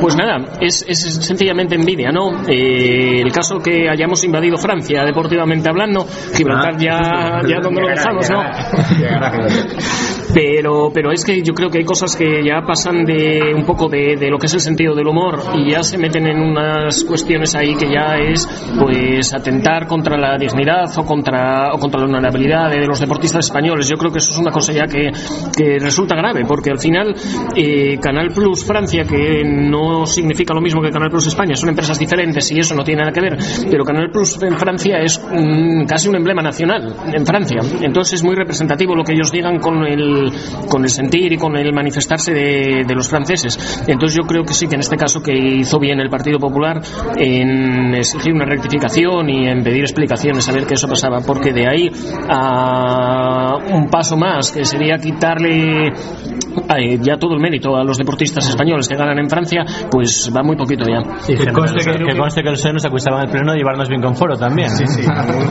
pues 0.00 0.16
nada, 0.16 0.58
es, 0.60 0.84
es 0.88 1.00
sencillamente 1.26 1.74
envidia, 1.74 2.10
¿no? 2.12 2.42
Eh, 2.48 3.20
el 3.22 3.32
caso 3.32 3.58
que 3.58 3.88
hayamos 3.88 4.22
invadido 4.24 4.56
Francia, 4.56 5.04
deportivamente 5.04 5.68
hablando, 5.68 6.04
Gibraltar 6.34 6.76
ya, 6.78 7.40
ya 7.48 7.60
donde 7.62 7.80
lo 7.80 7.88
dejamos, 7.88 8.28
¿no? 8.30 8.42
Pero, 10.34 10.90
pero 10.92 11.12
es 11.12 11.24
que 11.24 11.42
yo 11.42 11.54
creo 11.54 11.70
que 11.70 11.78
hay 11.78 11.84
cosas 11.84 12.16
que 12.16 12.42
ya 12.44 12.60
pasan 12.66 13.04
de 13.04 13.23
un 13.54 13.64
poco 13.64 13.88
de, 13.88 14.16
de 14.16 14.30
lo 14.30 14.38
que 14.38 14.46
es 14.46 14.54
el 14.54 14.60
sentido 14.60 14.94
del 14.94 15.06
humor 15.06 15.40
y 15.54 15.70
ya 15.70 15.82
se 15.82 15.98
meten 15.98 16.26
en 16.26 16.40
unas 16.40 17.04
cuestiones 17.04 17.54
ahí 17.54 17.74
que 17.74 17.86
ya 17.86 18.16
es 18.16 18.46
pues 18.78 19.34
atentar 19.34 19.86
contra 19.86 20.16
la 20.16 20.36
dignidad 20.36 20.86
o 20.96 21.04
contra, 21.04 21.72
o 21.72 21.78
contra 21.78 22.00
la 22.00 22.06
honorabilidad 22.06 22.70
de 22.70 22.86
los 22.86 23.00
deportistas 23.00 23.46
españoles. 23.46 23.88
Yo 23.88 23.96
creo 23.96 24.10
que 24.10 24.18
eso 24.18 24.32
es 24.32 24.38
una 24.38 24.50
cosa 24.50 24.72
ya 24.72 24.86
que, 24.86 25.10
que 25.56 25.78
resulta 25.78 26.16
grave 26.16 26.44
porque 26.46 26.70
al 26.70 26.78
final 26.78 27.14
eh, 27.56 27.98
Canal 28.00 28.28
Plus 28.34 28.64
Francia, 28.64 29.04
que 29.04 29.42
no 29.44 30.06
significa 30.06 30.54
lo 30.54 30.60
mismo 30.60 30.82
que 30.82 30.90
Canal 30.90 31.10
Plus 31.10 31.26
España, 31.26 31.54
son 31.56 31.70
empresas 31.70 31.98
diferentes 31.98 32.50
y 32.50 32.58
eso 32.58 32.74
no 32.74 32.84
tiene 32.84 33.02
nada 33.02 33.12
que 33.12 33.20
ver, 33.20 33.36
pero 33.70 33.84
Canal 33.84 34.10
Plus 34.10 34.42
en 34.42 34.56
Francia 34.56 34.98
es 34.98 35.20
mm, 35.20 35.84
casi 35.86 36.08
un 36.08 36.16
emblema 36.16 36.42
nacional 36.42 36.94
en 37.12 37.26
Francia. 37.26 37.60
Entonces 37.82 38.14
es 38.14 38.24
muy 38.24 38.34
representativo 38.34 38.94
lo 38.94 39.04
que 39.04 39.12
ellos 39.12 39.30
digan 39.32 39.58
con 39.58 39.84
el, 39.84 40.32
con 40.68 40.82
el 40.82 40.88
sentir 40.88 41.32
y 41.32 41.36
con 41.36 41.56
el 41.56 41.72
manifestarse 41.72 42.32
de, 42.32 42.84
de 42.86 42.94
los 42.94 43.08
franceses. 43.14 43.84
Entonces 43.86 44.16
yo 44.16 44.26
creo 44.26 44.42
que 44.42 44.54
sí 44.54 44.66
que 44.66 44.74
en 44.74 44.80
este 44.80 44.96
caso 44.96 45.20
que 45.22 45.32
hizo 45.32 45.78
bien 45.78 46.00
el 46.00 46.10
Partido 46.10 46.38
Popular 46.38 46.80
en 47.16 47.94
exigir 47.94 48.32
una 48.32 48.44
rectificación 48.44 49.30
y 49.30 49.46
en 49.46 49.62
pedir 49.62 49.82
explicaciones 49.82 50.48
a 50.48 50.52
ver 50.52 50.66
qué 50.66 50.74
eso 50.74 50.88
pasaba, 50.88 51.20
porque 51.26 51.52
de 51.52 51.68
ahí 51.68 51.90
a 52.28 53.56
un 53.72 53.88
paso 53.88 54.16
más, 54.16 54.50
que 54.50 54.64
sería 54.64 54.98
quitarle 54.98 55.88
eh, 55.88 56.98
ya 57.00 57.16
todo 57.16 57.34
el 57.34 57.40
mérito 57.40 57.76
a 57.76 57.84
los 57.84 57.98
deportistas 57.98 58.48
españoles 58.48 58.88
que 58.88 58.96
ganan 58.96 59.18
en 59.18 59.28
Francia, 59.28 59.64
pues 59.90 60.30
va 60.34 60.42
muy 60.42 60.56
poquito 60.56 60.84
ya. 60.84 61.02
Que 61.26 61.52
conste 61.52 61.84
que, 61.84 62.04
que 62.04 62.16
conste 62.16 62.42
que 62.42 62.48
el 62.48 62.54
PSOE 62.54 62.72
nos 62.72 62.84
acusaba 62.84 63.18
en 63.18 63.26
el 63.26 63.30
pleno 63.30 63.52
de 63.52 63.58
llevarnos 63.58 63.88
bien 63.88 64.02
con 64.02 64.16
foro 64.16 64.36
también. 64.36 64.70
Sí, 64.70 64.86
sí. 64.86 65.02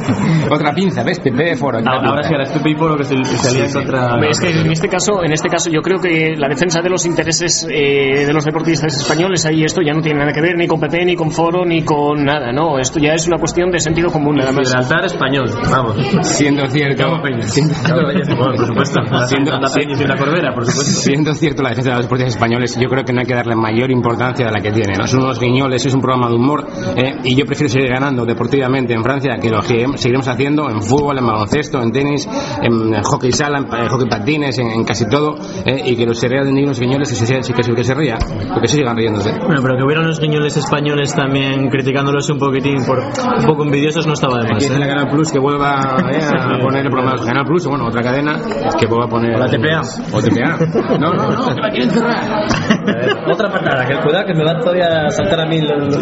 Otra 0.49 0.74
pinza, 0.74 1.03
¿ves? 1.03 1.20
PP 1.20 1.55
foro. 1.55 1.80
Ahora, 1.86 2.24
sí, 2.24 2.34
es 2.39 2.51
Pepe 2.51 2.72
y 2.72 2.76
Polo 2.76 2.97
que 2.97 3.03
se, 3.03 3.16
que 3.16 3.74
contra. 3.74 4.14
Hombre, 4.14 4.30
Es 4.30 4.39
que 4.39 4.49
en 4.49 4.72
este 4.72 4.88
caso, 4.88 5.24
en 5.24 5.32
este 5.32 5.49
caso, 5.49 5.70
yo 5.70 5.82
creo 5.82 5.99
que 5.99 6.36
la 6.38 6.47
defensa 6.47 6.82
de 6.82 6.89
los 6.89 7.05
intereses 7.05 7.52
eh, 7.69 8.25
de 8.25 8.33
los 8.33 8.43
deportistas 8.45 8.95
españoles 8.95 9.45
ahí 9.45 9.63
esto 9.63 9.81
ya 9.85 9.93
no 9.93 10.01
tiene 10.01 10.19
nada 10.19 10.31
que 10.33 10.41
ver 10.41 10.55
ni 10.57 10.67
con 10.67 10.79
PP 10.79 11.05
ni 11.05 11.15
con 11.15 11.31
Foro 11.31 11.65
ni 11.65 11.83
con 11.83 12.23
nada, 12.23 12.51
no. 12.51 12.79
Esto 12.79 12.99
ya 12.99 13.13
es 13.13 13.27
una 13.27 13.37
cuestión 13.37 13.71
de 13.71 13.79
sentido 13.79 14.09
común 14.11 14.35
nada 14.35 14.51
más. 14.51 14.67
Gibraltar 14.67 15.05
español, 15.05 15.49
vamos. 15.69 15.95
Siendo 16.27 16.67
cierto. 16.69 17.03
Siendo, 17.41 17.73
Bueno, 18.37 18.55
por 18.57 18.67
supuesto. 18.67 19.01
La, 19.01 19.27
Siendo- 19.27 19.51
la 19.59 19.69
Peña 19.69 19.95
y 20.01 20.05
la 20.07 20.15
Corbera, 20.17 20.53
por 20.53 20.65
supuesto. 20.65 20.91
siendo 21.01 21.33
cierto 21.33 21.63
la 21.63 21.69
defensa 21.69 21.91
de 21.91 21.95
los 21.97 22.05
deportistas 22.05 22.35
españoles, 22.35 22.77
yo 22.79 22.87
creo 22.89 23.03
que 23.03 23.13
no 23.13 23.21
hay 23.21 23.25
que 23.25 23.35
darle 23.35 23.55
mayor 23.55 23.91
importancia 23.91 24.45
de 24.47 24.51
la 24.51 24.59
que 24.59 24.71
tiene. 24.71 24.93
¿no? 24.97 25.07
Son 25.07 25.21
unos 25.23 25.39
guiñoles, 25.39 25.85
es 25.85 25.93
un 25.93 26.01
programa 26.01 26.29
de 26.29 26.35
humor 26.35 26.67
eh, 26.95 27.15
y 27.23 27.35
yo 27.35 27.45
prefiero 27.45 27.71
seguir 27.71 27.89
ganando 27.89 28.25
deportivamente 28.25 28.93
en 28.93 29.03
Francia 29.03 29.37
que 29.41 29.49
lo 29.49 29.61
que 29.61 29.85
seguiremos 29.95 30.27
haciendo 30.27 30.69
en 30.69 30.81
fútbol, 30.81 31.17
en 31.19 31.25
baloncesto, 31.27 31.81
en 31.81 31.91
tenis, 31.91 32.27
en 32.61 33.01
hockey 33.03 33.31
sala, 33.31 33.59
en, 33.59 33.65
pa- 33.65 33.87
hockey 33.89 34.07
patines, 34.09 34.57
en, 34.59 34.69
en 34.71 34.83
casi 34.83 35.07
todo 35.07 35.35
eh, 35.65 35.81
y 35.85 35.95
que 35.95 36.05
los 36.05 36.21
rían 36.23 36.53
de 36.53 36.63
unos 36.63 36.79
guiñoles 36.79 37.09
que 37.09 37.15
se, 37.15 37.42
que, 37.51 37.63
se- 37.63 37.73
que 37.73 37.83
se 37.83 37.93
ría, 37.93 38.17
porque 38.53 38.67
se 38.67 38.77
sigan 38.77 38.95
riéndose. 38.95 39.31
Bueno, 39.45 39.59
pero 39.61 39.75
que 39.77 39.83
hubieran 39.83 40.07
los 40.07 40.19
guiñoles 40.19 40.55
españoles 40.55 41.13
también 41.15 41.69
criticándolos 41.69 42.29
un 42.29 42.37
poquitín 42.39 42.85
por 42.85 42.99
un 42.99 43.45
poco 43.45 43.63
envidiosos 43.63 44.07
no 44.07 44.13
estaba 44.13 44.37
de 44.39 44.47
más. 44.53 44.63
Aquí 44.63 44.73
¿eh? 44.73 44.79
la 44.79 44.87
Canal 44.87 45.09
Plus 45.09 45.31
que 45.31 45.39
vuelva 45.39 45.97
eh, 46.11 46.19
a 46.23 46.59
poner 46.61 46.85
el 46.85 46.91
programa 46.91 47.19
de 47.19 47.25
Canal 47.27 47.45
Plus, 47.45 47.65
o 47.65 47.69
bueno, 47.71 47.87
otra 47.87 48.01
cadena 48.01 48.35
que 48.79 48.85
vuelva 48.87 49.05
a 49.05 49.09
poner. 49.09 49.35
O 49.35 49.39
la 49.39 49.47
TPA. 49.47 49.81
O 50.13 50.21
TPA. 50.21 50.97
No, 50.99 51.13
no, 51.13 51.29
no, 51.31 51.55
que 51.55 51.61
la 51.61 51.69
quieren 51.71 51.89
cerrar. 51.89 52.45
Otra 53.33 53.49
patada, 53.49 53.85
que 53.85 53.95
cuidado 54.03 54.25
que 54.25 54.33
me 54.33 54.43
van 54.43 54.59
todavía 54.59 55.05
a 55.05 55.09
saltar 55.09 55.39
a 55.41 55.45
mí 55.45 55.59
los, 55.61 55.95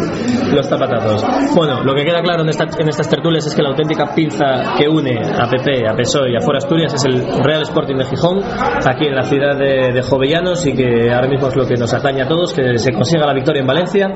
los 0.52 0.66
zapatazos. 0.68 1.24
Bueno, 1.54 1.82
lo 1.82 1.94
que 1.94 2.04
queda 2.04 2.20
claro 2.22 2.42
en, 2.42 2.48
esta- 2.50 2.66
en 2.78 2.88
estas 2.88 3.08
tertulias 3.08 3.46
es 3.46 3.54
que 3.54 3.62
la 3.62 3.70
auténtica 3.70 4.12
pinza 4.14 4.74
que 4.76 4.88
une 4.88 5.18
a 5.18 5.48
PP, 5.48 5.88
a 5.88 5.94
PSOE 5.94 6.32
y 6.32 6.36
a 6.36 6.40
Fora 6.40 6.58
Asturias 6.58 6.92
es 6.94 7.04
el 7.04 7.22
Real 7.42 7.62
Sporting 7.62 7.96
de 7.96 8.04
Gijón, 8.04 8.40
aquí 8.86 9.06
en 9.06 9.14
la 9.14 9.22
ciudad 9.22 9.56
de, 9.56 9.92
de 9.92 10.02
Jovellanos 10.02 10.66
y 10.66 10.74
que 10.74 11.12
ahora 11.12 11.28
mismo 11.32 11.48
es 11.48 11.56
lo 11.56 11.66
que 11.66 11.74
nos 11.74 11.92
atañe 11.92 12.22
a 12.22 12.28
todos, 12.28 12.52
que 12.54 12.78
se 12.78 12.92
consiga 12.92 13.26
la 13.26 13.34
victoria 13.34 13.60
en 13.60 13.66
Valencia 13.66 14.08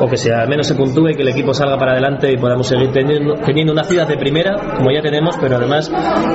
o 0.00 0.08
que 0.08 0.16
sea, 0.16 0.40
al 0.40 0.48
menos 0.48 0.66
se 0.66 0.74
puntúe 0.74 1.10
y 1.10 1.14
que 1.14 1.22
el 1.22 1.28
equipo 1.28 1.54
salga 1.54 1.76
para 1.78 1.92
adelante 1.92 2.32
y 2.32 2.36
podamos 2.36 2.66
seguir 2.66 2.90
teniendo, 2.92 3.34
teniendo 3.34 3.72
una 3.72 3.84
ciudad 3.84 4.08
de 4.08 4.16
primera, 4.16 4.56
como 4.76 4.90
ya 4.90 5.00
tenemos, 5.00 5.36
pero 5.40 5.56
además 5.56 5.90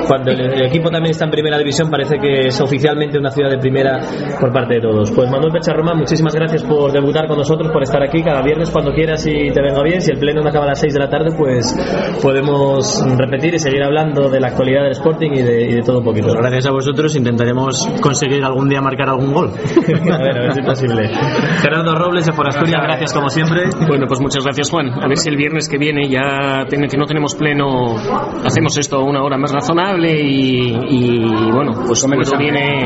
cuando 0.06 0.30
el, 0.30 0.40
el 0.40 0.66
equipo 0.66 0.90
también 0.90 1.10
está 1.10 1.24
en 1.24 1.30
primera 1.30 1.58
división 1.58 1.90
parece 1.90 2.18
que 2.18 2.48
es 2.48 2.60
oficialmente 2.60 3.18
una 3.18 3.30
ciudad 3.30 3.50
de 3.50 3.58
primera 3.58 4.00
por 4.40 4.52
parte 4.52 4.74
de 4.74 4.80
todos. 4.80 5.10
Pues 5.10 5.30
Manuel 5.30 5.52
Pecharroma, 5.52 5.94
muchísimas 5.94 6.34
gracias 6.34 6.62
por 6.62 6.92
debutar 6.92 7.26
con 7.26 7.38
nosotros, 7.38 7.70
por 7.72 7.82
estar 7.82 8.02
aquí 8.02 8.22
cada 8.22 8.42
viernes 8.42 8.70
cuando 8.70 8.92
quieras 8.92 9.26
y 9.26 9.50
te 9.50 9.60
venga 9.60 9.82
bien. 9.82 10.00
Si 10.00 10.12
el 10.12 10.18
pleno 10.18 10.42
no 10.42 10.48
acaba 10.48 10.64
a 10.64 10.68
las 10.68 10.80
6 10.80 10.94
de 10.94 11.00
la 11.00 11.08
tarde, 11.08 11.30
pues 11.36 11.74
podemos 12.22 13.04
repetir 13.16 13.54
y 13.54 13.58
seguir 13.58 13.82
hablando 13.82 14.28
de 14.28 14.40
la 14.40 14.48
actualidad 14.48 14.82
del 14.82 14.92
Sporting 14.92 15.30
y 15.32 15.42
de, 15.42 15.62
y 15.70 15.74
de 15.74 15.82
todo 15.82 15.98
un 15.98 16.04
poquito. 16.04 16.28
Pues 16.28 16.38
gracias 16.38 16.66
a 16.66 16.70
vosotros 16.70 17.14
intentaremos 17.16 17.88
conseguir 18.00 18.44
algún 18.44 18.68
día 18.68 18.80
marcar 18.80 19.08
algún 19.08 19.32
gol. 19.32 19.50
a 20.20 20.24
ver, 20.24 20.38
a 20.38 20.42
ver 20.42 20.52
si 20.52 20.60
es 20.60 20.66
posible. 20.66 21.08
Gerardo 21.62 21.94
Robles 21.94 22.26
de 22.26 22.32
Forasturias, 22.32 22.82
gracias 22.82 23.12
como 23.12 23.28
siempre. 23.28 23.62
Bueno, 23.88 24.06
pues 24.06 24.20
muchas 24.20 24.44
gracias, 24.44 24.70
Juan. 24.70 24.90
A 25.02 25.08
ver 25.08 25.16
si 25.16 25.28
el 25.28 25.36
viernes 25.36 25.68
que 25.68 25.78
viene 25.78 26.08
ya 26.08 26.64
tiene, 26.68 26.86
que 26.88 26.96
no 26.96 27.06
tenemos 27.06 27.34
pleno, 27.34 27.96
hacemos 28.44 28.76
esto 28.78 28.96
a 28.98 29.04
una 29.04 29.22
hora 29.22 29.36
más 29.36 29.52
razonable 29.52 30.20
y, 30.20 30.74
y 30.88 31.50
bueno, 31.52 31.72
pues 31.86 32.00
Tuero 32.04 32.30
viene, 32.38 32.84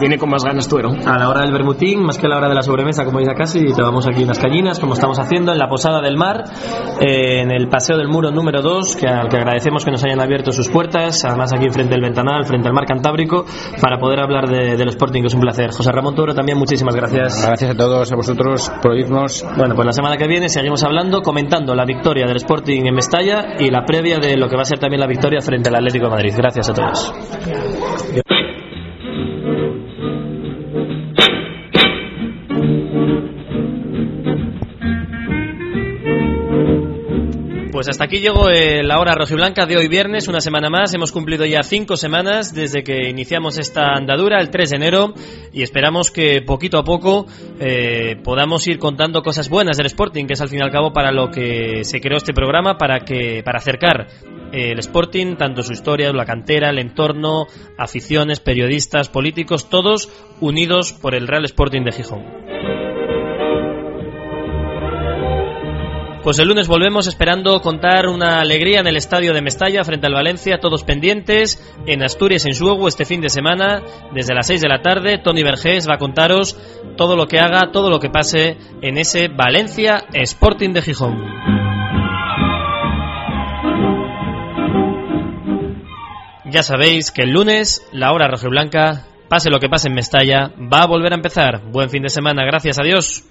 viene 0.00 0.18
con 0.18 0.30
más 0.30 0.44
ganas 0.44 0.68
Tuero. 0.68 0.90
A 1.06 1.18
la 1.18 1.28
hora 1.28 1.40
del 1.42 1.52
bermutín, 1.52 2.02
más 2.04 2.18
que 2.18 2.26
a 2.26 2.28
la 2.30 2.38
hora 2.38 2.48
de 2.48 2.54
la 2.54 2.62
sobremesa, 2.62 3.04
como 3.04 3.18
dice 3.20 3.34
casi, 3.34 3.64
te 3.74 3.82
vamos 3.82 4.06
aquí 4.06 4.22
unas 4.24 4.38
cañinas, 4.38 4.78
como 4.80 4.94
estamos 4.94 5.18
haciendo 5.18 5.52
en 5.52 5.58
la 5.58 5.68
Posada 5.68 6.00
del 6.00 6.16
Mar, 6.16 6.44
eh, 7.00 7.40
en 7.40 7.50
el 7.50 7.68
Paseo 7.68 7.96
del 7.96 8.08
Muro 8.08 8.30
número 8.30 8.62
2, 8.62 8.96
que 8.96 9.08
al 9.08 9.28
que 9.28 9.36
agradecemos 9.36 9.84
que 9.84 9.90
nos 9.90 10.04
hayan 10.04 10.20
abierto 10.20 10.52
sus 10.52 10.68
puertas, 10.68 11.24
además 11.24 11.52
aquí 11.54 11.68
frente 11.70 11.94
al 11.94 12.00
ventanal, 12.00 12.44
frente 12.44 12.68
al 12.68 12.74
mar 12.74 12.84
Cantábrico, 12.86 13.44
para 13.80 13.98
poder 13.98 14.20
hablar 14.20 14.48
de- 14.48 14.76
del 14.76 14.88
Sporting, 14.88 15.20
que 15.22 15.26
es 15.28 15.34
un 15.34 15.40
placer. 15.40 15.70
José 15.70 15.90
Ramón 15.92 16.14
Toro, 16.14 16.34
también 16.34 16.58
muchísimas 16.64 16.96
gracias. 16.96 17.46
Gracias 17.46 17.70
a 17.70 17.76
todos, 17.76 18.10
a 18.10 18.16
vosotros 18.16 18.72
por 18.82 18.92
oírnos. 18.92 19.44
Bueno, 19.56 19.74
pues 19.74 19.86
la 19.86 19.92
semana 19.92 20.16
que 20.16 20.26
viene 20.26 20.48
seguimos 20.48 20.82
hablando, 20.82 21.20
comentando 21.20 21.74
la 21.74 21.84
victoria 21.84 22.26
del 22.26 22.36
Sporting 22.36 22.86
en 22.86 22.94
Mestalla 22.94 23.56
y 23.58 23.70
la 23.70 23.84
previa 23.84 24.18
de 24.18 24.36
lo 24.36 24.48
que 24.48 24.56
va 24.56 24.62
a 24.62 24.64
ser 24.64 24.78
también 24.78 25.00
la 25.00 25.06
victoria 25.06 25.40
frente 25.40 25.68
al 25.68 25.76
Atlético 25.76 26.06
de 26.06 26.10
Madrid. 26.10 26.34
Gracias 26.36 26.70
a 26.70 26.72
todos. 26.72 28.33
Pues 37.84 37.96
hasta 37.96 38.04
aquí 38.04 38.20
llegó 38.20 38.48
eh, 38.48 38.82
la 38.82 38.98
hora 38.98 39.14
rojiblanca 39.14 39.66
de 39.66 39.76
hoy 39.76 39.88
viernes, 39.88 40.26
una 40.26 40.40
semana 40.40 40.70
más. 40.70 40.94
Hemos 40.94 41.12
cumplido 41.12 41.44
ya 41.44 41.62
cinco 41.62 41.98
semanas 41.98 42.54
desde 42.54 42.82
que 42.82 43.10
iniciamos 43.10 43.58
esta 43.58 43.92
andadura, 43.92 44.40
el 44.40 44.48
3 44.48 44.70
de 44.70 44.76
enero, 44.76 45.12
y 45.52 45.62
esperamos 45.62 46.10
que 46.10 46.40
poquito 46.40 46.78
a 46.78 46.82
poco 46.82 47.26
eh, 47.60 48.16
podamos 48.24 48.66
ir 48.68 48.78
contando 48.78 49.20
cosas 49.20 49.50
buenas 49.50 49.76
del 49.76 49.84
Sporting, 49.84 50.24
que 50.24 50.32
es 50.32 50.40
al 50.40 50.48
fin 50.48 50.60
y 50.60 50.62
al 50.62 50.70
cabo 50.70 50.94
para 50.94 51.12
lo 51.12 51.30
que 51.30 51.84
se 51.84 52.00
creó 52.00 52.16
este 52.16 52.32
programa, 52.32 52.78
para 52.78 53.00
que 53.00 53.42
para 53.44 53.58
acercar 53.58 54.06
eh, 54.50 54.70
el 54.70 54.78
Sporting, 54.78 55.36
tanto 55.36 55.62
su 55.62 55.74
historia, 55.74 56.10
la 56.14 56.24
cantera, 56.24 56.70
el 56.70 56.78
entorno, 56.78 57.48
aficiones, 57.76 58.40
periodistas, 58.40 59.10
políticos, 59.10 59.68
todos 59.68 60.08
unidos 60.40 60.94
por 60.94 61.14
el 61.14 61.28
Real 61.28 61.44
Sporting 61.44 61.82
de 61.82 61.92
Gijón. 61.92 62.83
Pues 66.24 66.38
el 66.38 66.48
lunes 66.48 66.68
volvemos 66.68 67.06
esperando 67.06 67.60
contar 67.60 68.06
una 68.06 68.40
alegría 68.40 68.80
en 68.80 68.86
el 68.86 68.96
estadio 68.96 69.34
de 69.34 69.42
Mestalla 69.42 69.84
frente 69.84 70.06
al 70.06 70.14
Valencia, 70.14 70.58
todos 70.58 70.82
pendientes. 70.82 71.62
En 71.86 72.02
Asturias, 72.02 72.46
en 72.46 72.54
Suego, 72.54 72.88
este 72.88 73.04
fin 73.04 73.20
de 73.20 73.28
semana, 73.28 73.82
desde 74.14 74.34
las 74.34 74.46
6 74.46 74.62
de 74.62 74.68
la 74.70 74.80
tarde, 74.80 75.18
Tony 75.18 75.42
Vergés 75.42 75.86
va 75.86 75.96
a 75.96 75.98
contaros 75.98 76.58
todo 76.96 77.14
lo 77.14 77.26
que 77.26 77.40
haga, 77.40 77.72
todo 77.72 77.90
lo 77.90 78.00
que 78.00 78.08
pase 78.08 78.56
en 78.80 78.96
ese 78.96 79.28
Valencia 79.28 80.06
Sporting 80.14 80.70
de 80.70 80.80
Gijón. 80.80 81.22
Ya 86.46 86.62
sabéis 86.62 87.10
que 87.10 87.24
el 87.24 87.32
lunes, 87.32 87.86
la 87.92 88.12
hora 88.12 88.28
rojiblanca, 88.28 89.08
pase 89.28 89.50
lo 89.50 89.58
que 89.58 89.68
pase 89.68 89.88
en 89.88 89.94
Mestalla, 89.94 90.52
va 90.72 90.84
a 90.84 90.86
volver 90.86 91.12
a 91.12 91.16
empezar. 91.16 91.60
Buen 91.70 91.90
fin 91.90 92.02
de 92.02 92.08
semana, 92.08 92.46
gracias 92.46 92.78
a 92.78 92.82
Dios. 92.82 93.24